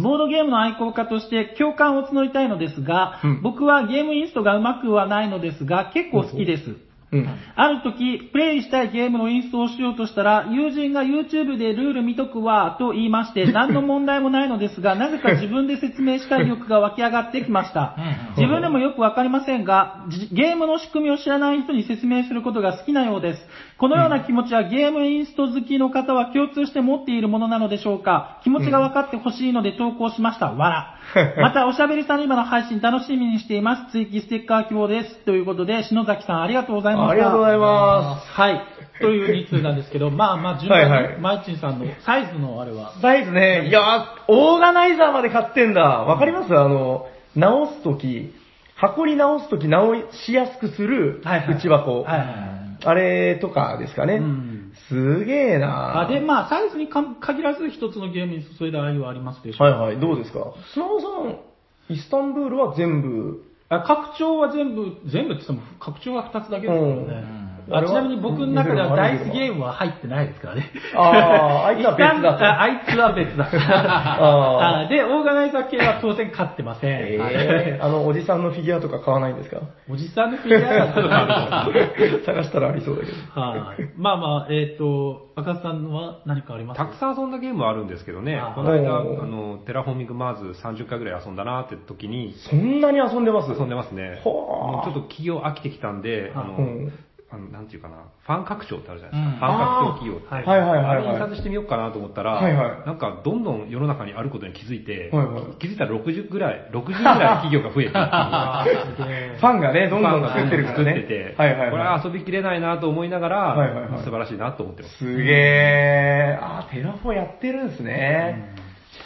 [0.02, 3.42] ボードゲームの愛好家として共感を募りたいのですが、うん。
[3.42, 6.87] 僕はゲームインストがうまくはないのですが、結構好きです。
[7.10, 7.28] うん。
[7.56, 17.96] ある時、プレイしたいゲームのインストをしようとしたら、友人が YouTube でルール見とくわ、と言いまして、 何の問題もないのですが、なぜか自分で説明したい欲が湧き上がってきました。
[18.36, 23.48] 自分でもよくわかりませんが、じゲームの仕組みを知らない人に説明することが好きなようです。
[23.78, 28.40] このような気持ちはゲームインスト好きの方は共通して持っているものなのでしょうか？
[28.44, 30.52] 気持ちが分かってほしいので投稿しました。
[30.52, 30.94] わら。
[31.42, 33.92] また、おしゃべりさんの今の配信楽しみにしています。
[33.92, 35.26] 追記ステッカー希望です。
[35.26, 38.62] ということで、篠崎さんありがとうございまありがとうございまはい。
[39.00, 42.94] という2通なんですけど、まあまあ、順番に、はいはいマイチンさんのサイズのあれは。
[42.96, 43.02] す。
[43.02, 45.82] サイズね、いやー、オーガナイザーまで買ってんだ。
[45.82, 46.54] わかります？
[46.58, 48.34] あの、直すとき、
[48.76, 49.96] 箱に直すとき直
[50.26, 52.02] しやすくするはいはい内箱。
[52.02, 52.86] はいはいはい。
[52.86, 54.16] あれとかですかね。
[54.16, 54.54] うん
[54.90, 60.54] すげえなあで、まあ、サイズにか限らず一つのゲームに注いだ愛はありますでしょうかはいはい、どうですか？
[60.74, 67.37] 砂尾さん、イスタンブールは全部、拡張は全部、全部って言っても、拡張は2つだけですからね。
[67.68, 70.72] うんあちなみに僕の中ではうんダイスゲームは入ってないですからね。
[70.96, 72.46] あーあいつは別だと。
[72.46, 73.50] ああいつは別だ。
[73.52, 74.86] あー。
[74.86, 76.90] あで、オーガナイザー系は当然勝ってません。
[76.92, 79.62] えー、あの、おじさんのフィギュアとか買わないんですか？
[79.90, 83.42] おじさんのフィギュアだとかある探したらありそうだけど。
[83.42, 83.90] はい。
[83.98, 86.78] まあまあ、えっ、と、赤さんは何かあります？
[86.78, 88.38] たくさん遊んだゲームはあるんですけどね。
[88.38, 93.52] あ、この間、あの、テラフォーミングマーズ30回ぐらい遊んだなって時に、そんなに遊んでます？
[93.52, 94.22] 遊んでますね。
[94.24, 96.94] ちょっと企業飽きてきたんで、あの、うん
[97.30, 99.48] あのなんていうかな、ファン拡張ってあるじゃないですうんか。
[99.48, 100.22] ファン拡張企業。
[100.30, 101.36] はいはいはいあはいはいれ印刷。
[101.36, 107.04] してみようかなと思ったら、はいはいなんかどんどん世の中にあることに気づいて、はいはい気づいたら60ぐらい、60ぐらい
[107.44, 111.02] 企業が増えて ファンがね、どんどん作ってるから作っね。
[111.02, 111.92] てて、はいはいこれは。
[111.94, 114.98] はい遊びきれないなと思いながら、はいはいはい素晴らしいなと思ってます。
[114.98, 116.40] すげえ。
[116.42, 118.52] あー、テラフォやってるんですね。
[118.56, 118.57] すげ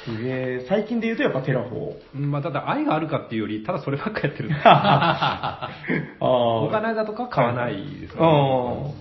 [0.09, 0.65] え。
[0.67, 1.93] 最近で言うとやっぱテラフォ。
[2.15, 4.49] うんまあ、ただ愛があるかっていうより、ただそればっかやってる。
[4.63, 6.25] あー。
[6.25, 8.93] オーガナイザーとか買わないですから、うん。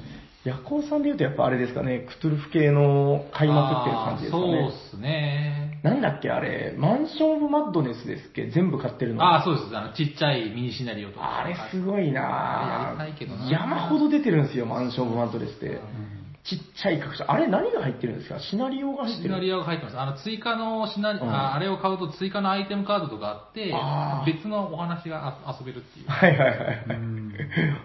[0.45, 4.69] ヤコウさんで言うとやっぱあれですかね、クトゥルフ系の買いまくってる感じですかあーそうね。
[4.69, 5.81] っすね。
[5.83, 9.23] なんだっけあれ、マンション・オブ・マッドネスですっけ全部買ってるの。
[9.23, 9.77] ああ、そうです。
[9.77, 11.41] あの、ちっちゃいミニシナリオとか。
[11.45, 15.79] あれすごいなあれやりたいけどな山ほど出てるんですよ、マンション・オブ・マッドネスって。
[16.43, 17.25] ちっちゃい拡張。
[17.31, 18.41] あれ何が入ってるんですか？
[18.41, 19.99] シナリオが入ってるシナリオが入ってます。
[19.99, 26.07] あの、追加のシナリ、うんああれを買うと追加のアイテムカードとかあってあ、ー別のお話があ遊べるっていう。
[26.09, 26.79] はいはいはいはい。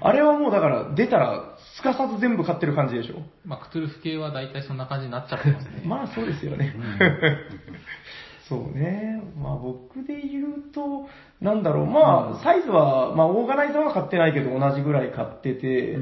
[0.01, 3.17] あれはもうだから出たらすかさず全部買ってる感じでしょ？
[3.45, 5.83] まあ、クトゥルフ系は大体そんな感じになっちゃってますね。
[5.87, 6.73] まあそうですよね。
[8.47, 9.21] そうね。
[9.37, 11.09] まあ僕で言うと、
[11.41, 15.97] なんだろう、まあサイズは、まあオーガナイザーは買ってないけど同じぐらい買ってて、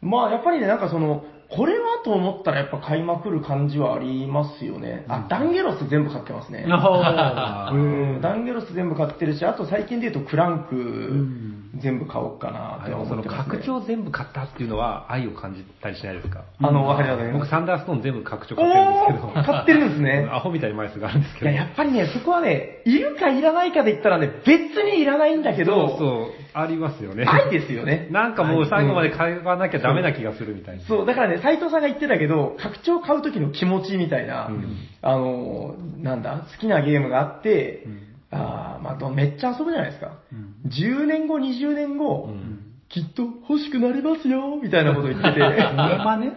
[0.00, 5.04] まあやっぱりね、なんかその、これはと思ったらやっぱ買いまくる感じはありますよね。
[5.08, 6.64] あ、ダンゲロス全部買ってますね。
[6.70, 10.76] あうん、ダンゲロス全部買ってるし、あと最近で言うとクランク。
[10.76, 11.49] ん
[11.80, 13.56] 全部買おうかなってあのその思ってます、ね。
[13.58, 16.44] 拡張全部買ったっていうのは愛を感じたりしないですか？
[16.60, 19.52] あの、わかります僕サンダーストーン全部拡張買ってるんですけど。
[19.52, 21.50] 買ってるんですね アホみたいに枚数があるんですけど。
[21.50, 27.24] いや、やっぱりね、そこはね、いるかいらないかで言ったらね、別にいらないんだけど、そうそう、ありますよね。
[27.26, 28.08] 愛ですよね。
[28.12, 30.82] なんかもう最後まで買わなきゃダメな気がするみたいな。
[30.84, 40.18] そう、だからね、斎藤さんが言ってたけど、拡張買う時の気持ちみたいな、うんあの、なんだ、好きなゲームがあって、うんあーまあど、めっちゃ遊ぶじゃないですか。
[40.32, 45.38] うん10年後、20年後、うんきっと欲しくなりますよ、みたいなこと言ってて。
[46.04, 46.32] まね。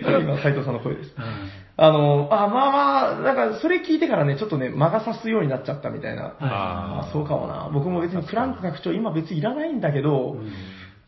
[0.00, 1.14] 今、斎藤さんの声です。
[1.76, 6.36] あの、あ、まあまあ、なんか、それ聞いてからね、ちょっとね、間が差すようになっちゃったみたいな。
[6.40, 7.68] あーあそうかもな。
[7.70, 10.38] 僕も別にクランク拡張今別にいらないんだけど、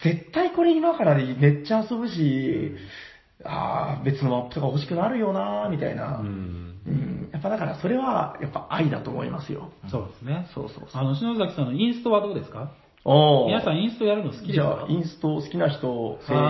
[0.03, 2.77] 絶対これ今からでめっちゃ遊ぶし、
[3.45, 6.19] ああ、別のマップとか欲しくなるよな、みたいな。
[6.19, 7.29] うんうん。
[7.33, 9.71] やっぱだからそれは、やっぱ愛だと思いますよ。
[9.91, 10.49] そうですね。
[10.55, 11.03] そうそうそう。
[11.03, 12.73] あの、篠崎さんのインストはどうですか？
[13.03, 16.43] おー皆さんインストやるの好きですじゃかあ、インスト好きな人、せーの。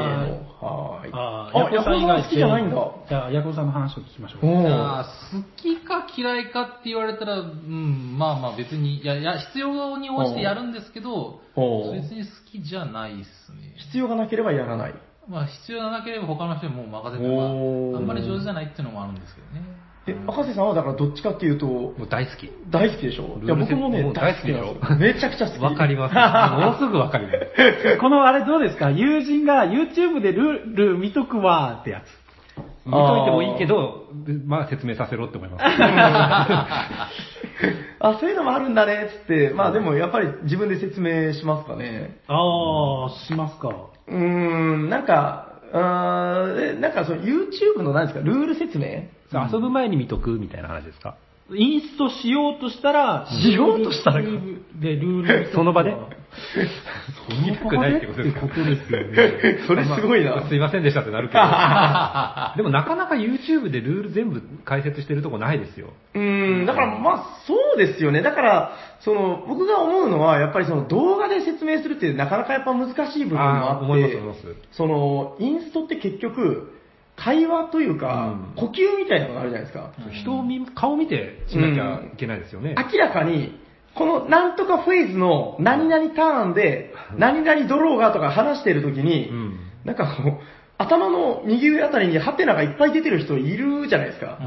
[0.60, 1.10] はーい。
[1.12, 2.76] ああ、ヤコウさん好きじゃないんだ。
[3.08, 4.66] じゃあ、ヤコウさんの話を聞きましょう。
[4.66, 13.14] あ、好きか嫌いかって言われたら、うん、まあまあ別に、いや、いや、必要に応じてやるんですけど、別に好きじゃないっ
[13.46, 13.74] すね。
[13.86, 14.94] 必要がなければやらない。
[15.28, 17.50] まあ必要がなければ他の人にもう任せて、まあ、あ
[18.02, 19.62] んまり上手じゃないっていうのもあるんですけどね。
[20.06, 22.50] え、赤瀬さんはだからどっちかっていうと、もう大好き。
[22.70, 23.38] 大好きでしょ？
[23.42, 24.76] いや、僕もねもう、大好きですよ。
[24.98, 25.62] めちゃくちゃ好き。
[25.62, 26.14] わかります。
[26.14, 26.20] も
[26.72, 27.98] のすぐわかります。
[28.00, 28.90] このあれどうですか？
[28.90, 32.04] 友人が YouTube でルール見とくわーってやつ。
[32.86, 34.06] 見といてもいいけど、
[34.46, 35.64] まあ説明させろって思います。
[38.02, 39.50] あ、そういうのもあるんだね、つって。
[39.54, 42.16] まあでもやっぱり自分で説明しますかね。
[42.26, 43.68] ああ、しますか。
[44.08, 49.02] うーん、なんか、あーえなんかその YouTube の何ですか、ルール説明？
[49.32, 51.16] 遊ぶ前に見とくみたいな話ですか？
[51.52, 54.28] インストしようとしたら、しようとしたらか？
[54.28, 55.96] ルールで、ルールその場で？
[57.44, 59.58] 見たくないってことですかすよね。
[59.66, 60.46] それすごいな。
[60.48, 61.40] すいませんでしたってなるけど。
[62.56, 65.88] でもなかなか YouTube でルール全部解説してるとこないですよ。
[66.14, 68.22] うーん、だからまあそうですよね。
[68.22, 74.40] だから、その、僕が思うのは、やっぱりその動画で説明するってなかなかやっぱ難しい部分もあって、あー思います思います
[74.70, 76.74] その、インストって結局、
[77.22, 79.92] 会話というか、うん呼吸みたいなのがあるじゃないですか。
[80.22, 82.74] 人を見、顔見てしなきゃいけないですよね。
[82.92, 83.58] 明らかに、
[83.94, 90.38] このなんとかフェーズの何々ターンで、何々ドローがとか話してるときに、うんなんかこう、
[90.78, 94.38] 頭の右上あたりにハテナがいっぱい出てる人いるじゃないですか。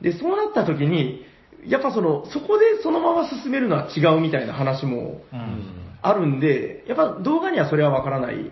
[0.00, 1.24] で、そうなったときに、
[1.66, 5.86] やっぱその、そこでそのまま進めるのは違うみたいな話もうん。
[6.02, 8.50] あるんで、やっぱ動画にはそれはわからない。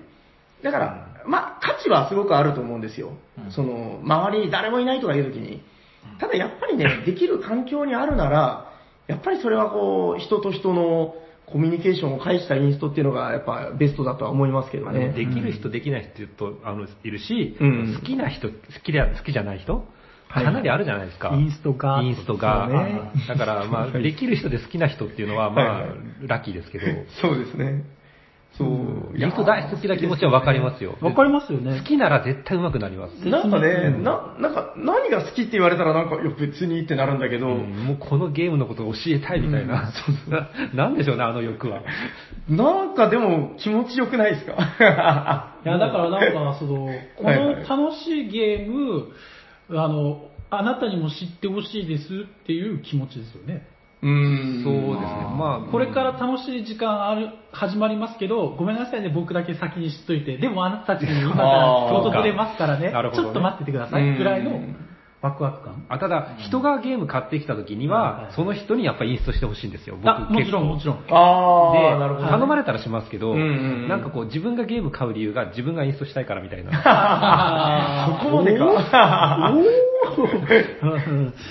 [0.63, 3.13] だから、まあ、価値はすごくあると思うんですよ。
[3.39, 5.63] うんその、周りに誰もいないとかいうときに。
[6.19, 8.71] ただやっぱりね、 できる環境にあるなら、
[9.07, 11.15] やっぱりそれはこう、人と人の
[11.47, 15.11] コミュニケーションを介したインストっていうのがやっぱベストだとは思いますけどね。
[15.11, 19.85] できる人、できない人って言うと、あの、いるし、うん好きな人、好きで、好きじゃない人
[20.29, 21.31] はいかなりあるじゃないですか。
[21.35, 22.69] インストがインストが。
[22.69, 25.85] ねだから、まあ、 できる人で好きな人っていうのは、まあ
[26.27, 26.87] ラッキーですけど、
[27.21, 27.85] そうですね。
[28.57, 28.69] そう。
[29.19, 30.97] インスト大好きな気持ちはわかりますよ。
[31.01, 31.85] わかりますよね好。
[31.85, 33.29] きなら絶対上手くなります。
[33.29, 39.93] なんかね、うんな、なんか、何が好きって言われたらなんか、いや別にってなるんだけど、うんもうこのゲームのことを教えたいみたいな。
[40.29, 41.81] な なんでしょうね、あの欲は。
[42.49, 44.53] なんかでも気持ちよくないですか？
[45.65, 49.09] いや、だからなんか、その、こはいはいの楽しいゲーム、
[49.71, 53.67] あの、あなたにも知ってほしいですっていう気持ちですよね。
[54.05, 54.65] うーん。
[54.65, 55.25] そうですね。
[55.37, 62.93] まあ、これから楽しい時間ある、始まりますけど、ごめんなさいね、僕だけ先に知っといて、でもあなたたちに今から仕事くれますからね。
[63.15, 64.61] ちょっと待っててください、ぐらいの
[65.25, 65.87] ワクワク感？
[65.89, 69.97] あただ、人がゲーム買ってきた時にはその人にやっぱりインストしてほしいんですよ。
[69.97, 70.97] 僕あ、もちろん、もちろん。
[70.99, 72.29] あで、あ、なるほど。
[72.29, 76.71] 頼まれたらしますけど、なんかこう自分がゲーム買う理由が自分がインストしたいからみたいな。
[76.85, 78.65] あそこまでか。
[78.65, 78.69] ー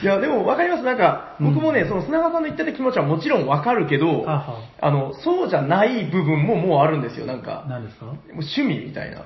[0.03, 0.83] いや、でも分かります。
[0.83, 7.65] なんか、僕もね、その砂川さんの言ってた気持ちはもちろん分かるけど、あの、そうじゃない部分ももうあるんですよ、なんか。
[7.67, 8.05] 何ですか？
[8.05, 9.23] もう趣味みたいな。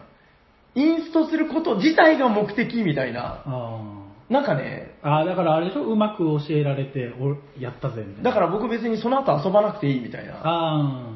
[0.76, 3.44] インストすること自体が目的みたいな。
[4.30, 5.84] あなんかね、ーあー、だからあれでしょ？
[5.84, 8.30] うまく教えられて、おやったぜ、みたいな。
[8.32, 10.41] だから僕別にその後遊ばなくていいみたいな。
[10.44, 11.12] あ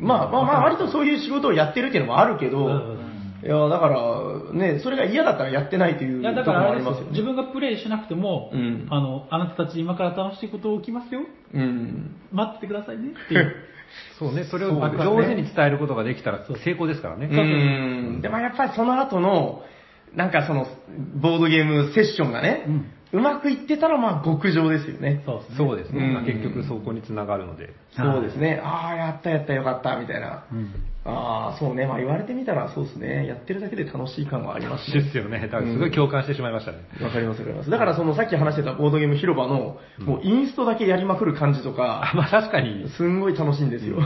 [0.00, 3.06] まあまあまあ、割とそういう仕事をやってるっていうのもあるけーど、うん
[3.44, 7.10] いや、だから、ね、それが嫌だったらやってないといういや、だところもからあれですよありますよね。
[7.12, 11.20] 自分がプレイしなくても、うんあの、あなたたち今から楽しいこと起きますよ。
[11.54, 12.16] うん。
[12.32, 13.54] 待っててくださいねっていう。
[14.18, 17.26] そうね、それをそうですね上手に伝えることができたら成功ですからね。
[17.30, 17.36] う
[18.16, 18.20] ん。
[18.20, 19.62] でもやっぱりその後の、
[20.16, 20.66] なんかその、
[21.20, 22.66] ボードゲームセッションがね、
[23.12, 25.22] うまくいってたらまあ極上ですよね。
[25.26, 25.56] そうですね。
[25.56, 26.04] そうですね。
[26.04, 27.72] うんまあ結局そこにつながるので。
[27.96, 28.60] そうですね。
[28.64, 30.44] ああ、やったやったよかった、みたいな。
[30.50, 30.72] うん。
[31.04, 31.86] ああ、そうね。
[31.86, 33.26] まあ言われてみたらそうですね。
[33.26, 35.02] やってるだけで楽しい感はありますね。
[35.02, 35.38] ですよね。
[35.40, 36.78] だからすごい共感してしまいましたね。
[37.00, 37.70] わかりますわかります。
[37.70, 43.98] だからそのさっき話してたボードゲーム広場の、もうインストだけやりまくる感じとあ、か、まあ確かに、すんごい楽しいんですよ。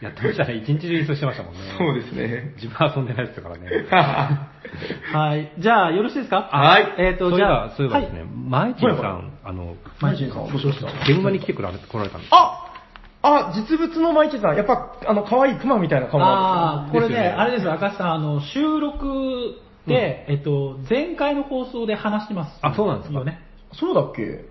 [0.00, 0.54] やってましたね。
[0.56, 1.60] 一日中インストしてましたもんね。
[1.78, 2.52] そうですね。
[2.56, 3.68] 自分は遊んでないですからね。
[5.12, 5.52] はい。
[5.58, 6.48] じゃあ、よろしいですか？
[6.50, 12.66] はいえっ、と、じゃあ、ば、そういえばですね、マイチンさん、あの、マイチンさん、どうしました現場に来てくられ来られたんですあ
[13.22, 19.56] あ、実物のマイチンさん、やっぱ、あの、可愛いクマみたいな顔ああ、これね、ですよねあれですよ、赤石さん、あの、収録
[19.86, 22.58] で、えっと、前回の放送で話してます。
[22.62, 23.22] あそうなんですか？
[23.74, 24.44] そうだっけ？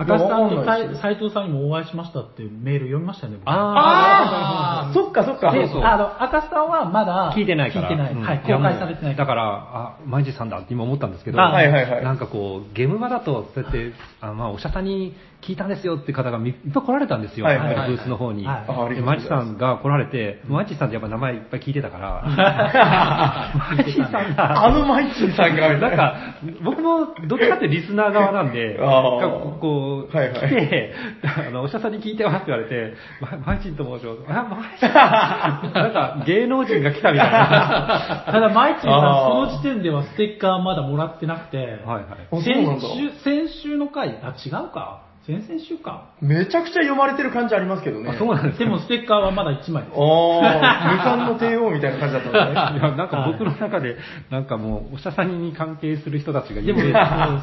[0.00, 3.38] 赤さん斎藤さんにもお会いしましたっていうメール読みましたよね。
[3.38, 5.52] 僕ああ、そっかそっか。
[5.52, 7.90] そうそうあの、赤さんはまだ聞いてないから。
[7.90, 8.12] 聞いてない。
[8.14, 17.90] うんはい、公開されてないだから、あ、毎日さんだって今思ったんですけど、あはいはいはいなんかこう、ゲーム場だと、そうやって、あまあ、お医者さんに聞いたんですよって方がみいっぱい来られたんですよ、はいはいはい。
[17.90, 18.44] ブースの方に。
[18.46, 18.56] はい。
[18.56, 19.28] あありがとうございで、ます。
[19.28, 24.36] 毎日さんが来られて、毎日さんってやっぱ名前いっぱい聞いてたから、毎日さん。
[24.36, 26.16] が、あのマイチンさんが、なんか、
[26.62, 30.40] 僕もどっちかってリスナー側なんで、こう、はいはい。
[30.40, 30.94] 来て、
[31.46, 34.38] あの、お医者さんに聞いてますって言われて、ま、マイチンと申します。
[34.38, 34.92] あ、マイチン
[35.72, 38.24] なんか芸能人が来たみたいな。
[38.26, 42.42] ただ、マイチンさん、その時点ではステッカーまだもらってなくて、はいはい。
[42.42, 45.09] 先週、先週の回、あ、違うか。
[45.26, 46.08] 先々週か。
[46.22, 48.10] めちゃくちゃ読まれてる感じありますけどね。
[48.10, 49.94] あ、そうなんですかでも、ステッカーはまだ1枚です。
[49.94, 52.88] ああ、無冠の帝王みたいな感じだったんですね。
[52.88, 53.96] いや、なんか僕の中で、
[54.30, 56.88] なんかもう、お医者さんに関係する人たちがいでも、る。
[56.88, 56.94] うん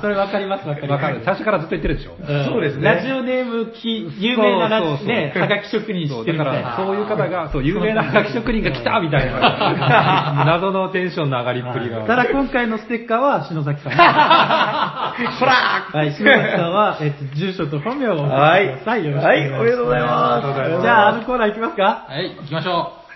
[0.01, 1.03] それわかります、わかります。
[1.03, 1.21] わかる。
[1.23, 2.13] 最初からずっと言ってるでしょ。
[2.13, 6.37] んそうですねラジオネームき、有名なラそうそうそうね、はがき職人知ってる。
[6.39, 12.01] だから、そういう方が、そう、有名な楽器職人が来たみたいな、 謎のテンションの上がりっぷりが。
[12.07, 13.97] ただ今回のステッカーは篠崎さんに。
[15.37, 15.53] ほら
[15.91, 19.06] はい、篠崎さんは、えっと、住所と本名を送ってください。
[19.06, 19.57] よろしくお願いします。
[19.57, 21.84] はいおめでとうございますありがとうございますじゃあ、あのコーナー行きますか？
[22.10, 22.72] はい、行きましょ
[23.03, 23.07] う。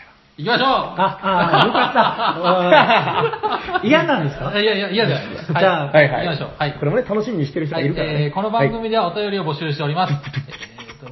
[0.42, 0.68] 行きましょう。
[0.68, 1.20] あ、
[1.62, 3.84] あ、よかった。
[3.88, 4.52] 嫌なんですか？
[4.60, 5.54] いやいや、嫌じゃないです。
[5.54, 6.28] じゃあはいはい。
[6.28, 6.50] 行きましょう。
[6.58, 6.74] はい。
[6.74, 8.24] これもね、楽しみにしてる人はいがいるからね。
[8.26, 10.14] えーこの番組ではお便りを募集しております。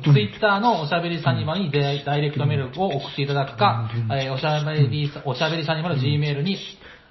[0.04, 6.58] ツイッターのおしゃべりサニバにダイダイレクトメールを送っていただくか、えーおしゃべり、おしゃべりサニバの G メールに、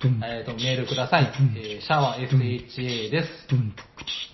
[0.00, 1.32] えーと、メールください。
[1.56, 3.28] えーシャワー SHA です。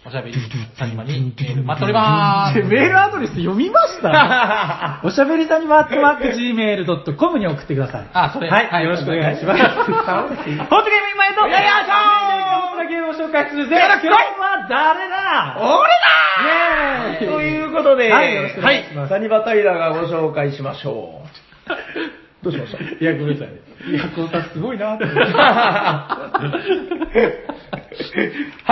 [0.06, 0.36] おしゃべり。
[0.78, 2.68] サニバにメール待っておりまーす。
[2.68, 5.00] メールアドレス読みました？
[5.04, 8.06] おしゃべりさんにマットマーク Gmail.com に送ってください。
[8.12, 8.50] あそれ。
[8.50, 8.84] はい、はい。
[8.84, 9.62] よろしくお願いします。
[9.64, 9.84] ホット
[10.44, 10.60] ゲーム
[11.14, 13.76] 今へと、よいしょーゲームを紹介するぜ。
[13.76, 15.56] 今日は誰だ？
[15.60, 17.18] 俺だ！
[17.22, 17.28] イェーイ。
[17.28, 19.08] ということで、はいよろしくお願いします。
[19.08, 22.44] サニバタイラーがご紹介しましょう。
[22.44, 22.82] どうしました？
[22.82, 23.54] いや、ごめんなさい。
[23.90, 25.04] いや、このさすごいなって。
[25.04, 25.10] は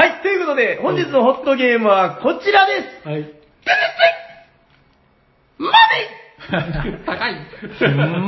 [0.06, 2.72] い、ということで、本日のホットゲームはこちらで
[3.02, 3.08] す。
[3.08, 3.42] はい。
[7.06, 7.34] 高い。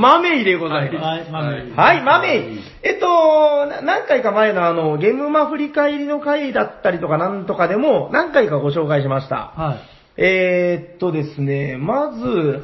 [0.00, 1.30] マメイでございます。
[1.74, 2.60] はい、マメイ。
[2.82, 9.52] えっと、な何回か前のあの、ゲームマ振り返りの回だったりとかなんとかでも何回かご紹介しました。
[9.56, 10.22] はい。
[10.22, 12.62] えーっとですね、まず、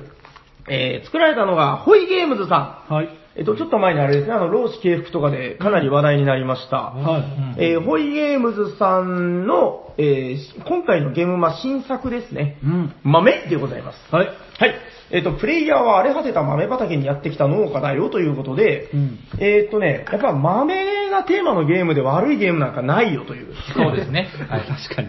[0.69, 2.93] えー作られたのが、ホイゲームズさん。
[2.93, 3.20] はい。
[3.41, 6.77] えっと、ちょっと前にあれですね、あの、老子敬服とかでかなり話題になりました。
[6.77, 7.21] は
[7.57, 7.65] い。
[7.73, 12.59] えーホイゲームズさんの、えー今回のゲームマ新作ですね。
[12.63, 12.95] うん。
[13.03, 14.15] 豆でございます。
[14.15, 14.27] はい。
[14.27, 14.75] はい。
[15.13, 23.55] えっ、と、プレイヤーは荒れ果てた豆畑にやってきた農家だよということで、うんえっ、とね、やっぱ豆がテーマのゲームで悪いゲームなんかないよという。
[23.75, 24.29] そうですね。
[24.49, 24.61] はい。
[24.61, 25.09] 確かに。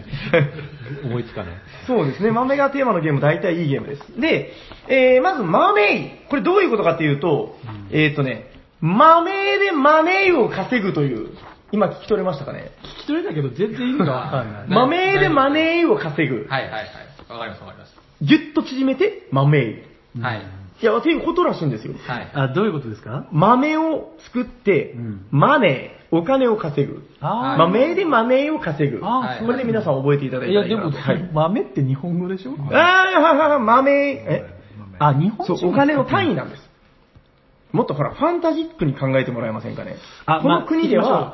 [1.06, 1.54] 思いつかない。
[1.86, 2.32] そうですね。
[2.32, 4.20] 豆がテーマのゲーム、大体いいゲームです。
[4.20, 4.52] で、
[4.88, 6.10] えー、まず豆イ。
[6.28, 7.56] これどういうことかっていうと、
[7.92, 8.50] えっ、とね、
[8.80, 11.28] 豆でマネーを稼ぐという、
[11.72, 12.70] 今聞き取れましたかね？
[12.98, 14.64] 聞き取れたけど全然意味がわかんない。
[14.68, 16.46] 豆でマネーを稼ぐ。
[16.48, 16.84] はいはいはい。
[17.32, 17.96] わかりますわかります。
[18.20, 19.82] ぎゅっと縮めて、豆イ。
[20.20, 20.42] はい。
[20.82, 21.94] いや、っていうことらしいんですよ。
[22.06, 22.28] はい。
[22.34, 23.26] あ、どういうことですか？
[23.32, 27.02] 豆を作って、うんマネー、お金を稼ぐ。
[27.20, 29.00] あー豆でマネーを稼ぐ。
[29.02, 31.38] あーこれで皆さん覚えていただいいや、でも、たらいいなと。
[31.38, 31.50] はい。
[31.50, 32.52] 豆って日本語でしょ？
[32.58, 34.44] あーははは、豆、え？
[34.98, 36.70] あ、日本そう、お金の単位なんです。
[37.72, 39.92] もっとほら、ファンタジックに考えてもらえませんかね？
[39.92, 41.32] こあまあの国では、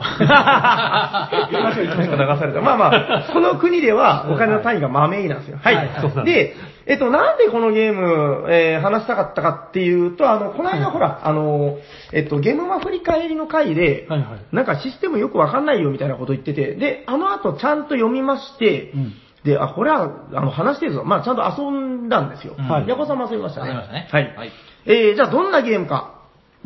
[1.42, 2.60] 行きましょう行きましょう、流された。
[2.60, 2.86] まあま
[3.26, 5.58] あ、この国ではお金の単位が豆なんですよ。
[5.58, 5.74] はい。
[5.74, 6.54] はいはいで、
[6.86, 11.76] えっと、なんでこのゲーム、えー話したかったかっていうと、あの、この間ほら、あの、
[12.12, 14.54] えっと、ゲームマ振り返りの回で、はいはい。
[14.54, 21.04] なんかシステムよくわかんないよみたいなこと言ってて、で、あの後ちゃんと読みまして、うんで、あ、これは、あの、話してるぞ。
[21.04, 22.56] まあ、ちゃんと遊んだんですよ。
[22.58, 22.88] うんはい。
[22.88, 23.68] ヤコさんも遊びましたね。
[23.68, 24.36] 遊びましたねはい。
[24.36, 24.52] はい
[24.84, 26.17] えー、じゃあどんなゲームか。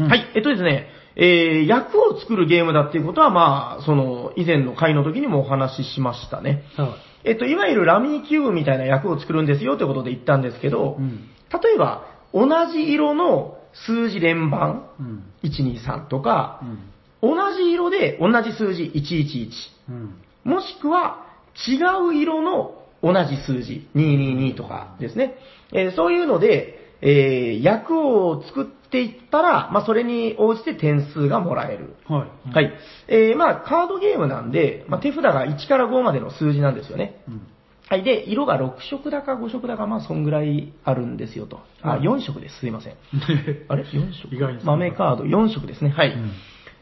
[0.05, 0.31] うんはい。
[0.35, 6.65] えっとですね、えー、役を作るゲームだっていうことは、まあ、その、以前の回の時にもお話ししましたね。
[6.77, 6.89] はい。
[7.25, 15.25] えっと、いわゆるラミーキューブみたいな役を作るんですよということで言ったんですけど、うん例えば、同じ色の数字連番、うん。
[15.43, 16.63] 123とか
[17.21, 17.37] う、ん。
[17.37, 19.51] 同じ色で同じ数字111。
[19.91, 20.15] うん。
[20.45, 21.27] もしくは、
[21.69, 21.77] 違
[22.09, 25.35] う色の同じ数字、222とかですね。
[25.73, 31.97] えーそういうので、えー役を作っていったら、まあ、それに応じて点数がもらえる。
[32.09, 32.51] はい。
[32.55, 32.73] はい。
[33.09, 37.23] えーまあ、カードゲームなんで、まあ、手札が1から5までの数字なんですよね。
[37.29, 37.47] うん。
[37.89, 38.05] はい。
[38.05, 41.61] で、色が6色だか5色だか、まあ、そんぐらいあるんですよと。
[41.83, 42.61] あ、4色です。
[42.61, 42.95] すいません。
[43.69, 44.35] あれ ?4 色？
[44.35, 45.91] 意外に豆カード4色ですね。
[45.91, 46.11] はい。
[46.17, 46.31] ん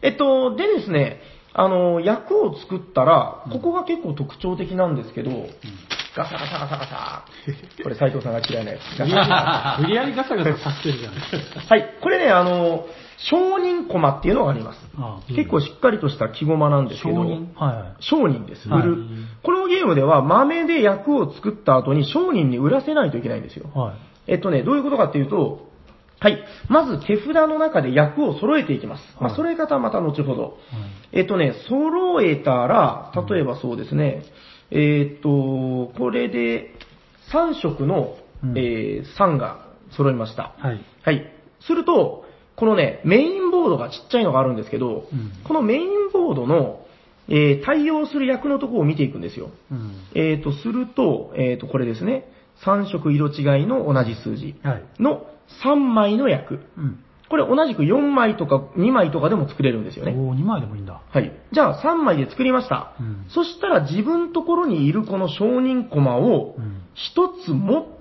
[0.03, 1.21] えっと、でですね、
[1.53, 5.31] あの、役を作ったら、ここが結構特徴的なんですけど、
[6.17, 7.25] ガサガサガサガサ。
[7.83, 8.99] これ斉藤さんが嫌いなやつ。
[8.99, 11.13] ガ無理やり、ガサガサさせてるじゃん。
[11.13, 11.95] はい。
[12.01, 12.87] これね、あの、
[13.19, 14.79] 商人駒っていうのがあります。
[14.97, 17.55] あ結構しっかりとした木駒なんですけど、承認？
[17.55, 18.69] は商人です。
[18.69, 19.05] はい売る。
[19.43, 23.79] このゲームでは豆で役を作った後に商人に売らせないといけないんですよい。。
[23.79, 23.95] はい。
[24.27, 25.69] えっとね、どういうことかっていうと、
[26.19, 26.39] はい。
[26.69, 29.03] まず手札の中で役を揃えていきます。
[29.19, 30.59] まあ、はい揃え方はまた後ほど。
[31.13, 34.23] えっとね、揃えたら、例えばそうですね、
[34.71, 36.75] えっと、これで
[37.33, 39.67] 3色の、うんえー3が
[39.97, 40.55] 揃いました。
[40.59, 40.81] はい。
[41.03, 41.33] はい。
[41.61, 42.25] すると、
[42.57, 46.81] このね、メインボードがちっちゃいのがあるんですけど、うんこのメインボードの、
[47.29, 49.51] えー対応する役のところを見ていくんですよ。
[49.71, 49.93] うん。
[50.15, 52.29] えーと、すると、えーと、これですね。
[52.65, 54.83] 3色色違いの同じ数字はい。
[54.99, 55.27] の
[55.65, 56.61] 3枚の役。
[56.77, 56.99] うん。
[57.31, 60.13] これ同じく4枚とか2枚とかでも作れるんですよね。
[60.13, 61.01] おー、2枚でもいいんだ。
[61.09, 61.33] はい。
[61.53, 62.97] じゃあ3枚で作りました。
[62.99, 66.83] うんそしたら自分ところにいるこの承認コマをうん
[67.15, 68.01] 1つ持って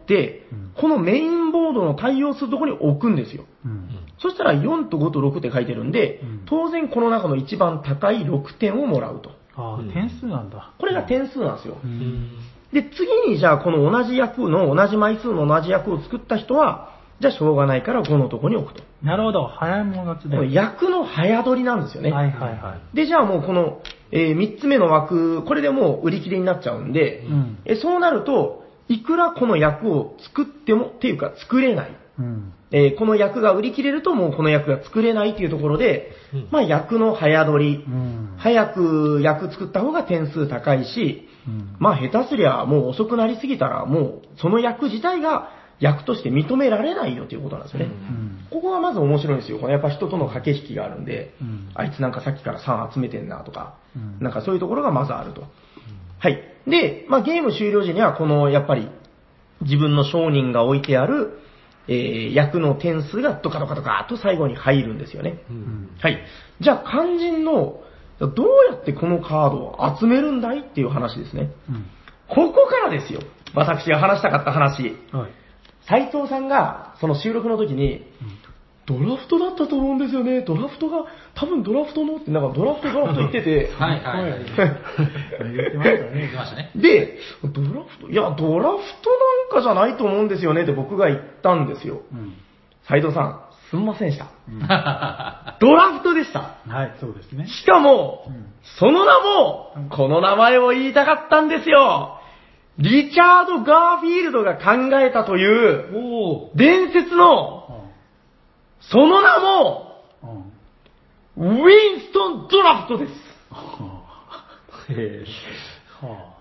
[0.51, 3.45] うん、このメインボードの対応するところに置くんですよ。
[3.63, 3.87] うん。
[4.17, 9.29] そしたら4と5と6って書いてるんでうん、当然この中の一番高い6点をもらうと。
[9.55, 10.73] ああ、点数なんだ。
[10.79, 11.77] これが点数なんですよ。
[11.83, 12.31] うん。
[12.73, 18.83] で、次にじゃあこの同じ役の、同じ枚数の同じ役を作った人は、じゃあしょうがないから5のとこに置くと。
[19.03, 19.45] なるほど。
[19.45, 20.37] 早い者勝ちで。
[20.37, 22.11] この役の早取りなんですよね。
[22.11, 22.95] はいはいはい。
[22.95, 23.81] で、じゃあもうこの、
[24.11, 27.57] え3つ目の枠、これでもう売り切れになっちゃうんで、うん。
[27.65, 31.91] えそうなると、いくらこの役を作っても、っていうか作れない。
[32.19, 32.53] うん。
[32.71, 38.35] えーこの役が売り切れるともうこの役が作れないというところで、うんまあ役の早取りう、ん。
[38.37, 41.75] 早く役作った方が点数高いし、うん。
[41.79, 47.85] まあ下手すりゃもう遅くなりすぎたらもうその役自体が役として認められないよということなんですよね。
[47.85, 48.47] うん。
[48.49, 49.59] ここがまず面白いんですよ。
[49.59, 55.43] このやっぱ人との駆け引きがあるんで、うんあいつなんかさっきから3集めてんなとか、うんなんかそういうところがまずあると。
[56.19, 56.43] はい。
[56.67, 58.89] で、まあゲーム終了時にはこのやっぱり
[59.61, 61.39] 自分の商人が置いてある、
[61.87, 65.43] えー役の点数がドカドカドカっと最後に入るんですよね。
[65.49, 65.89] うん。
[65.99, 66.19] はい。
[66.59, 67.81] じゃあ肝心の、
[68.19, 71.51] どうやってこのカードを集めるんだいっていう話ですね。
[71.69, 71.85] うん。
[72.27, 73.21] ここからですよ。
[73.55, 74.95] 私が話したかった話。
[75.11, 75.31] はい。
[75.89, 78.05] 斉藤さんが、その収録の時に、
[78.85, 80.41] ドラフトだったと思うんですよね。
[80.41, 81.05] ドラフトが、
[81.35, 84.45] 多分ドラフトのって、なんかドラフトドラフト言ってて、はいはいはい。
[84.45, 86.11] 言ってましたね。
[86.13, 86.71] 言ってましたね。
[86.75, 89.09] で、ドラフト、いや、ドラフト
[89.51, 92.01] なんかじゃないと思うんですよねって僕が言ったんですよ。
[92.11, 92.33] うん。
[92.87, 94.31] 斉藤さん、すんませんでした。
[94.47, 94.59] うん
[95.59, 96.55] ドラフトでした。
[96.67, 97.47] はい、そうですね。
[97.47, 98.45] しかも、うん
[98.77, 102.18] その名も、この名前を言いたかったんですよ。
[102.79, 106.51] リチャード・ガーフィールドが考えたという。
[106.55, 107.89] 伝説の、
[108.79, 109.85] その名も。
[111.37, 113.13] ウィンストン・ドラフトです。
[116.01, 116.35] は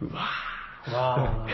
[0.00, 0.50] うわあ。
[0.90, 1.46] わ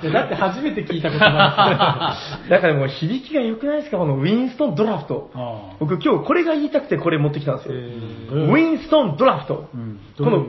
[0.02, 2.16] だって初めて聞いた言葉
[2.48, 5.30] だからもう響きが良くないですかこのウィンストン・ドラフト。
[5.78, 7.74] 僕今日これが言いたくてこれ持ってきたんですよ。
[7.74, 9.68] へウィンストン・ドラフト。
[9.74, 10.00] うん。
[10.16, 10.46] この、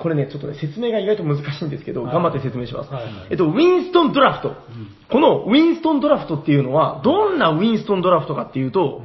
[0.00, 2.90] これね、ちょっとね、説明が意外と難しいんですけど、はい頑張って説明します。
[2.90, 4.56] はいはいえっと、ウィンストン・ドラフト。
[5.10, 9.02] このウィンストン・ドラフトっていうのは、どんなウィンストン・ドラフトかっていうと、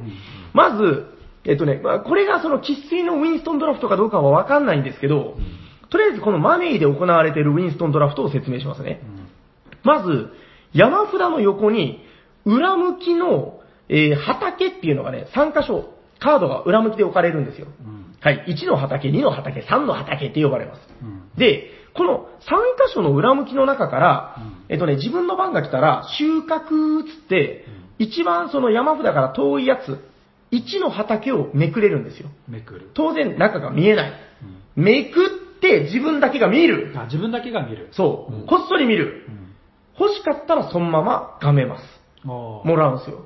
[0.54, 1.06] まず、
[1.44, 5.36] えっとね、まあこれがその生粋のウィンストン・ドラフトかどうかはわかんないんですけど、
[5.90, 9.02] とりあえずこのマネーで行われているウィンストン・ドラフトを説明しますね。
[9.84, 10.32] まず、
[10.72, 12.02] 山札の横に、
[12.44, 17.68] 裏向きの、えー畑っていうのがね、3箇所、カードが裏向きで置かれるんですよ。
[18.30, 18.36] うん。
[18.38, 18.44] はい。
[18.48, 20.80] 1の畑、2の畑、3の畑って呼ばれます。
[21.02, 21.38] うん。
[21.38, 27.64] で、この3箇所の裏向きの中から、うんえっとね、自分の番が来たら、収穫つって、
[27.98, 29.98] 一番その山札から遠いやつ、
[30.52, 32.30] 1の畑をめくれるんですよ。
[32.48, 32.90] めくる。
[32.94, 34.12] 当然中が見えない。
[34.74, 36.92] めくって自分だけが見る。
[36.96, 37.88] あ、自分だけが見る。
[37.92, 38.46] そう。
[38.46, 39.30] こっそり見るう。
[39.30, 39.54] ん。
[39.98, 41.82] 欲しかったらそのままがめます。
[42.24, 43.24] ももらうんですよ。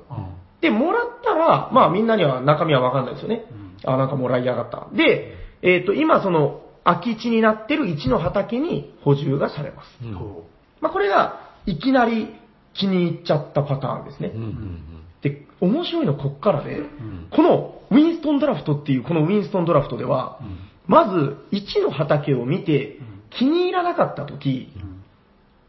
[0.61, 3.45] で、もらったら、まあみんなには中身はわかんないですよね。
[3.85, 4.87] あ、なんかもらいやがった。
[4.95, 10.05] で、えっ、と、今その空き地になってる1の畑に補充がされます。
[10.05, 10.47] うんほ
[10.79, 12.33] まあこれがいきなり
[12.73, 14.31] 気に入っちゃったパターンですね。
[14.33, 14.83] うんうん
[15.21, 20.39] で、面白いのこっからで、んこのウィンストンドラフトっていうこのウィンストンドラフトでは、
[20.87, 22.97] まず1の畑を見て
[23.29, 24.69] 気に入らなかった時、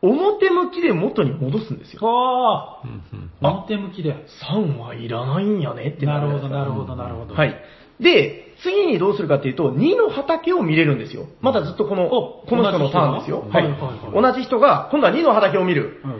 [0.00, 2.00] 表向きで元に戻すんですよ。
[2.02, 4.16] あうんうんあ表向きで。
[4.50, 7.34] 3はいらないんやねってなるほど、なるほど、なるほど。
[7.34, 7.54] はい。
[8.00, 11.26] で、次にどうするかっていうと、2の畑を見れるんですよ。
[11.40, 13.44] まだずっとこの、おこの人のターンですよ。
[13.50, 13.74] はいい。
[14.14, 16.00] 同じ人が今度は2の畑を見る。
[16.04, 16.10] うん。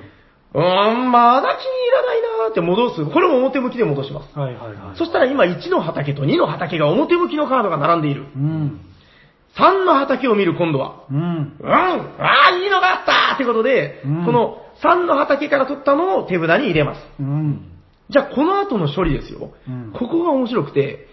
[0.54, 3.04] うーん、まだ気に入らないなーって戻す。
[3.06, 4.38] これも表向きで戻します。
[4.38, 4.98] はいはいはい。
[4.98, 8.26] そしたら今1の畑と2の畑が表向きのカードが並んでいる。
[8.36, 8.80] うん。
[9.56, 11.04] 3の畑を見る今度は。
[11.10, 11.16] うん。
[11.16, 17.00] うんああ、いいのがあったってことで、うんこの3の畑から取ったのを手札に入れます。
[17.20, 17.68] うん。
[18.10, 19.52] じゃあこの後の処理ですよ。
[19.68, 21.06] うんここが面白くて、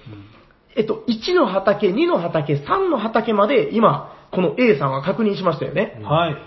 [0.80, 6.00] えっと、1の畑、2の畑、3の畑まで今、この A さんは確認しましたよね。
[6.06, 6.38] はい。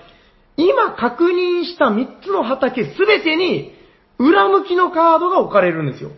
[0.56, 3.74] 今確認した3つの畑すべてに、
[4.18, 6.12] 裏向きのカードが置かれるんですよ。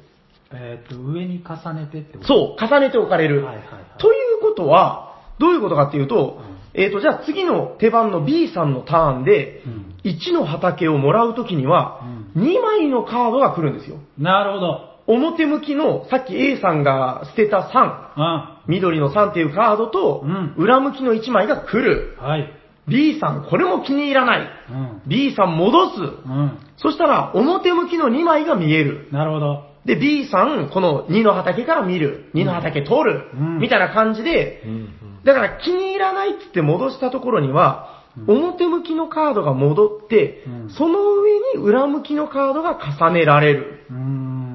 [0.52, 2.26] えっと、上に重ねてってこと？
[2.28, 3.44] そう、重ねて置かれる。
[3.44, 6.40] はいはいはいということは、どういうことかっていうと、
[6.72, 12.02] えっ、と、じゃあ次の手番の B さんのターンで、うん1の畑をもらうときには、
[12.36, 13.96] 2枚のカードが来るんですよ。
[14.18, 14.93] なるほど。
[15.06, 17.62] 表向きの、さっき A さんが捨てた3、
[18.16, 22.16] あ緑の3っていうカードと、うん裏向きの1枚が来る。
[22.18, 22.52] はい。
[22.86, 24.40] B さん、これも気に入らない。
[24.70, 25.02] うん。
[25.06, 26.01] B さん戻す。
[26.01, 26.59] うん。
[26.76, 29.09] そしたら、表向きの2枚が見える。
[29.10, 29.64] なるほど。
[29.85, 32.31] で、B さん、この2の畑から見る。
[32.35, 33.31] 2の畑取る。
[33.35, 34.62] うんみたいな感じで、
[35.24, 43.86] だから気に入らないって言って戻したところには、表向きのカードが戻って、うんその上に裏向きのカードが重ねられる。
[43.90, 44.53] うーん。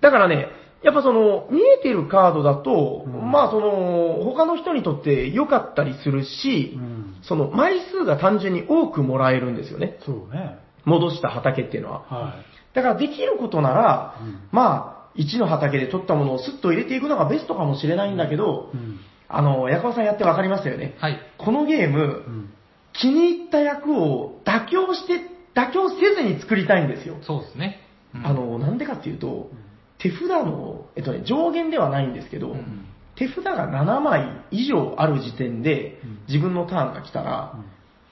[0.00, 0.48] だからね、
[0.82, 7.16] やっぱその、見えてるカードだと、うんまあその、他の人にとって良かったりするし、うん。
[7.22, 9.98] その、枚数が単純に多くもらえるんですよね。
[10.04, 10.58] そうね。
[10.84, 12.00] 戻した畑っていうのは。
[12.08, 12.34] は
[12.74, 18.76] だからできることなら、うんまあ、1の畑で取ったものをスッと入れていくのがベストかもしれないんだけど、い。
[18.76, 19.00] うん。
[19.28, 20.94] あの、矢川さんやって分かりましたよね。
[20.98, 21.18] はい。
[21.38, 22.52] このゲーム、うん。
[22.92, 25.20] 気に入った役を妥協して、
[25.54, 27.16] 妥協せずに作りたいんですよ。
[27.22, 27.80] そうですね。
[28.14, 29.50] うんあ、の、なんでかっていうと、
[29.98, 32.86] 手札の、えっとね、上限ではないんですけど、うん
[33.18, 37.54] 手札が7枚以上ある時点で、うん自分のターンが来たら、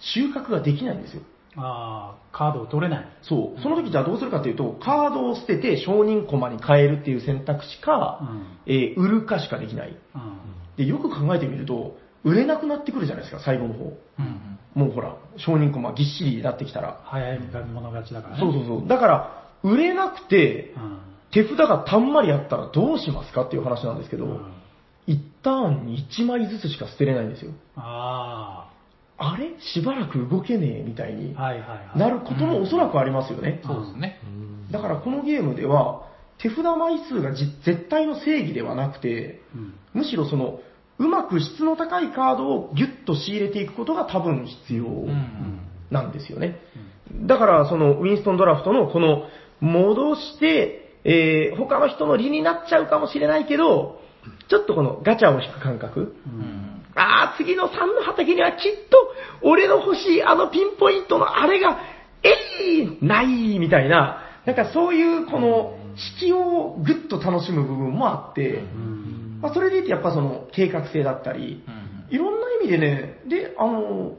[0.00, 1.22] 収穫ができないんですよ。
[1.56, 3.08] ああ、カードを取れない。
[3.22, 3.60] そう。
[3.60, 9.90] その時じゃあどうするかというと、カードを捨てて承認駒に変えるっていう選択肢か、うんえー売るかしかできない。
[10.14, 10.76] うん。
[10.76, 13.84] で、よく考えてみると、売れなくなってくるじゃないですか、最後の方。
[14.18, 17.00] うんもうほら、承認駒ぎっしりになってきたら。
[17.04, 18.40] 早い者勝ちだからね。
[18.40, 18.88] そうそうそう。
[18.88, 20.98] だから、売れなくて、うん。
[21.34, 24.52] 手札がたんまりあったらどうしますかっていう話なんですけど、うん
[25.06, 27.52] 一ターンに1枚ずつしか捨てれないんですよ。
[27.76, 28.70] あ
[29.18, 29.50] あれ？
[29.60, 31.34] しばらく動けねえみたいに。
[31.34, 33.60] なることもおそらくありますよね。
[33.64, 34.18] そうですね。
[34.70, 36.08] だからこのゲームでは、
[36.38, 39.74] 手札枚数がじ絶対の正義ではなくて、うん。
[39.92, 40.60] むしろその、
[40.98, 46.60] うまく質の高いカードをギュッと仕入れていくことが多分必要うんなんですよね。
[47.26, 49.24] だから、その、ウィンストンドラフトのこの、
[49.60, 54.00] 戻して、えー他の人の利になっちゃうかもしれないけど、
[54.48, 56.16] ちょっとこのガチャを引く感覚。
[56.26, 58.96] うんあー、次の3の畑にはきっと、
[59.42, 61.78] 俺の欲しいあのピンポイントのあれが、
[62.22, 65.76] えいないみたいな、なんかそういうこの、
[66.20, 69.38] 引きをぐっと楽しむ部分もあって、うん。
[69.42, 74.12] まあ、それでいてやっぱその計画性だったり、うんいろんな意味でね、で、あの、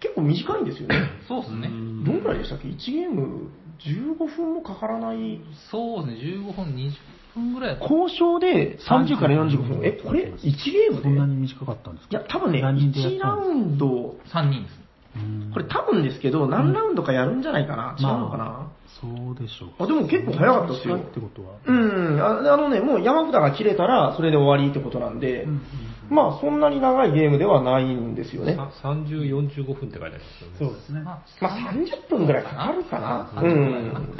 [0.00, 1.10] 結構短いんですよね。
[1.26, 1.68] そうですね。
[1.68, 3.50] どんくらいでしたっけ ?1 ゲーム
[3.86, 5.40] 15分もかからない。
[5.70, 6.30] そうですね。
[6.36, 6.92] 15分、20
[7.34, 7.78] 分ぐらい。
[7.80, 9.80] 交渉で30から45分。
[9.84, 11.02] え、これ1ゲームで？
[11.02, 12.18] そんなに短かったんですか？
[12.18, 14.82] いや、多分ね、何人でやっ1たんですラウンド、3人です。
[15.14, 19.84] うんこれ多分ですけど、何ラウンドかやるんじゃないかな、違うのかな、まあそうでしょう。
[19.84, 21.56] あでも結構早かったですよ短いってことは。
[21.66, 25.60] うん、ああのね、もう山札が切れたら、それで終わりってことなんで、うん
[26.12, 28.54] まあ、そんなに長いゲームではないんですよね。
[28.54, 30.56] さ30、45分って書いてありますよね。
[30.58, 31.00] そうですね。
[31.00, 33.32] ままあ、30分ぐらいかかるかな。
[33.34, 34.00] う30分ぐらいかな。
[34.00, 34.16] ん。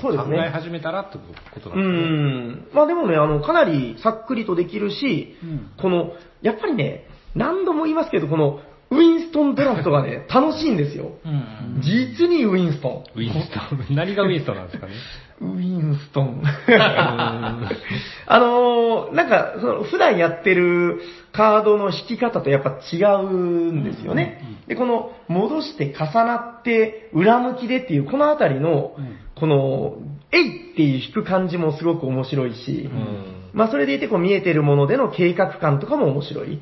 [0.00, 0.48] そうです考えね。
[0.50, 2.72] 始めたらってことなうんですね。
[2.72, 2.74] ん。
[2.74, 6.12] まあでもね、あの、かなりさっくりとできるし、うんこの、
[6.42, 8.60] やっぱりね、何度も言いますけど、この、
[8.90, 11.12] ウィンストンドラフトがね、楽しいんですよ。
[11.24, 11.82] うん。
[11.82, 13.04] 実にウィンストン。
[13.16, 13.96] ウィンストン。
[13.96, 14.92] 何がウィンストンなんですかね。
[15.42, 16.42] ウィンストン。
[18.26, 21.00] あのーなんか、その、普段やってる
[21.32, 24.42] カードの引き方とやっぱ違うんですよね。
[24.68, 29.94] で、この、戻して重なって、裏向きでっていう、このあたりのうん、この、
[30.30, 36.54] えいっていう引く感じもすごく面白いし、うんまあそれでいてこう見えてるものでの計画感とかも面白い。
[36.54, 36.60] うん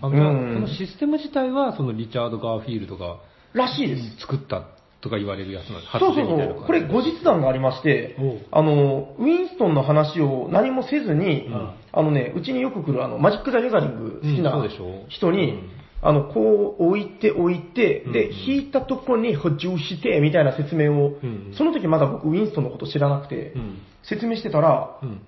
[0.00, 3.16] このシステム自体は、そのリチャード・ガーフィールドが
[3.52, 4.20] らしいです。
[4.20, 4.62] 作った
[5.00, 5.98] とか言われるやつなんです。
[5.98, 6.64] そうそうそう。
[6.66, 8.16] これ後日談がありまして
[8.50, 11.70] あの、ウィンストンの話を何もせずに、うん。
[11.92, 14.68] あのね、うちによく来るあの、マジック・ザ・ギャザリング好きうんな
[15.08, 15.70] 人に、うん。
[16.02, 18.34] あの、こう置いて置いて、で、うん。
[18.34, 21.52] 引いたとこに補充して、みたいな説明を、うん。
[21.56, 23.78] その時まだ僕ウィンストンのこと知らなくて、うん。
[24.02, 25.22] 説明してたら、うん。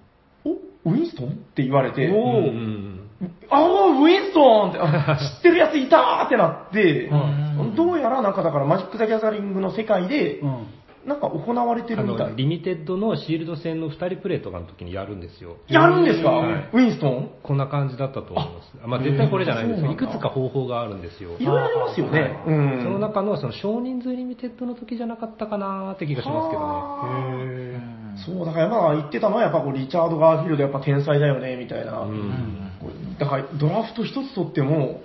[0.45, 2.09] おウィンストンって言われて、
[3.51, 10.67] ああ、ウィンストンって、あ 知ってるやついたーってなって、うんどうやらなんかだからマジック・ザ・ギャザリングの世界で、うん
[11.07, 12.37] なんか行われてあるみたいの、。
[12.37, 15.57] リミテッドのシールド戦の2人プレイとかの時にやるんですよ。
[15.67, 17.31] やるんですか、はいウィンストン？
[17.43, 18.73] こんな感じだったと思います。
[18.85, 21.31] あまあ絶対これじゃないんですいくつか方法があるんですよ。
[21.41, 22.41] いろいろありますよね。
[22.47, 22.81] うん。
[22.85, 26.67] その中のその少人数リミテッドの時じゃなかったかなーって気がしますけどね。
[26.69, 32.03] へーそう、だからまあ言ってたのはやっぱこうリチャード・ガーフィールドやっぱ天才だよね、みたいな。
[32.03, 32.72] うん
[33.19, 35.03] だからドラフト一つ取っても、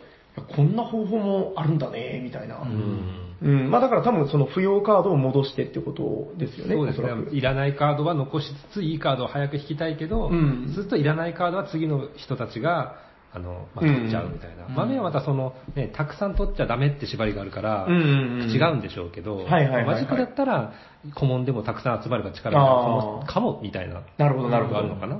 [0.55, 2.61] こんな方法もあるんだね、みたいな。
[2.61, 3.71] うんうん。
[3.71, 6.75] まあだから多分その不要カードを戻してってことですよね。
[6.75, 7.07] そうですね。
[7.31, 12.95] いらないカードは残しつつ、いいカードを早く引きたいけど、うんずっといらないカードは次の人たちが、
[13.33, 14.65] あの、まあ、取っちゃうみたいな。
[14.65, 20.73] うん豆はまたその、ね、たくさん取っちゃダメって縛りがあるから、うんうんうん違うんでしょうけど、はいはいはいはいマジックだったら、
[21.15, 24.01] 顧問でもたくさん集まれば力があーかも、かも、みたいな。
[24.17, 25.19] なるほどなるほどがあるのかな。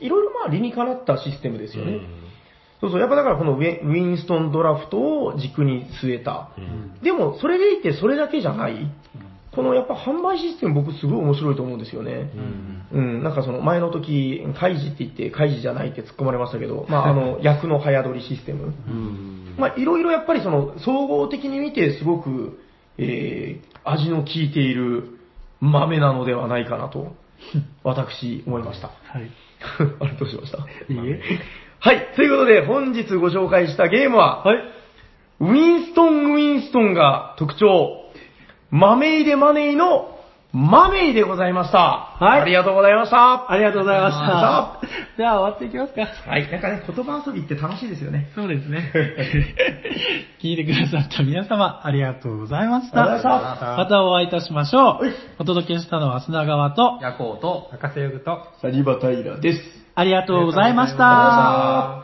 [0.00, 1.92] いろいろまあ理にかなったシステムですよね。
[1.92, 2.28] うん
[2.80, 3.00] そうそう。
[3.00, 6.50] やっぱだからこのウィンウィンストンドラフトを軸に据えた。
[6.56, 8.90] うんでも、それでいてそれだけじゃない。
[9.52, 12.30] このやっぱ販売システム僕すごい面白いと思うんですよね。
[12.92, 18.74] うん、なんかその前の時、開示って言って開示じゃないって突っ込まれましたけど、 まああの、役の早取りシステム。
[18.88, 22.60] うんまあいろいろやっぱりその総合的に見てすごく、
[22.96, 25.18] えー、味の効いている
[25.60, 27.16] 豆なのではないかなと、
[27.82, 28.88] 私思いました。
[28.88, 29.30] はい。
[30.00, 30.58] あれどうしました？
[30.58, 31.20] いいえ。
[31.80, 32.08] はい。
[32.16, 34.58] ということで、本日ご紹介したゲームは、はい。
[35.40, 38.04] ウィンストン・ウィンストンが特徴、
[38.70, 40.17] マメイデ・マネイの
[40.52, 41.78] マメイでございました。
[41.78, 43.50] はいありがとうございました。
[43.50, 44.88] ありがとうございましあた。
[45.18, 46.30] じゃあ終わっていきますか。
[46.30, 46.50] はい。
[46.50, 48.32] なんかね、言葉遊びって楽しいですよね。
[48.34, 48.90] そうですね。
[50.40, 53.02] 聞いてくださった皆様、ありがとうございました。
[53.02, 55.12] ありがとうございましたまたお会いいたしましょうはい。
[55.38, 59.60] お届けしたのは砂川と、夜行と、赤瀬ヨグと、サリバタイラです。
[59.94, 61.98] ありがとうございましありがとうございまた。